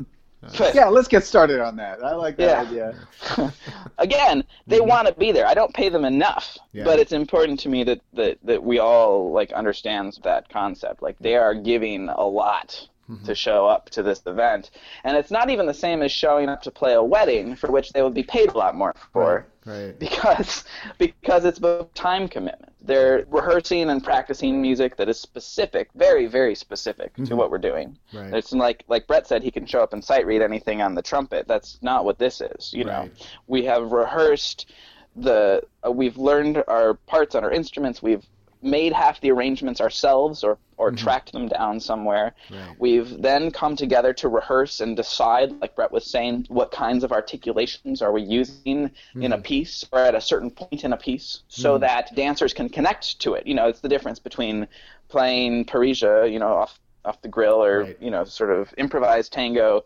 But- 0.57 0.73
yeah, 0.73 0.87
let's 0.87 1.07
get 1.07 1.23
started 1.23 1.61
on 1.61 1.75
that. 1.75 2.03
I 2.03 2.15
like 2.15 2.35
that 2.37 2.71
Yeah. 2.71 2.93
idea. 3.37 3.53
again 3.99 4.43
they 4.65 4.79
mm-hmm. 4.79 4.87
want 4.89 5.07
to 5.07 5.13
be 5.13 5.31
there 5.31 5.45
i 5.45 5.53
don't 5.53 5.73
pay 5.73 5.89
them 5.89 6.03
enough 6.05 6.57
Yeah. 6.73 6.83
but 6.83 6.99
it's 6.99 7.11
important 7.11 7.59
to 7.61 7.69
me 7.69 7.83
that, 7.83 8.01
that 8.13 8.39
that 8.43 8.63
we 8.63 8.79
all 8.79 9.31
like 9.31 9.51
understand 9.53 10.17
that 10.23 10.49
concept 10.49 11.01
like 11.01 11.17
they 11.19 11.35
are 11.35 11.53
giving 11.53 12.09
a 12.09 12.25
lot 12.25 12.87
to 13.25 13.35
show 13.35 13.67
up 13.67 13.89
to 13.89 14.03
this 14.03 14.21
event 14.25 14.71
and 15.03 15.17
it's 15.17 15.31
not 15.31 15.49
even 15.49 15.65
the 15.65 15.73
same 15.73 16.01
as 16.01 16.11
showing 16.11 16.49
up 16.49 16.61
to 16.61 16.71
play 16.71 16.93
a 16.93 17.03
wedding 17.03 17.55
for 17.55 17.71
which 17.71 17.91
they 17.91 18.01
would 18.01 18.13
be 18.13 18.23
paid 18.23 18.49
a 18.49 18.57
lot 18.57 18.75
more 18.75 18.93
for 19.11 19.45
right. 19.65 19.97
because 19.99 20.63
because 20.97 21.45
it's 21.45 21.59
both 21.59 21.93
time 21.93 22.27
commitment. 22.27 22.73
They're 22.83 23.25
rehearsing 23.29 23.89
and 23.89 24.03
practicing 24.03 24.61
music 24.61 24.97
that 24.97 25.07
is 25.07 25.19
specific, 25.19 25.89
very 25.95 26.27
very 26.27 26.55
specific 26.55 27.13
to 27.25 27.35
what 27.35 27.51
we're 27.51 27.59
doing. 27.59 27.97
Right. 28.13 28.33
It's 28.33 28.51
like 28.51 28.83
like 28.87 29.07
Brett 29.07 29.27
said, 29.27 29.43
he 29.43 29.51
can 29.51 29.65
show 29.65 29.81
up 29.81 29.93
and 29.93 30.03
sight 30.03 30.25
read 30.25 30.41
anything 30.41 30.81
on 30.81 30.95
the 30.95 31.01
trumpet. 31.01 31.47
That's 31.47 31.77
not 31.81 32.05
what 32.05 32.17
this 32.17 32.41
is. 32.41 32.73
You 32.73 32.85
know, 32.85 33.09
we 33.47 33.65
have 33.65 33.91
rehearsed 33.91 34.71
the 35.15 35.63
uh, 35.85 35.91
we've 35.91 36.17
learned 36.17 36.63
our 36.67 36.95
parts 36.95 37.35
on 37.35 37.43
our 37.43 37.51
instruments. 37.51 38.01
We've 38.01 38.25
made 38.61 38.93
half 38.93 39.19
the 39.21 39.31
arrangements 39.31 39.81
ourselves 39.81 40.43
or 40.43 40.57
or 40.77 40.87
mm-hmm. 40.87 41.03
tracked 41.03 41.31
them 41.31 41.47
down 41.47 41.79
somewhere. 41.79 42.33
Right. 42.49 42.75
We've 42.79 43.21
then 43.21 43.51
come 43.51 43.75
together 43.75 44.13
to 44.13 44.27
rehearse 44.29 44.79
and 44.79 44.97
decide, 44.97 45.51
like 45.61 45.75
Brett 45.75 45.91
was 45.91 46.05
saying, 46.05 46.47
what 46.49 46.71
kinds 46.71 47.03
of 47.03 47.11
articulations 47.11 48.01
are 48.01 48.11
we 48.11 48.23
using 48.23 48.89
in 49.15 49.31
a 49.31 49.35
mm-hmm. 49.35 49.41
piece 49.43 49.85
or 49.91 49.99
at 49.99 50.15
a 50.15 50.21
certain 50.21 50.49
point 50.49 50.83
in 50.83 50.93
a 50.93 50.97
piece 50.97 51.43
so 51.49 51.73
mm-hmm. 51.73 51.81
that 51.81 52.15
dancers 52.15 52.51
can 52.53 52.67
connect 52.67 53.19
to 53.19 53.35
it. 53.35 53.45
You 53.45 53.53
know, 53.53 53.67
it's 53.67 53.81
the 53.81 53.89
difference 53.89 54.17
between 54.17 54.67
playing 55.07 55.65
Parisia, 55.65 56.31
you 56.31 56.39
know, 56.39 56.53
off 56.53 56.79
off 57.05 57.21
the 57.21 57.27
grill 57.27 57.63
or, 57.63 57.81
Right. 57.81 57.97
you 57.99 58.11
know, 58.11 58.23
sort 58.23 58.51
of 58.51 58.73
improvised 58.77 59.33
tango 59.33 59.83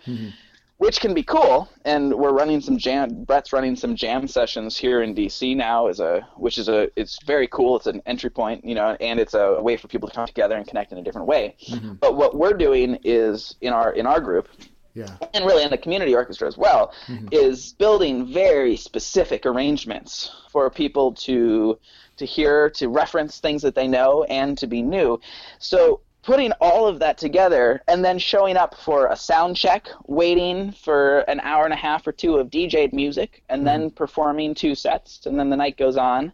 which 0.78 1.00
can 1.00 1.14
be 1.14 1.24
cool. 1.24 1.70
And 1.86 2.14
we're 2.14 2.34
running 2.34 2.62
some 2.62 2.78
jam. 2.78 3.24
Brett's 3.24 3.54
running 3.54 3.76
some 3.76 3.96
jam 3.96 4.28
sessions 4.28 4.78
here 4.78 5.02
in 5.02 5.16
DC 5.16 5.56
now, 5.56 5.88
is 5.88 6.00
a 6.00 6.28
which 6.36 6.58
is 6.58 6.68
a 6.68 6.90
it's 7.00 7.24
very 7.24 7.48
cool. 7.48 7.78
It's 7.78 7.88
an 7.88 8.02
entry 8.06 8.30
point, 8.30 8.66
you 8.66 8.76
know, 8.76 8.98
and 9.00 9.20
it's 9.20 9.34
a 9.34 9.62
way 9.62 9.78
for 9.78 9.88
people 9.88 10.10
to 10.10 10.16
come 10.16 10.28
together 10.28 10.56
and 10.56 10.68
connect 10.68 10.92
in 10.92 10.98
a 10.98 11.02
different 11.04 11.28
way. 11.28 11.56
Mm-hmm. 11.68 11.94
But 11.94 12.16
what 12.16 12.36
we're 12.36 12.54
doing 12.54 13.00
is 13.04 13.56
in 13.62 13.74
our 13.74 13.94
in 13.94 14.06
our 14.06 14.20
group, 14.20 14.50
Yeah. 14.94 15.16
and 15.34 15.46
really 15.46 15.64
in 15.64 15.72
the 15.72 15.78
community 15.78 16.14
orchestra 16.14 16.48
as 16.48 16.58
well, 16.58 16.94
mm-hmm. 17.08 17.28
is 17.32 17.74
building 17.74 18.26
very 18.32 18.76
specific 18.76 19.46
arrangements 19.46 20.32
for 20.52 20.70
people 20.70 21.14
to 21.14 21.80
to 22.18 22.26
hear, 22.26 22.70
to 22.70 22.88
reference 22.90 23.40
things 23.40 23.62
that 23.62 23.76
they 23.76 23.88
know, 23.88 24.24
and 24.26 24.58
to 24.58 24.68
be 24.68 24.82
new. 24.82 25.20
So 25.60 26.02
putting 26.26 26.52
all 26.54 26.88
of 26.88 26.98
that 27.00 27.18
together 27.18 27.82
and 27.88 28.04
then 28.04 28.18
showing 28.18 28.58
up 28.58 28.76
for 28.76 29.08
a 29.08 29.16
sound 29.16 29.56
check, 29.56 29.88
waiting 30.08 30.72
for 30.72 31.20
an 31.22 31.40
hour 31.42 31.66
and 31.66 31.74
a 31.74 31.78
half 31.78 32.06
or 32.08 32.12
two 32.12 32.38
of 32.38 32.50
DJ'd 32.50 32.94
music, 32.94 33.44
and 33.50 33.66
then 33.66 33.92
performing 33.92 34.56
two 34.56 34.74
sets, 34.74 35.26
and 35.28 35.40
then 35.40 35.52
the 35.52 35.56
night 35.56 35.78
goes 35.78 35.98
on. 35.98 36.34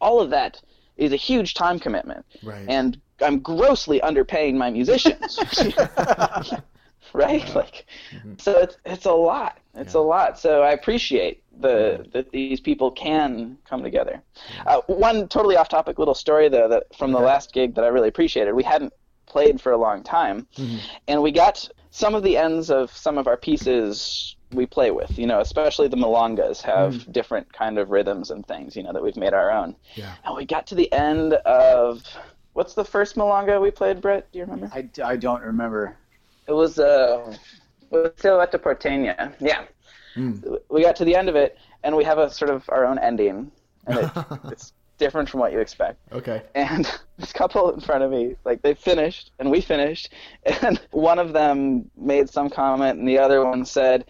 All 0.00 0.20
of 0.20 0.30
that 0.30 0.62
is 0.96 1.12
a 1.12 1.16
huge 1.16 1.54
time 1.54 1.80
commitment. 1.80 2.24
Right. 2.42 2.66
And 2.68 3.00
I'm 3.20 3.40
grossly 3.40 4.00
underpaying 4.00 4.54
my 4.54 4.70
musicians. 4.70 5.38
right? 7.12 7.54
Like 7.54 7.86
so 8.38 8.52
it's 8.52 8.76
it's 8.84 9.06
a 9.06 9.12
lot. 9.12 9.58
It's 9.74 9.94
a 9.94 10.00
lot. 10.00 10.38
So 10.38 10.62
I 10.62 10.70
appreciate 10.70 11.42
the 11.60 12.06
that 12.12 12.30
these 12.30 12.60
people 12.60 12.90
can 12.92 13.58
come 13.68 13.82
together. 13.82 14.22
Uh, 14.66 14.82
one 14.86 15.28
totally 15.28 15.56
off 15.56 15.68
topic 15.68 15.98
little 15.98 16.14
story 16.14 16.48
though 16.48 16.68
that 16.68 16.84
from 16.96 17.12
the 17.12 17.20
last 17.20 17.52
gig 17.52 17.74
that 17.74 17.84
I 17.84 17.88
really 17.88 18.08
appreciated. 18.08 18.54
We 18.54 18.62
hadn't 18.62 18.92
played 19.36 19.60
for 19.60 19.72
a 19.72 19.76
long 19.76 20.02
time 20.02 20.46
mm-hmm. 20.56 20.78
and 21.08 21.22
we 21.22 21.30
got 21.30 21.68
some 21.90 22.14
of 22.14 22.22
the 22.22 22.36
ends 22.36 22.70
of 22.70 22.90
some 22.90 23.18
of 23.18 23.26
our 23.26 23.36
pieces 23.36 24.36
we 24.52 24.64
play 24.66 24.90
with, 24.90 25.18
you 25.18 25.26
know, 25.26 25.40
especially 25.40 25.88
the 25.88 25.96
milongas 25.96 26.62
have 26.62 26.94
mm. 26.94 27.12
different 27.12 27.52
kind 27.52 27.78
of 27.78 27.90
rhythms 27.90 28.30
and 28.30 28.46
things, 28.46 28.76
you 28.76 28.82
know, 28.82 28.92
that 28.92 29.02
we've 29.02 29.16
made 29.16 29.34
our 29.34 29.50
own. 29.50 29.74
Yeah. 29.94 30.14
And 30.24 30.36
we 30.36 30.44
got 30.44 30.66
to 30.68 30.74
the 30.74 30.92
end 30.92 31.34
of 31.34 32.02
what's 32.52 32.74
the 32.74 32.84
first 32.84 33.16
milonga 33.16 33.60
we 33.60 33.70
played, 33.70 34.00
Brett? 34.00 34.30
Do 34.32 34.38
you 34.38 34.44
remember? 34.44 34.70
I, 34.72 34.88
I 35.04 35.16
don't 35.16 35.42
remember. 35.42 35.96
It 36.46 36.52
was 36.52 36.78
uh, 36.78 37.36
Silueta 37.90 38.58
Porteña. 38.58 39.34
Yeah. 39.40 39.64
Mm. 40.16 40.60
We 40.70 40.82
got 40.82 40.96
to 40.96 41.04
the 41.04 41.14
end 41.14 41.28
of 41.28 41.36
it, 41.36 41.58
and 41.82 41.96
we 41.96 42.04
have 42.04 42.18
a 42.18 42.30
sort 42.30 42.50
of 42.50 42.64
our 42.70 42.84
own 42.86 42.98
ending, 42.98 43.50
and 43.86 43.98
it, 43.98 44.10
it's 44.44 44.72
different 44.98 45.28
from 45.28 45.40
what 45.40 45.52
you 45.52 45.58
expect. 45.58 45.98
Okay. 46.12 46.42
And 46.54 46.90
this 47.18 47.32
couple 47.32 47.70
in 47.72 47.80
front 47.80 48.02
of 48.02 48.10
me, 48.10 48.36
like 48.44 48.62
they 48.62 48.74
finished, 48.74 49.30
and 49.38 49.50
we 49.50 49.60
finished, 49.60 50.12
and 50.62 50.80
one 50.90 51.18
of 51.18 51.32
them 51.32 51.90
made 51.96 52.28
some 52.28 52.48
comment, 52.50 52.98
and 52.98 53.08
the 53.08 53.18
other 53.18 53.44
one 53.44 53.64
said, 53.64 54.04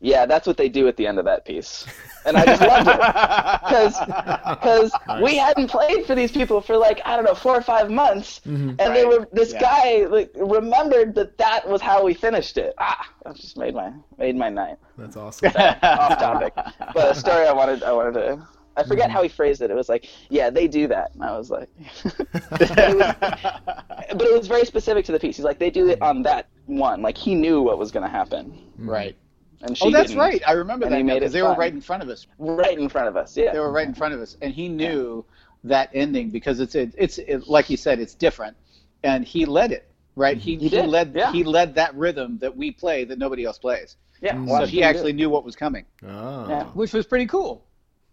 "Yeah, 0.00 0.26
that's 0.26 0.46
what 0.46 0.56
they 0.56 0.68
do 0.68 0.88
at 0.88 0.96
the 0.96 1.06
end 1.06 1.18
of 1.18 1.24
that 1.26 1.44
piece." 1.44 1.86
And 2.24 2.36
I 2.36 2.44
just 2.44 2.60
loved 2.60 2.88
it 2.88 2.96
because 3.66 4.90
because 4.90 5.22
we 5.22 5.36
hadn't 5.36 5.68
played 5.68 6.06
for 6.06 6.14
these 6.14 6.32
people 6.32 6.60
for 6.60 6.76
like 6.76 7.00
I 7.04 7.14
don't 7.16 7.24
know 7.24 7.34
four 7.34 7.54
or 7.56 7.62
five 7.62 7.88
months, 7.90 8.40
and 8.44 8.78
they 8.78 9.04
were 9.04 9.28
this 9.32 9.52
Yeah. 9.52 9.60
guy 9.60 10.06
like 10.06 10.30
remembered 10.34 11.14
that 11.14 11.38
that 11.38 11.68
was 11.68 11.80
how 11.80 12.04
we 12.04 12.14
finished 12.14 12.58
it. 12.58 12.74
Ah, 12.78 13.06
that 13.24 13.36
just 13.36 13.56
made 13.56 13.74
my 13.74 13.92
made 14.18 14.36
my 14.36 14.48
night. 14.48 14.76
That's 14.98 15.16
awesome. 15.16 15.52
Off 15.56 16.18
topic, 16.18 16.52
but 16.94 17.10
a 17.10 17.14
story 17.14 17.46
I 17.46 17.52
wanted 17.52 17.82
I 17.82 17.92
wanted 17.92 18.14
to. 18.14 18.46
I 18.76 18.82
forget 18.84 19.10
how 19.10 19.22
he 19.22 19.28
mm-hmm. 19.28 19.36
phrased 19.36 19.62
it. 19.62 19.70
It 19.70 19.74
was 19.74 19.88
like, 19.88 20.06
"Yeah, 20.28 20.50
they 20.50 20.68
do 20.68 20.86
that," 20.88 21.14
and 21.14 21.22
I 21.24 21.36
was 21.36 21.50
like, 21.50 21.68
but, 22.50 22.60
it 22.60 22.96
was, 22.96 23.14
but 23.20 24.22
it 24.22 24.38
was 24.38 24.46
very 24.46 24.64
specific 24.64 25.04
to 25.06 25.12
the 25.12 25.18
piece. 25.20 25.36
He's 25.36 25.44
like, 25.44 25.58
"They 25.58 25.70
do 25.70 25.88
it 25.88 26.00
on 26.02 26.16
mm-hmm. 26.16 26.22
that 26.24 26.48
one." 26.66 27.02
Like 27.02 27.16
he 27.16 27.34
knew 27.34 27.62
what 27.62 27.78
was 27.78 27.90
going 27.90 28.04
to 28.04 28.10
happen, 28.10 28.52
mm-hmm. 28.52 28.88
right. 28.90 29.16
and 29.62 29.70
oh, 29.70 29.74
she 29.74 29.86
Oh, 29.86 29.90
that's 29.90 30.08
didn't. 30.08 30.20
right. 30.20 30.42
I 30.46 30.52
remember 30.52 30.86
And 30.86 30.94
he 30.94 31.00
that 31.02 31.06
made 31.06 31.14
because 31.20 31.32
it 31.34 31.38
they 31.38 31.42
were 31.42 31.54
right 31.54 31.72
in 31.72 31.80
front 31.80 32.02
of 32.02 32.08
us. 32.08 32.26
right 32.38 32.78
in 32.78 32.88
front 32.88 33.08
of 33.08 33.16
us. 33.16 33.36
Yeah, 33.36 33.52
They 33.52 33.58
were 33.60 33.72
right 33.72 33.86
in 33.88 33.94
front 33.94 34.14
of 34.14 34.20
us, 34.20 34.36
and 34.42 34.52
he 34.52 34.68
knew 34.68 35.24
that 35.64 35.90
ending 35.94 36.30
because 36.30 36.60
it's 36.60 36.74
it, 36.74 36.94
it's 36.96 37.18
it, 37.18 37.48
like 37.48 37.70
you 37.70 37.76
said, 37.76 37.98
it's 37.98 38.14
different, 38.14 38.56
and 39.02 39.24
he 39.24 39.44
led 39.46 39.72
it. 39.72 39.90
Right, 40.18 40.38
he, 40.38 40.56
he, 40.56 40.70
did, 40.70 40.86
led 40.86 41.12
yeah. 41.14 41.30
he 41.30 41.44
led 41.44 41.74
that 41.74 41.94
rhythm 41.94 42.38
that 42.38 42.56
we 42.56 42.70
play 42.70 43.04
that 43.04 43.18
nobody 43.18 43.44
else 43.44 43.58
plays. 43.58 43.96
yeah. 44.22 44.42
So 44.46 44.64
he 44.64 44.82
actually 44.82 45.12
knew 45.12 45.28
what 45.28 45.44
was 45.44 45.54
coming, 45.54 45.84
Oh. 46.02 46.48
Yeah. 46.48 46.64
which 46.68 46.94
was 46.94 47.04
pretty 47.04 47.26
cool. 47.26 47.65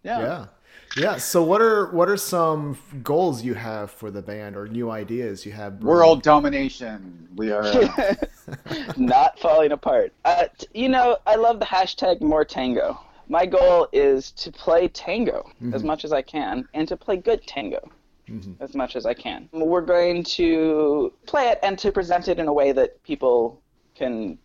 Yeah. 0.03 0.19
Yeah. 0.21 0.45
Yeah. 0.97 1.17
So 1.17 1.41
what 1.43 1.61
are 1.61 1.89
what 1.91 2.07
are 2.09 2.17
some 2.17 2.77
goals 3.01 3.43
you 3.43 3.53
have 3.55 3.89
for 3.91 4.11
the 4.11 4.21
band 4.21 4.55
or 4.55 4.67
new 4.67 4.91
ideas 4.91 5.45
you 5.45 5.51
have? 5.53 5.81
World 5.81 6.21
domination. 6.21 7.27
We 7.35 7.51
are 7.51 7.63
uh, 7.65 8.13
not 8.97 9.39
falling 9.39 9.71
apart. 9.71 10.13
Uh, 10.25 10.45
t- 10.57 10.67
you 10.73 10.89
know, 10.89 11.17
I 11.25 11.35
love 11.35 11.59
the 11.59 11.65
hashtag 11.65 12.21
more 12.21 12.45
tango. 12.45 12.99
My 13.29 13.45
goal 13.45 13.87
is 13.93 14.31
to 14.31 14.51
play 14.51 14.87
tango 14.89 15.49
Mm-hmm. 15.61 15.73
as 15.73 15.83
much 15.83 16.03
as 16.05 16.11
I 16.11 16.21
can 16.21 16.67
and 16.73 16.87
to 16.89 16.97
play 16.97 17.17
good 17.17 17.45
tango 17.47 17.89
as 18.61 18.73
much 18.73 18.95
as 18.95 19.05
I 19.05 19.13
can. 19.13 19.47
We're 19.51 19.81
going 19.81 20.23
to 20.23 21.13
play 21.27 21.49
it 21.49 21.59
and 21.61 21.77
to 21.79 21.91
present 21.91 22.27
it 22.27 22.39
in 22.39 22.47
a 22.47 22.53
way 22.53 22.71
that 22.71 23.01
people 23.03 23.61
can 23.95 24.37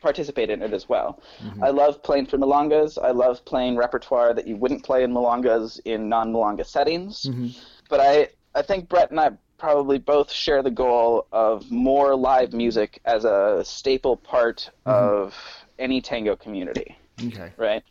participate 0.00 0.50
in 0.50 0.62
it 0.62 0.72
as 0.72 0.88
well. 0.88 1.20
Mm-hmm. 1.42 1.64
I 1.64 1.70
love 1.70 2.02
playing 2.02 2.26
for 2.26 2.38
milongas. 2.38 2.98
I 3.02 3.10
love 3.10 3.44
playing 3.44 3.76
repertoire 3.76 4.34
that 4.34 4.46
you 4.46 4.56
wouldn't 4.56 4.84
play 4.84 5.02
in 5.04 5.12
milongas 5.12 5.80
in 5.84 6.08
non-milonga 6.08 6.66
settings. 6.66 7.22
Mm-hmm. 7.22 7.48
But 7.88 8.00
I, 8.00 8.28
I 8.54 8.62
think 8.62 8.88
Brett 8.88 9.10
and 9.10 9.20
I 9.20 9.30
probably 9.58 9.98
both 9.98 10.32
share 10.32 10.62
the 10.62 10.70
goal 10.70 11.26
of 11.32 11.70
more 11.70 12.16
live 12.16 12.52
music 12.52 13.00
as 13.04 13.24
a 13.24 13.62
staple 13.64 14.16
part 14.16 14.70
mm-hmm. 14.86 14.90
of 14.90 15.36
any 15.78 16.00
tango 16.00 16.36
community 16.36 16.96
Okay. 17.28 17.52
right? 17.56 17.82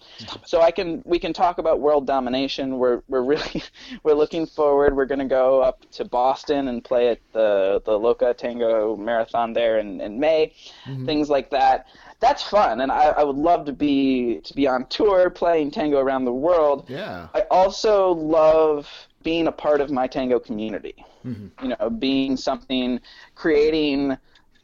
So 0.45 0.61
I 0.61 0.71
can 0.71 1.01
we 1.05 1.19
can 1.19 1.33
talk 1.33 1.57
about 1.57 1.79
world 1.79 2.07
domination. 2.07 2.77
We're 2.77 3.01
we're 3.07 3.23
really 3.23 3.63
we're 4.03 4.13
looking 4.13 4.45
forward. 4.45 4.95
We're 4.95 5.05
going 5.05 5.19
to 5.19 5.25
go 5.25 5.61
up 5.61 5.89
to 5.91 6.05
Boston 6.05 6.67
and 6.67 6.83
play 6.83 7.09
at 7.09 7.19
the 7.33 7.81
the 7.85 7.97
Loca 7.97 8.33
Tango 8.33 8.95
Marathon 8.97 9.53
there 9.53 9.79
in, 9.79 10.01
in 10.01 10.19
May, 10.19 10.53
mm-hmm. 10.85 11.05
things 11.05 11.29
like 11.29 11.49
that. 11.51 11.87
That's 12.19 12.43
fun, 12.43 12.81
and 12.81 12.91
I, 12.91 13.05
I 13.09 13.23
would 13.23 13.37
love 13.37 13.65
to 13.65 13.73
be 13.73 14.41
to 14.43 14.53
be 14.53 14.67
on 14.67 14.85
tour 14.87 15.29
playing 15.29 15.71
tango 15.71 15.99
around 15.99 16.25
the 16.25 16.33
world. 16.33 16.85
Yeah. 16.89 17.27
I 17.33 17.41
also 17.51 18.11
love 18.11 18.89
being 19.23 19.47
a 19.47 19.51
part 19.51 19.81
of 19.81 19.91
my 19.91 20.07
tango 20.07 20.39
community. 20.39 21.05
Mm-hmm. 21.25 21.65
You 21.65 21.75
know, 21.79 21.89
being 21.89 22.37
something, 22.37 22.99
creating 23.35 24.17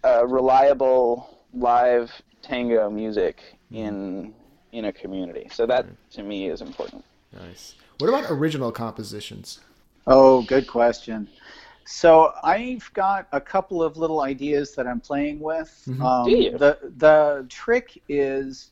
uh, 0.03 0.25
reliable 0.27 1.41
live 1.53 2.11
tango 2.41 2.89
music 2.89 3.41
mm-hmm. 3.71 3.75
in 3.75 4.33
in 4.75 4.85
a 4.85 4.93
community. 4.93 5.47
So 5.51 5.65
that 5.65 5.85
to 6.11 6.23
me 6.23 6.47
is 6.49 6.61
important. 6.61 7.03
Nice. 7.33 7.75
What 7.99 8.09
about 8.09 8.25
original 8.29 8.71
compositions? 8.71 9.59
Oh, 10.05 10.43
good 10.43 10.67
question. 10.67 11.29
So 11.85 12.31
I've 12.43 12.89
got 12.93 13.27
a 13.31 13.39
couple 13.39 13.81
of 13.81 13.95
little 13.97 14.21
ideas 14.21 14.75
that 14.75 14.85
I'm 14.87 14.99
playing 14.99 15.39
with. 15.39 15.71
Um, 16.01 16.25
Do 16.25 16.31
you? 16.31 16.57
The 16.57 16.77
the 16.97 17.45
trick 17.49 18.01
is 18.09 18.71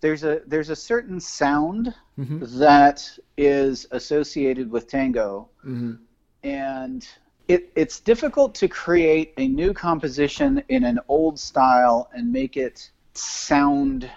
there's 0.00 0.22
a 0.24 0.42
there's 0.46 0.70
a 0.70 0.76
certain 0.76 1.18
sound 1.20 1.94
that 2.16 3.18
is 3.36 3.86
associated 3.90 4.70
with 4.70 4.86
tango, 4.88 5.48
Mm-hmm. 5.66 5.94
and 6.44 7.08
it 7.48 7.70
it's 7.74 7.98
difficult 8.00 8.54
to 8.56 8.68
create 8.68 9.32
a 9.38 9.48
new 9.48 9.72
composition 9.72 10.62
in 10.68 10.84
an 10.84 10.98
old 11.08 11.38
style 11.38 12.08
and 12.14 12.32
make 12.32 12.56
it 12.56 12.90
sound. 13.14 14.08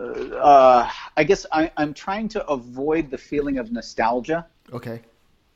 Uh, 0.00 0.34
uh, 0.36 0.90
I 1.16 1.24
guess 1.24 1.46
I, 1.52 1.70
I'm 1.76 1.92
trying 1.94 2.28
to 2.28 2.46
avoid 2.46 3.10
the 3.10 3.18
feeling 3.18 3.58
of 3.58 3.70
nostalgia. 3.70 4.46
Okay. 4.72 5.02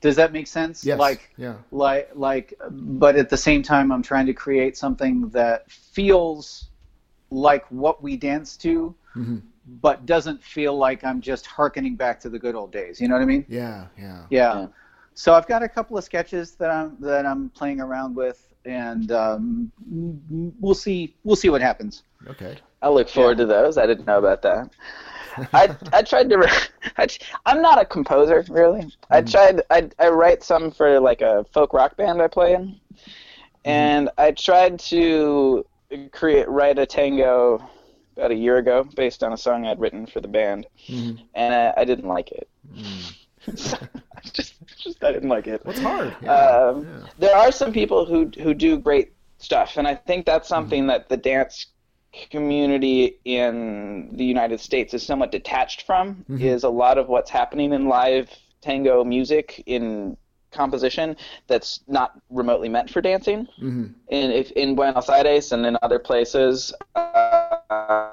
Does 0.01 0.17
that 0.17 0.33
make 0.33 0.47
sense? 0.47 0.85
Yes. 0.85 0.99
Like, 0.99 1.33
Yeah. 1.39 1.55
like, 1.71 2.11
like, 2.15 2.55
but 2.71 3.17
at 3.17 3.31
the 3.31 3.37
same 3.39 3.63
time, 3.63 3.91
I'm 3.91 4.03
trying 4.03 4.27
to 4.27 4.35
create 4.35 4.77
something 4.77 5.31
that 5.31 5.71
feels 5.71 6.69
like 7.31 7.65
what 7.71 8.03
we 8.03 8.17
dance 8.17 8.57
to, 8.59 8.95
Mhm. 9.17 9.41
but 9.81 10.05
doesn't 10.05 10.43
feel 10.43 10.77
like 10.77 11.05
I'm 11.05 11.21
just 11.23 11.47
harkening 11.47 11.97
back 11.97 12.21
to 12.21 12.29
the 12.29 12.39
good 12.39 12.55
old 12.55 12.71
days. 12.71 13.01
You 13.01 13.09
know 13.09 13.15
what 13.15 13.23
I 13.23 13.27
mean? 13.27 13.47
Yeah. 13.49 13.87
Yeah. 13.99 14.27
Yeah. 14.31 14.61
Yeah. 14.61 14.67
So 15.15 15.33
I've 15.33 15.47
got 15.47 15.63
a 15.63 15.69
couple 15.69 15.97
of 15.97 16.05
sketches 16.05 16.53
that 16.57 16.71
I'm 16.71 16.97
that 17.01 17.25
I'm 17.25 17.49
playing 17.51 17.81
around 17.81 18.15
with, 18.17 18.53
and 18.65 19.11
um, 19.13 19.71
we'll 20.61 20.75
see 20.75 21.17
we'll 21.25 21.37
see 21.37 21.49
what 21.51 21.63
happens. 21.63 22.03
Okay. 22.27 22.59
I 22.85 22.89
look 22.91 23.09
forward 23.09 23.39
to 23.39 23.47
those. 23.47 23.79
I 23.79 23.87
didn't 23.87 24.07
know 24.07 24.19
about 24.19 24.43
that. 24.43 24.71
I 25.53 25.75
I 25.93 26.03
tried 26.03 26.29
to. 26.31 26.49
I, 26.99 27.07
I'm 27.47 27.61
not 27.63 27.81
a 27.81 27.85
composer 27.85 28.45
really. 28.49 28.93
I 29.11 29.23
tried. 29.23 29.63
I 29.71 29.89
I 29.99 30.09
write 30.11 30.43
some 30.45 30.71
for 30.71 31.01
like 31.01 31.23
a 31.23 31.45
folk 31.53 31.73
rock 31.73 31.97
band 31.97 32.21
I 32.23 32.29
play 32.29 32.55
in, 32.55 32.79
and 33.65 34.11
I 34.19 34.31
tried 34.33 34.79
to 34.91 35.65
create 36.13 36.49
write 36.49 36.79
a 36.79 36.87
tango 36.87 37.63
about 38.17 38.31
a 38.31 38.35
year 38.35 38.59
ago 38.59 38.87
based 38.95 39.25
on 39.25 39.33
a 39.33 39.37
song 39.37 39.67
I'd 39.67 39.81
written 39.81 40.07
for 40.07 40.21
the 40.21 40.29
band, 40.29 40.67
Mhm. 40.89 41.19
and 41.35 41.55
I, 41.55 41.75
I 41.79 41.85
didn't 41.85 42.07
like 42.07 42.31
it. 42.31 42.49
I 43.49 44.21
just 44.33 44.55
just 44.77 45.03
I 45.03 45.11
didn't 45.13 45.29
like 45.31 45.47
it. 45.47 45.65
What's 45.65 45.81
hard? 45.81 46.15
Yeah. 46.23 46.33
Um, 46.33 46.87
yeah. 46.87 47.07
there 47.19 47.37
are 47.37 47.51
some 47.51 47.73
people 47.73 48.05
who 48.05 48.31
who 48.43 48.55
do 48.55 48.79
great 48.79 49.13
stuff, 49.39 49.77
and 49.79 49.87
I 49.89 49.95
think 49.95 50.27
that's 50.27 50.49
something 50.49 50.87
that 50.87 51.09
the 51.09 51.17
dance 51.17 51.67
community 52.31 53.19
in 53.25 54.11
the 54.13 54.25
United 54.25 54.61
States 54.61 54.95
is 54.95 55.03
somewhat 55.03 55.31
detached 55.33 55.83
from. 55.83 56.25
Is 56.39 56.65
a 56.65 56.69
lot 56.69 56.99
of 56.99 57.09
what's 57.09 57.31
happening 57.31 57.73
in 57.73 57.89
live 57.89 58.31
tango 58.61 59.05
music 59.05 59.63
in 59.67 60.17
composition 60.51 61.17
that's 61.49 61.81
not 61.89 62.13
remotely 62.31 62.69
meant 62.69 62.89
for 62.89 63.01
dancing. 63.01 63.47
Mhm. 63.61 63.95
In 64.09 64.31
if 64.31 64.51
in 64.53 64.75
Buenos 64.75 65.09
Aires 65.09 65.53
and 65.53 65.67
in 65.67 65.77
other 65.83 65.99
places. 65.99 66.73
Uh, 66.95 68.11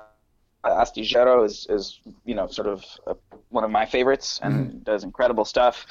Astillero 0.64 1.46
is, 1.46 1.68
is 1.70 2.00
you 2.26 2.36
know 2.36 2.48
sort 2.48 2.68
of 2.68 2.86
uh 3.08 3.14
one 3.50 3.64
of 3.64 3.72
my 3.72 3.86
favorites 3.86 4.40
and 4.44 4.84
does 4.84 5.04
incredible 5.04 5.46
stuff. 5.46 5.86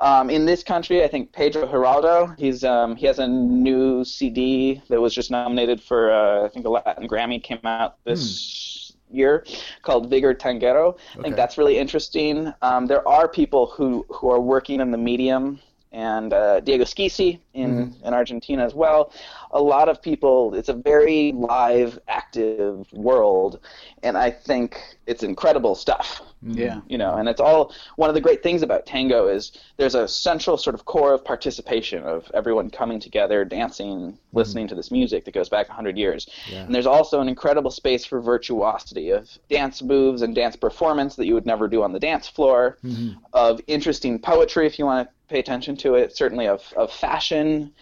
Um, 0.00 0.28
in 0.30 0.44
this 0.44 0.62
country, 0.62 1.04
I 1.04 1.08
think 1.08 1.32
Pedro 1.32 1.66
Giraudo. 1.66 2.34
He's 2.36 2.64
um, 2.64 2.96
he 2.96 3.06
has 3.06 3.18
a 3.18 3.26
new 3.26 4.04
CD 4.04 4.82
that 4.88 5.00
was 5.00 5.14
just 5.14 5.30
nominated 5.30 5.80
for 5.82 6.12
uh, 6.12 6.44
I 6.44 6.48
think 6.48 6.66
a 6.66 6.70
Latin 6.70 7.08
Grammy 7.08 7.42
came 7.42 7.60
out 7.64 7.96
this 8.04 8.92
year 9.10 9.46
called 9.82 10.10
Vigor 10.10 10.34
Tanguero. 10.34 10.98
I 11.18 11.22
think 11.22 11.36
that's 11.36 11.56
really 11.56 11.78
interesting. 11.78 12.52
Um, 12.62 12.86
there 12.86 13.06
are 13.06 13.28
people 13.28 13.66
who 13.66 14.04
who 14.08 14.30
are 14.30 14.40
working 14.40 14.80
in 14.80 14.90
the 14.90 14.98
medium. 14.98 15.60
And 15.94 16.32
uh, 16.32 16.58
Diego 16.58 16.82
Schissi 16.82 17.38
in, 17.52 17.94
in 18.04 18.12
Argentina 18.12 18.64
as 18.64 18.74
well. 18.74 19.12
A 19.52 19.62
lot 19.62 19.88
of 19.88 20.02
people, 20.02 20.52
it's 20.54 20.68
a 20.68 20.74
very 20.74 21.30
live, 21.30 22.00
active 22.08 22.84
world, 22.92 23.60
and 24.02 24.18
I 24.18 24.32
think 24.32 24.98
it's 25.06 25.22
incredible 25.22 25.76
stuff 25.76 26.20
Mm-hmm. 26.44 26.58
Yeah. 26.58 26.80
you 26.88 26.98
know 26.98 27.14
and 27.14 27.26
it's 27.26 27.40
all 27.40 27.72
one 27.96 28.10
of 28.10 28.14
the 28.14 28.20
great 28.20 28.42
things 28.42 28.62
about 28.62 28.84
tango 28.84 29.28
is 29.28 29.52
there's 29.78 29.94
a 29.94 30.06
central 30.06 30.58
sort 30.58 30.74
of 30.74 30.84
core 30.84 31.14
of 31.14 31.24
participation 31.24 32.02
of 32.02 32.30
everyone 32.34 32.68
coming 32.68 33.00
together 33.00 33.46
dancing 33.46 33.88
mm-hmm. 33.88 34.36
listening 34.36 34.68
to 34.68 34.74
this 34.74 34.90
music 34.90 35.24
that 35.24 35.32
goes 35.32 35.48
back 35.48 35.68
100 35.68 35.96
years 35.96 36.28
Yeah. 36.50 36.64
and 36.64 36.74
there's 36.74 36.86
also 36.86 37.20
an 37.20 37.28
incredible 37.28 37.70
space 37.70 38.04
for 38.04 38.20
virtuosity 38.20 39.10
of 39.10 39.30
dance 39.48 39.82
moves 39.82 40.20
and 40.20 40.34
dance 40.34 40.54
performance 40.56 41.16
that 41.16 41.24
you 41.24 41.32
would 41.32 41.46
never 41.46 41.66
do 41.66 41.82
on 41.82 41.92
the 41.92 42.00
dance 42.00 42.28
floor 42.28 42.76
mm-hmm. 42.84 43.18
of 43.32 43.60
interesting 43.66 44.18
poetry 44.18 44.66
if 44.66 44.78
you 44.78 44.84
want 44.84 45.08
to 45.08 45.14
pay 45.32 45.38
attention 45.38 45.76
to 45.76 45.94
it 45.94 46.14
certainly 46.14 46.46
of, 46.46 46.60
of 46.76 46.92
fashion 46.92 47.72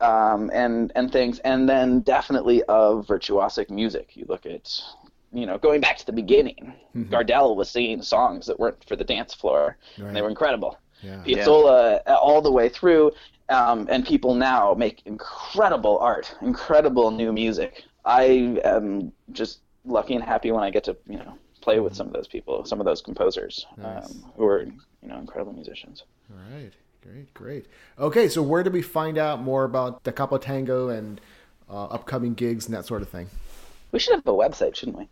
um, 0.00 0.50
and 0.52 0.92
and 0.94 1.12
things, 1.12 1.38
and 1.40 1.68
then 1.68 2.00
definitely 2.00 2.62
of 2.64 3.06
virtuosic 3.06 3.70
music. 3.70 4.16
You 4.16 4.26
look 4.28 4.46
at, 4.46 4.80
you 5.38 5.46
know, 5.46 5.58
going 5.58 5.80
back 5.80 5.96
to 5.98 6.06
the 6.06 6.12
beginning, 6.12 6.74
Gardel 6.96 7.56
was 7.56 7.70
singing 7.70 8.02
songs 8.02 8.46
that 8.46 8.58
weren't 8.58 8.82
for 8.84 8.96
the 8.96 9.04
dance 9.04 9.34
floor, 9.34 9.76
and 9.96 10.14
they 10.14 10.22
were 10.22 10.28
incredible. 10.28 10.78
Yeah. 11.02 11.22
Piazzolla 11.24 12.00
uh, 12.06 12.14
all 12.14 12.42
the 12.42 12.50
way 12.50 12.68
through, 12.68 13.12
um, 13.48 13.86
and 13.90 14.04
people 14.04 14.34
now 14.34 14.74
make 14.74 15.02
incredible 15.06 15.98
art, 15.98 16.34
incredible 16.42 17.10
new 17.10 17.32
music. 17.32 17.84
I 18.04 18.60
am 18.64 19.12
just 19.32 19.60
lucky 19.84 20.14
and 20.14 20.24
happy 20.24 20.50
when 20.50 20.64
I 20.64 20.70
get 20.70 20.84
to 20.84 20.96
you 21.08 21.18
know 21.18 21.38
play 21.60 21.80
with 21.80 21.94
some 21.94 22.06
of 22.06 22.12
those 22.12 22.26
people, 22.28 22.64
some 22.64 22.80
of 22.80 22.86
those 22.86 23.00
composers 23.00 23.66
Nice. 23.76 24.10
um, 24.10 24.32
who 24.36 24.46
are 24.46 24.62
you 24.62 25.08
know 25.08 25.18
incredible 25.18 25.52
musicians. 25.52 26.04
All 26.30 26.56
right. 26.56 26.72
Great. 27.02 27.32
Great. 27.34 27.66
Okay. 27.98 28.28
So 28.28 28.42
where 28.42 28.62
do 28.62 28.70
we 28.70 28.82
find 28.82 29.18
out 29.18 29.40
more 29.40 29.64
about 29.64 30.02
Da 30.02 30.10
Capo 30.10 30.36
Tango 30.38 30.88
and 30.88 31.20
uh, 31.70 31.84
upcoming 31.84 32.34
gigs 32.34 32.66
and 32.66 32.74
that 32.74 32.84
sort 32.86 33.02
of 33.02 33.08
thing? 33.08 33.28
We 33.92 33.98
should 33.98 34.14
have 34.14 34.26
a 34.26 34.32
website, 34.32 34.74
shouldn't 34.74 34.98
we? 34.98 35.08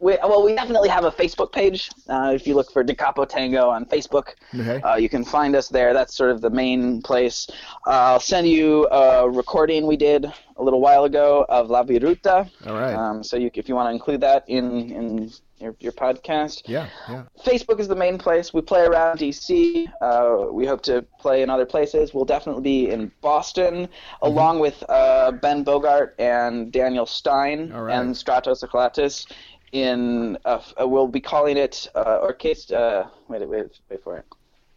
We, 0.00 0.16
well, 0.22 0.44
we 0.44 0.54
definitely 0.54 0.88
have 0.88 1.04
a 1.04 1.10
Facebook 1.10 1.52
page. 1.52 1.90
Uh, 2.08 2.32
if 2.34 2.46
you 2.46 2.54
look 2.54 2.70
for 2.70 2.82
Da 2.84 2.94
Capo 2.94 3.24
Tango 3.24 3.68
on 3.68 3.84
Facebook, 3.84 4.34
Okay. 4.54 4.80
uh, 4.82 4.96
you 4.96 5.08
can 5.08 5.24
find 5.24 5.56
us 5.56 5.68
there. 5.68 5.92
That's 5.92 6.14
sort 6.14 6.30
of 6.30 6.40
the 6.40 6.50
main 6.50 7.02
place. 7.02 7.46
Uh, 7.86 7.90
I'll 8.14 8.20
send 8.20 8.46
you 8.48 8.86
a 8.90 9.28
recording 9.28 9.86
we 9.86 9.96
did 9.96 10.24
a 10.56 10.62
little 10.62 10.80
while 10.80 11.04
ago 11.04 11.44
of 11.48 11.70
La 11.70 11.82
Viruta. 11.84 12.48
All 12.66 12.74
right. 12.74 12.94
Um, 12.94 13.22
so 13.24 13.36
you, 13.36 13.50
if 13.54 13.68
you 13.68 13.74
want 13.74 13.88
to 13.88 13.92
include 13.92 14.20
that 14.22 14.44
in, 14.48 14.90
in 14.90 15.32
your, 15.58 15.74
your 15.80 15.92
podcast. 15.92 16.62
yeah. 16.66 16.86
Yeah. 17.08 17.24
Facebook 17.44 17.80
is 17.80 17.88
the 17.88 17.96
main 17.96 18.18
place. 18.18 18.54
We 18.54 18.60
play 18.60 18.82
around 18.84 19.18
DC. 19.18 19.86
Uh, 20.00 20.52
we 20.52 20.66
hope 20.66 20.82
to 20.82 21.02
play 21.18 21.42
in 21.42 21.50
other 21.50 21.66
places. 21.66 22.14
We'll 22.14 22.24
definitely 22.24 22.62
be 22.62 22.90
in 22.90 23.10
Boston, 23.20 23.88
along 24.22 24.60
with 24.60 24.82
uh, 24.88 25.32
Ben 25.32 25.64
Bogart 25.64 26.14
and 26.20 26.70
Daniel 26.72 27.06
Stein 27.06 27.70
right. 27.72 27.94
and 27.98 28.14
Stratos 28.14 28.62
Eclatus. 28.62 29.26
In 29.72 30.38
uh, 30.44 30.62
uh, 30.80 30.88
we'll 30.88 31.08
be 31.08 31.20
calling 31.20 31.56
it 31.56 31.88
uh, 31.94 32.18
Orchestra. 32.22 33.10
Wait, 33.28 33.46
wait, 33.48 33.66
wait 33.90 34.02
for 34.02 34.16
it. 34.16 34.24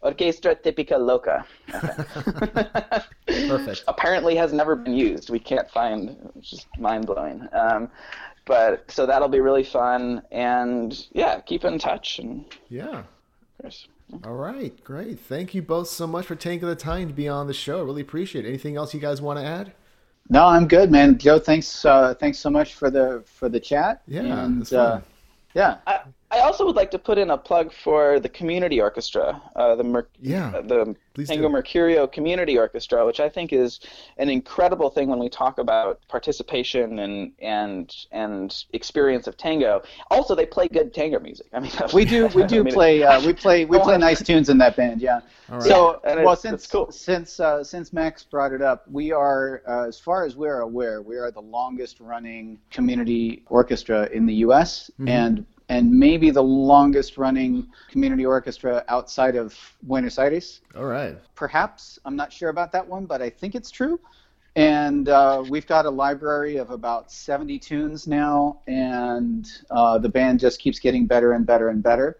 Orchestra 0.02 0.56
Típica 0.56 0.98
Loca. 0.98 1.46
Perfect. 3.26 3.84
Apparently 3.88 4.34
has 4.34 4.52
never 4.52 4.74
been 4.74 4.94
used. 4.94 5.30
We 5.30 5.38
can't 5.38 5.70
find, 5.70 6.16
it's 6.36 6.50
just 6.50 6.66
mind 6.78 7.06
blowing. 7.06 7.48
Um, 7.52 7.88
but 8.44 8.90
so 8.90 9.06
that'll 9.06 9.28
be 9.28 9.38
really 9.38 9.62
fun, 9.62 10.22
and 10.32 11.06
yeah, 11.12 11.40
keep 11.40 11.64
in 11.64 11.78
touch. 11.78 12.18
And 12.18 12.44
yeah. 12.68 12.98
Of 12.98 13.06
course. 13.60 13.86
All 14.24 14.34
right, 14.34 14.82
great. 14.84 15.20
Thank 15.20 15.54
you 15.54 15.62
both 15.62 15.88
so 15.88 16.06
much 16.06 16.26
for 16.26 16.34
taking 16.34 16.68
the 16.68 16.74
time 16.74 17.08
to 17.08 17.14
be 17.14 17.28
on 17.28 17.46
the 17.46 17.54
show. 17.54 17.78
I 17.78 17.82
really 17.82 18.02
appreciate 18.02 18.44
it. 18.44 18.48
Anything 18.48 18.76
else 18.76 18.92
you 18.92 19.00
guys 19.00 19.22
want 19.22 19.38
to 19.38 19.44
add? 19.44 19.72
No, 20.28 20.46
I'm 20.46 20.66
good, 20.66 20.90
man. 20.90 21.18
Joe, 21.18 21.38
thanks. 21.38 21.84
Uh, 21.84 22.14
thanks 22.14 22.38
so 22.38 22.50
much 22.50 22.74
for 22.74 22.90
the 22.90 23.22
for 23.26 23.48
the 23.48 23.60
chat. 23.60 24.02
Yeah, 24.06 24.44
and, 24.44 24.72
uh, 24.72 25.00
yeah. 25.54 25.78
I, 25.86 26.00
I 26.32 26.40
also 26.40 26.64
would 26.64 26.76
like 26.76 26.90
to 26.92 26.98
put 26.98 27.18
in 27.18 27.30
a 27.30 27.36
plug 27.36 27.72
for 27.74 28.18
the 28.18 28.28
community 28.28 28.80
orchestra, 28.80 29.40
uh, 29.54 29.76
the 29.76 29.84
Mer- 29.84 30.08
yeah, 30.18 30.48
uh, 30.48 30.62
the 30.62 30.96
Tango 31.26 31.48
do. 31.48 31.54
Mercurio 31.54 32.10
Community 32.10 32.56
Orchestra, 32.56 33.04
which 33.04 33.20
I 33.20 33.28
think 33.28 33.52
is 33.52 33.80
an 34.16 34.30
incredible 34.30 34.88
thing 34.88 35.08
when 35.08 35.18
we 35.18 35.28
talk 35.28 35.58
about 35.58 36.00
participation 36.08 37.00
and 37.00 37.32
and 37.40 37.94
and 38.12 38.64
experience 38.72 39.26
of 39.26 39.36
tango. 39.36 39.82
Also, 40.10 40.34
they 40.34 40.46
play 40.46 40.68
good 40.68 40.94
tango 40.94 41.20
music. 41.20 41.48
I 41.52 41.60
mean, 41.60 41.70
we 41.92 42.06
do 42.06 42.28
we 42.28 42.44
do 42.44 42.60
I 42.60 42.62
mean, 42.62 42.72
play 42.72 43.02
uh, 43.02 43.20
we 43.20 43.34
play 43.34 43.66
we 43.66 43.78
play 43.80 43.98
nice 43.98 44.22
tunes 44.22 44.48
in 44.48 44.56
that 44.56 44.74
band. 44.74 45.02
Yeah. 45.02 45.20
Right. 45.50 45.62
So 45.62 46.00
yeah, 46.02 46.22
well, 46.22 46.36
since 46.36 46.66
cool. 46.66 46.90
since 46.90 47.40
uh, 47.40 47.62
since 47.62 47.92
Max 47.92 48.24
brought 48.24 48.54
it 48.54 48.62
up, 48.62 48.88
we 48.90 49.12
are 49.12 49.62
uh, 49.68 49.86
as 49.86 49.98
far 50.00 50.24
as 50.24 50.34
we're 50.34 50.60
aware, 50.60 51.02
we 51.02 51.18
are 51.18 51.30
the 51.30 51.42
longest 51.42 52.00
running 52.00 52.58
community 52.70 53.42
orchestra 53.50 54.08
in 54.14 54.24
the 54.24 54.34
U.S. 54.46 54.90
Mm-hmm. 54.98 55.08
and 55.08 55.46
and 55.72 55.90
maybe 55.90 56.30
the 56.30 56.42
longest 56.42 57.16
running 57.16 57.66
community 57.90 58.26
orchestra 58.26 58.84
outside 58.88 59.36
of 59.36 59.58
Buenos 59.82 60.18
Aires. 60.18 60.60
All 60.76 60.84
right. 60.84 61.16
Perhaps. 61.34 61.98
I'm 62.04 62.14
not 62.14 62.30
sure 62.30 62.50
about 62.50 62.72
that 62.72 62.86
one, 62.86 63.06
but 63.06 63.22
I 63.22 63.30
think 63.30 63.54
it's 63.54 63.70
true. 63.70 63.98
And 64.54 65.08
uh, 65.08 65.42
we've 65.48 65.66
got 65.66 65.86
a 65.86 65.90
library 65.90 66.58
of 66.58 66.70
about 66.70 67.10
70 67.10 67.58
tunes 67.58 68.06
now, 68.06 68.60
and 68.66 69.48
uh, 69.70 69.96
the 69.96 70.10
band 70.10 70.40
just 70.40 70.60
keeps 70.60 70.78
getting 70.78 71.06
better 71.06 71.32
and 71.32 71.46
better 71.46 71.70
and 71.70 71.82
better 71.82 72.18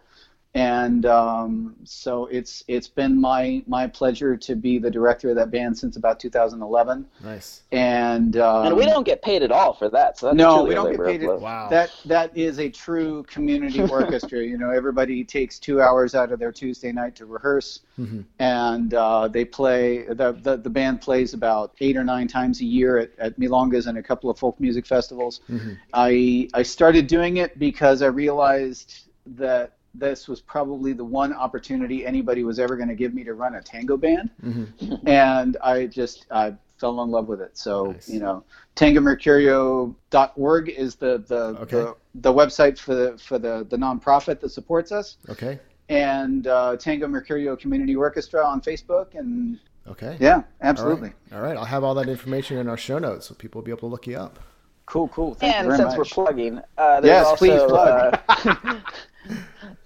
and 0.54 1.06
um, 1.06 1.74
so 1.84 2.26
it's 2.26 2.62
it's 2.68 2.86
been 2.86 3.18
my 3.18 3.62
my 3.66 3.86
pleasure 3.86 4.36
to 4.36 4.54
be 4.54 4.78
the 4.78 4.90
director 4.90 5.30
of 5.30 5.36
that 5.36 5.50
band 5.50 5.78
since 5.78 5.96
about 5.96 6.20
2011. 6.20 7.06
Nice. 7.24 7.62
And 7.72 8.36
um, 8.36 8.66
and 8.66 8.76
we 8.76 8.84
don't 8.84 9.04
get 9.04 9.22
paid 9.22 9.42
at 9.42 9.50
all 9.50 9.72
for 9.72 9.88
that. 9.88 10.18
So 10.18 10.32
no, 10.32 10.64
we 10.64 10.74
don't 10.74 10.90
get 10.90 11.02
paid. 11.02 11.22
At, 11.22 11.40
wow. 11.40 11.68
That 11.70 11.90
that 12.04 12.36
is 12.36 12.58
a 12.58 12.68
true 12.68 13.22
community 13.22 13.80
orchestra. 13.90 14.40
You 14.40 14.58
know, 14.58 14.70
everybody 14.70 15.24
takes 15.24 15.58
two 15.58 15.80
hours 15.80 16.14
out 16.14 16.32
of 16.32 16.38
their 16.38 16.52
Tuesday 16.52 16.92
night 16.92 17.16
to 17.16 17.24
rehearse, 17.24 17.80
mm-hmm. 17.98 18.20
and 18.38 18.92
uh, 18.92 19.28
they 19.28 19.46
play. 19.46 20.02
The, 20.02 20.32
the 20.32 20.58
the 20.58 20.70
band 20.70 21.00
plays 21.00 21.32
about 21.32 21.74
eight 21.80 21.96
or 21.96 22.04
nine 22.04 22.28
times 22.28 22.60
a 22.60 22.66
year 22.66 22.98
at, 22.98 23.10
at 23.18 23.40
Milongas 23.40 23.86
and 23.86 23.96
a 23.96 24.02
couple 24.02 24.28
of 24.28 24.38
folk 24.38 24.60
music 24.60 24.84
festivals. 24.84 25.40
Mm-hmm. 25.48 25.72
I 25.94 26.50
I 26.52 26.62
started 26.62 27.06
doing 27.06 27.38
it 27.38 27.58
because 27.58 28.02
I 28.02 28.08
realized 28.08 29.08
that 29.24 29.78
this 29.94 30.28
was 30.28 30.40
probably 30.40 30.92
the 30.92 31.04
one 31.04 31.32
opportunity 31.32 32.06
anybody 32.06 32.44
was 32.44 32.58
ever 32.58 32.76
going 32.76 32.88
to 32.88 32.94
give 32.94 33.14
me 33.14 33.24
to 33.24 33.34
run 33.34 33.54
a 33.56 33.62
tango 33.62 33.96
band, 33.96 34.30
mm-hmm. 34.42 34.94
and 35.06 35.56
I 35.62 35.86
just 35.86 36.26
I 36.30 36.54
fell 36.78 37.02
in 37.02 37.10
love 37.10 37.28
with 37.28 37.40
it. 37.40 37.56
So 37.56 37.92
nice. 37.92 38.08
you 38.08 38.20
know, 38.20 38.44
tangomercurio.org 38.76 40.68
is 40.68 40.96
the 40.96 41.24
the, 41.26 41.44
okay. 41.60 41.76
the 41.76 41.96
the 42.16 42.32
website 42.32 42.78
for 42.78 42.94
the 42.94 43.18
for 43.18 43.38
the 43.38 43.66
the 43.68 43.76
nonprofit 43.76 44.40
that 44.40 44.50
supports 44.50 44.92
us. 44.92 45.16
Okay. 45.28 45.58
And 45.88 46.46
uh, 46.46 46.76
Tango 46.76 47.06
Mercurio 47.06 47.58
Community 47.58 47.94
Orchestra 47.94 48.44
on 48.44 48.60
Facebook 48.60 49.14
and. 49.14 49.58
Okay. 49.88 50.16
Yeah, 50.20 50.44
absolutely. 50.60 51.12
All 51.32 51.40
right. 51.40 51.42
all 51.42 51.42
right. 51.42 51.56
I'll 51.56 51.64
have 51.64 51.82
all 51.82 51.94
that 51.96 52.08
information 52.08 52.56
in 52.58 52.68
our 52.68 52.76
show 52.76 53.00
notes 53.00 53.26
so 53.26 53.34
people 53.34 53.60
will 53.60 53.64
be 53.64 53.72
able 53.72 53.80
to 53.80 53.86
look 53.86 54.06
you 54.06 54.16
up. 54.16 54.38
Cool, 54.86 55.08
cool. 55.08 55.34
Thank 55.34 55.56
and 55.56 55.68
you 55.68 55.76
since 55.76 55.96
much. 55.96 55.98
we're 55.98 56.04
plugging, 56.04 56.60
uh, 56.76 57.00
there's 57.00 57.10
yes, 57.10 57.26
also, 57.26 57.36
please 57.36 57.62
plug. 57.62 58.20
Uh, 58.28 58.80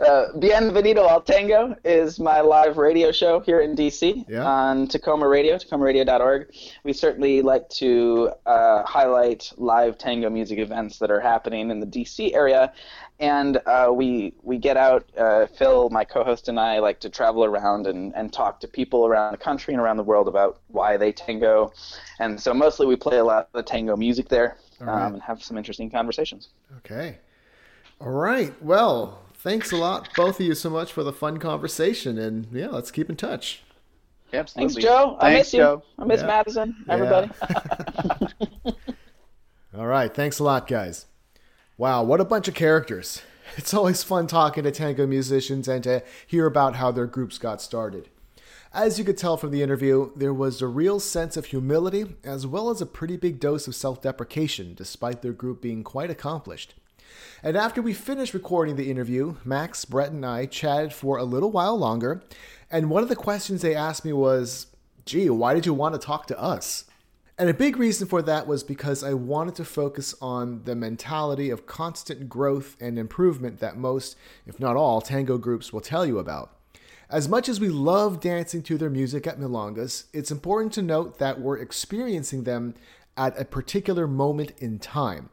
uh, 0.01 0.27
Bienvenido 0.37 1.09
al 1.09 1.21
Tango 1.21 1.77
is 1.85 2.19
my 2.19 2.41
live 2.41 2.79
radio 2.79 3.13
show 3.13 3.41
here 3.41 3.61
in 3.61 3.75
DC 3.75 4.25
yeah. 4.29 4.45
on 4.45 4.87
Takoma 4.87 5.29
Radio, 5.29 5.57
takomaradio.org. 5.57 6.55
We 6.85 6.93
certainly 6.93 7.43
like 7.43 7.69
to 7.71 8.31
uh, 8.47 8.83
highlight 8.85 9.53
live 9.57 9.99
tango 9.99 10.31
music 10.31 10.59
events 10.59 10.99
that 10.99 11.11
are 11.11 11.21
happening 11.21 11.71
in 11.71 11.81
the 11.81 11.87
DC 11.87 12.35
area, 12.35 12.73
and 13.21 13.59
uh, 13.67 13.91
we 13.93 14.35
we 14.43 14.59
get 14.59 14.77
out. 14.77 15.07
Uh, 15.17 15.47
Phil, 15.47 15.91
my 15.91 16.05
co-host, 16.05 16.49
and 16.49 16.59
I 16.59 16.79
like 16.79 17.01
to 17.01 17.11
travel 17.11 17.45
around 17.45 17.87
and, 17.87 18.15
and 18.15 18.33
talk 18.33 18.61
to 18.61 18.69
people 18.69 19.07
around 19.07 19.33
the 19.33 19.39
country 19.39 19.75
and 19.75 19.81
around 19.81 19.97
the 19.97 20.05
world 20.05 20.29
about 20.29 20.61
why 20.69 20.97
they 20.97 21.13
tango, 21.13 21.73
and 22.19 22.41
so 22.41 22.55
mostly 22.55 22.87
we 22.87 22.97
play 22.97 23.19
a 23.19 23.25
lot 23.25 23.49
of 23.53 23.53
the 23.53 23.63
tango 23.63 23.97
music 23.97 24.29
there 24.29 24.57
right. 24.81 25.07
um, 25.07 25.15
and 25.15 25.23
have 25.23 25.43
some 25.43 25.59
interesting 25.59 25.91
conversations. 25.91 26.49
Okay. 26.79 27.19
All 28.01 28.11
right. 28.11 28.53
Well, 28.63 29.19
thanks 29.39 29.73
a 29.73 29.77
lot, 29.77 30.09
both 30.17 30.41
of 30.41 30.47
you, 30.47 30.55
so 30.55 30.71
much 30.71 30.93
for 30.93 31.03
the 31.03 31.13
fun 31.13 31.39
conversation. 31.39 32.19
And 32.19 32.47
yeah, 32.53 32.69
let's 32.69 32.91
keep 32.91 33.11
in 33.11 33.17
touch. 33.17 33.63
Absolutely. 34.33 34.75
Thanks, 34.75 34.85
Joe. 34.85 35.17
I 35.21 35.35
miss 35.35 35.53
you. 35.53 35.61
Joe. 35.61 35.83
I 35.99 36.05
miss 36.05 36.21
yeah. 36.21 36.27
Madison. 36.27 36.77
Everybody. 36.89 37.31
Yeah. 37.41 38.73
All 39.79 39.87
right. 39.87 40.13
Thanks 40.13 40.39
a 40.39 40.45
lot, 40.45 40.67
guys. 40.67 41.07
Wow, 41.79 42.05
what 42.05 42.21
a 42.21 42.25
bunch 42.25 42.49
of 42.49 42.55
characters. 42.55 43.23
It's 43.57 43.73
always 43.73 44.03
fun 44.03 44.27
talking 44.27 44.65
to 44.65 44.71
tango 44.71 45.07
musicians 45.07 45.67
and 45.67 45.83
to 45.85 46.03
hear 46.27 46.45
about 46.45 46.77
how 46.77 46.91
their 46.91 47.07
groups 47.07 47.39
got 47.39 47.63
started. 47.63 48.11
As 48.75 48.99
you 48.99 49.05
could 49.05 49.17
tell 49.17 49.39
from 49.39 49.51
the 49.51 49.63
interview, 49.63 50.11
there 50.15 50.35
was 50.35 50.61
a 50.61 50.67
real 50.67 51.01
sense 51.01 51.39
of 51.39 51.47
humility 51.47 52.17
as 52.23 52.47
well 52.47 52.69
as 52.69 52.83
a 52.83 52.87
pretty 52.87 53.17
big 53.17 53.41
dose 53.41 53.67
of 53.67 53.75
self 53.75 54.03
deprecation, 54.03 54.75
despite 54.75 55.23
their 55.23 55.33
group 55.33 55.63
being 55.63 55.85
quite 55.85 56.11
accomplished. 56.11 56.75
And 57.43 57.57
after 57.57 57.83
we 57.83 57.93
finished 57.93 58.35
recording 58.35 58.77
the 58.77 58.91
interview, 58.91 59.37
Max, 59.45 59.85
Brett, 59.85 60.13
and 60.13 60.25
I 60.25 60.47
chatted 60.47 60.93
for 60.93 61.19
a 61.19 61.25
little 61.25 61.51
while 61.51 61.77
longer. 61.77 62.23
And 62.71 62.91
one 62.91 63.03
of 63.03 63.09
the 63.09 63.17
questions 63.17 63.63
they 63.63 63.75
asked 63.75 64.05
me 64.05 64.13
was, 64.13 64.67
gee, 65.05 65.31
why 65.31 65.55
did 65.55 65.67
you 65.67 65.75
want 65.75 65.95
to 65.95 66.05
talk 66.05 66.27
to 66.27 66.41
us? 66.41 66.85
And 67.39 67.51
a 67.51 67.55
big 67.55 67.77
reason 67.77 68.09
for 68.09 68.23
that 68.23 68.47
was 68.47 68.65
because 68.65 69.05
I 69.05 69.13
wanted 69.13 69.55
to 69.57 69.65
focus 69.65 70.15
on 70.23 70.65
the 70.65 70.75
mentality 70.75 71.51
of 71.51 71.67
constant 71.67 72.31
growth 72.31 72.77
and 72.81 72.99
improvement 72.99 73.61
that 73.61 73.77
most, 73.77 74.17
if 74.47 74.59
not 74.59 74.77
all, 74.77 75.03
tango 75.03 75.37
groups 75.37 75.71
will 75.71 75.83
tell 75.83 76.07
you 76.07 76.19
about. 76.19 76.57
As 77.11 77.29
much 77.29 77.49
as 77.49 77.61
we 77.61 77.69
love 77.69 78.21
dancing 78.21 78.63
to 78.63 78.79
their 78.79 78.91
music 78.91 79.27
at 79.27 79.39
Milongas, 79.39 80.05
it's 80.13 80.31
important 80.31 80.73
to 80.73 80.83
note 80.83 81.19
that 81.19 81.41
we're 81.41 81.59
experiencing 81.59 82.45
them 82.45 82.75
at 83.17 83.39
a 83.41 83.45
particular 83.45 84.07
moment 84.07 84.53
in 84.59 84.79
time 84.79 85.29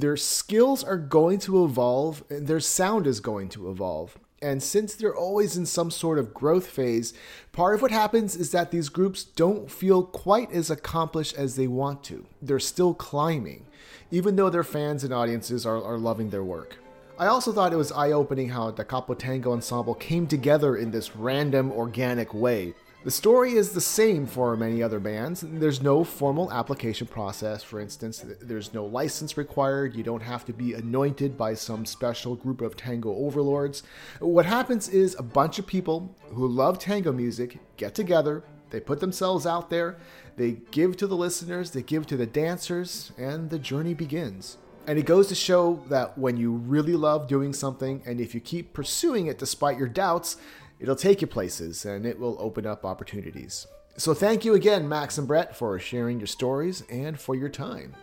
their 0.00 0.16
skills 0.16 0.82
are 0.82 0.96
going 0.96 1.38
to 1.38 1.64
evolve 1.64 2.24
and 2.28 2.48
their 2.48 2.60
sound 2.60 3.06
is 3.06 3.20
going 3.20 3.48
to 3.50 3.70
evolve. 3.70 4.18
And 4.42 4.62
since 4.62 4.94
they're 4.94 5.16
always 5.16 5.56
in 5.56 5.64
some 5.64 5.90
sort 5.90 6.18
of 6.18 6.34
growth 6.34 6.66
phase, 6.66 7.14
part 7.52 7.76
of 7.76 7.80
what 7.80 7.92
happens 7.92 8.36
is 8.36 8.50
that 8.50 8.70
these 8.70 8.88
groups 8.88 9.22
don't 9.24 9.70
feel 9.70 10.02
quite 10.02 10.52
as 10.52 10.68
accomplished 10.68 11.36
as 11.36 11.56
they 11.56 11.68
want 11.68 12.02
to. 12.04 12.26
They're 12.42 12.58
still 12.58 12.92
climbing, 12.92 13.64
even 14.10 14.36
though 14.36 14.50
their 14.50 14.64
fans 14.64 15.04
and 15.04 15.14
audiences 15.14 15.64
are, 15.64 15.82
are 15.82 15.96
loving 15.96 16.30
their 16.30 16.44
work. 16.44 16.76
I 17.16 17.26
also 17.26 17.52
thought 17.52 17.72
it 17.72 17.76
was 17.76 17.92
eye 17.92 18.10
opening 18.10 18.48
how 18.48 18.72
Da 18.72 18.82
Capo 18.82 19.14
Tango 19.14 19.52
Ensemble 19.52 19.94
came 19.94 20.26
together 20.26 20.76
in 20.76 20.90
this 20.90 21.14
random, 21.14 21.70
organic 21.70 22.34
way 22.34 22.74
the 23.04 23.10
story 23.10 23.52
is 23.52 23.72
the 23.72 23.82
same 23.82 24.26
for 24.26 24.56
many 24.56 24.82
other 24.82 24.98
bands. 24.98 25.44
There's 25.46 25.82
no 25.82 26.04
formal 26.04 26.50
application 26.50 27.06
process, 27.06 27.62
for 27.62 27.78
instance. 27.78 28.24
There's 28.40 28.72
no 28.72 28.86
license 28.86 29.36
required. 29.36 29.94
You 29.94 30.02
don't 30.02 30.22
have 30.22 30.46
to 30.46 30.54
be 30.54 30.72
anointed 30.72 31.36
by 31.36 31.52
some 31.52 31.84
special 31.84 32.34
group 32.34 32.62
of 32.62 32.78
tango 32.78 33.14
overlords. 33.14 33.82
What 34.20 34.46
happens 34.46 34.88
is 34.88 35.14
a 35.18 35.22
bunch 35.22 35.58
of 35.58 35.66
people 35.66 36.16
who 36.28 36.48
love 36.48 36.78
tango 36.78 37.12
music 37.12 37.58
get 37.76 37.94
together, 37.94 38.42
they 38.70 38.80
put 38.80 39.00
themselves 39.00 39.44
out 39.46 39.68
there, 39.68 39.98
they 40.36 40.52
give 40.70 40.96
to 40.96 41.06
the 41.06 41.16
listeners, 41.16 41.72
they 41.72 41.82
give 41.82 42.06
to 42.06 42.16
the 42.16 42.26
dancers, 42.26 43.12
and 43.18 43.50
the 43.50 43.58
journey 43.58 43.92
begins. 43.92 44.56
And 44.86 44.98
it 44.98 45.06
goes 45.06 45.28
to 45.28 45.34
show 45.34 45.82
that 45.88 46.18
when 46.18 46.36
you 46.36 46.52
really 46.52 46.94
love 46.94 47.26
doing 47.28 47.52
something 47.52 48.02
and 48.04 48.20
if 48.20 48.34
you 48.34 48.40
keep 48.40 48.72
pursuing 48.72 49.26
it 49.28 49.38
despite 49.38 49.78
your 49.78 49.88
doubts, 49.88 50.36
It'll 50.80 50.96
take 50.96 51.20
you 51.20 51.26
places 51.26 51.84
and 51.84 52.04
it 52.04 52.18
will 52.18 52.36
open 52.40 52.66
up 52.66 52.84
opportunities. 52.84 53.66
So 53.96 54.12
thank 54.12 54.44
you 54.44 54.54
again, 54.54 54.88
Max 54.88 55.18
and 55.18 55.28
Brett, 55.28 55.56
for 55.56 55.78
sharing 55.78 56.18
your 56.18 56.26
stories 56.26 56.82
and 56.90 57.18
for 57.18 57.34
your 57.34 57.48
time. 57.48 57.94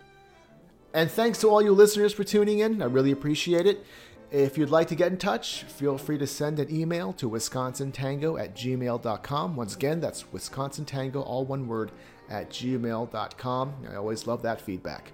And 0.94 1.10
thanks 1.10 1.40
to 1.40 1.50
all 1.50 1.62
you 1.62 1.74
listeners 1.74 2.14
for 2.14 2.24
tuning 2.24 2.60
in. 2.60 2.82
I 2.82 2.86
really 2.86 3.12
appreciate 3.12 3.66
it. 3.66 3.86
If 4.32 4.58
you'd 4.58 4.70
like 4.70 4.88
to 4.88 4.96
get 4.96 5.12
in 5.12 5.18
touch, 5.18 5.64
feel 5.64 5.98
free 5.98 6.18
to 6.18 6.26
send 6.28 6.60
an 6.60 6.74
email 6.74 7.12
to 7.14 7.30
wisconsintango 7.30 8.40
at 8.40 8.56
gmail.com. 8.56 9.56
Once 9.58 9.76
again, 9.76 10.00
that's 10.00 10.24
wisconsintango, 10.24 11.18
all 11.26 11.46
one 11.46 11.68
word, 11.68 11.92
at 12.30 12.50
gmail.com. 12.50 13.74
I 13.92 13.96
always 13.96 14.28
love 14.28 14.42
that 14.44 14.62
feedback. 14.62 15.12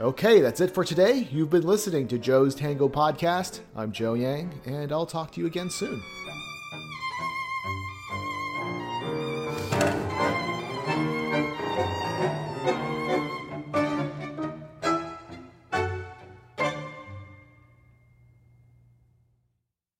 Okay, 0.00 0.40
that's 0.40 0.60
it 0.60 0.72
for 0.72 0.84
today. 0.84 1.28
You've 1.30 1.50
been 1.50 1.66
listening 1.66 2.08
to 2.08 2.18
Joe's 2.18 2.56
Tango 2.56 2.88
Podcast. 2.88 3.60
I'm 3.76 3.92
Joe 3.92 4.14
Yang, 4.14 4.60
and 4.66 4.90
I'll 4.90 5.06
talk 5.06 5.30
to 5.32 5.40
you 5.40 5.46
again 5.46 5.70
soon. 5.70 6.02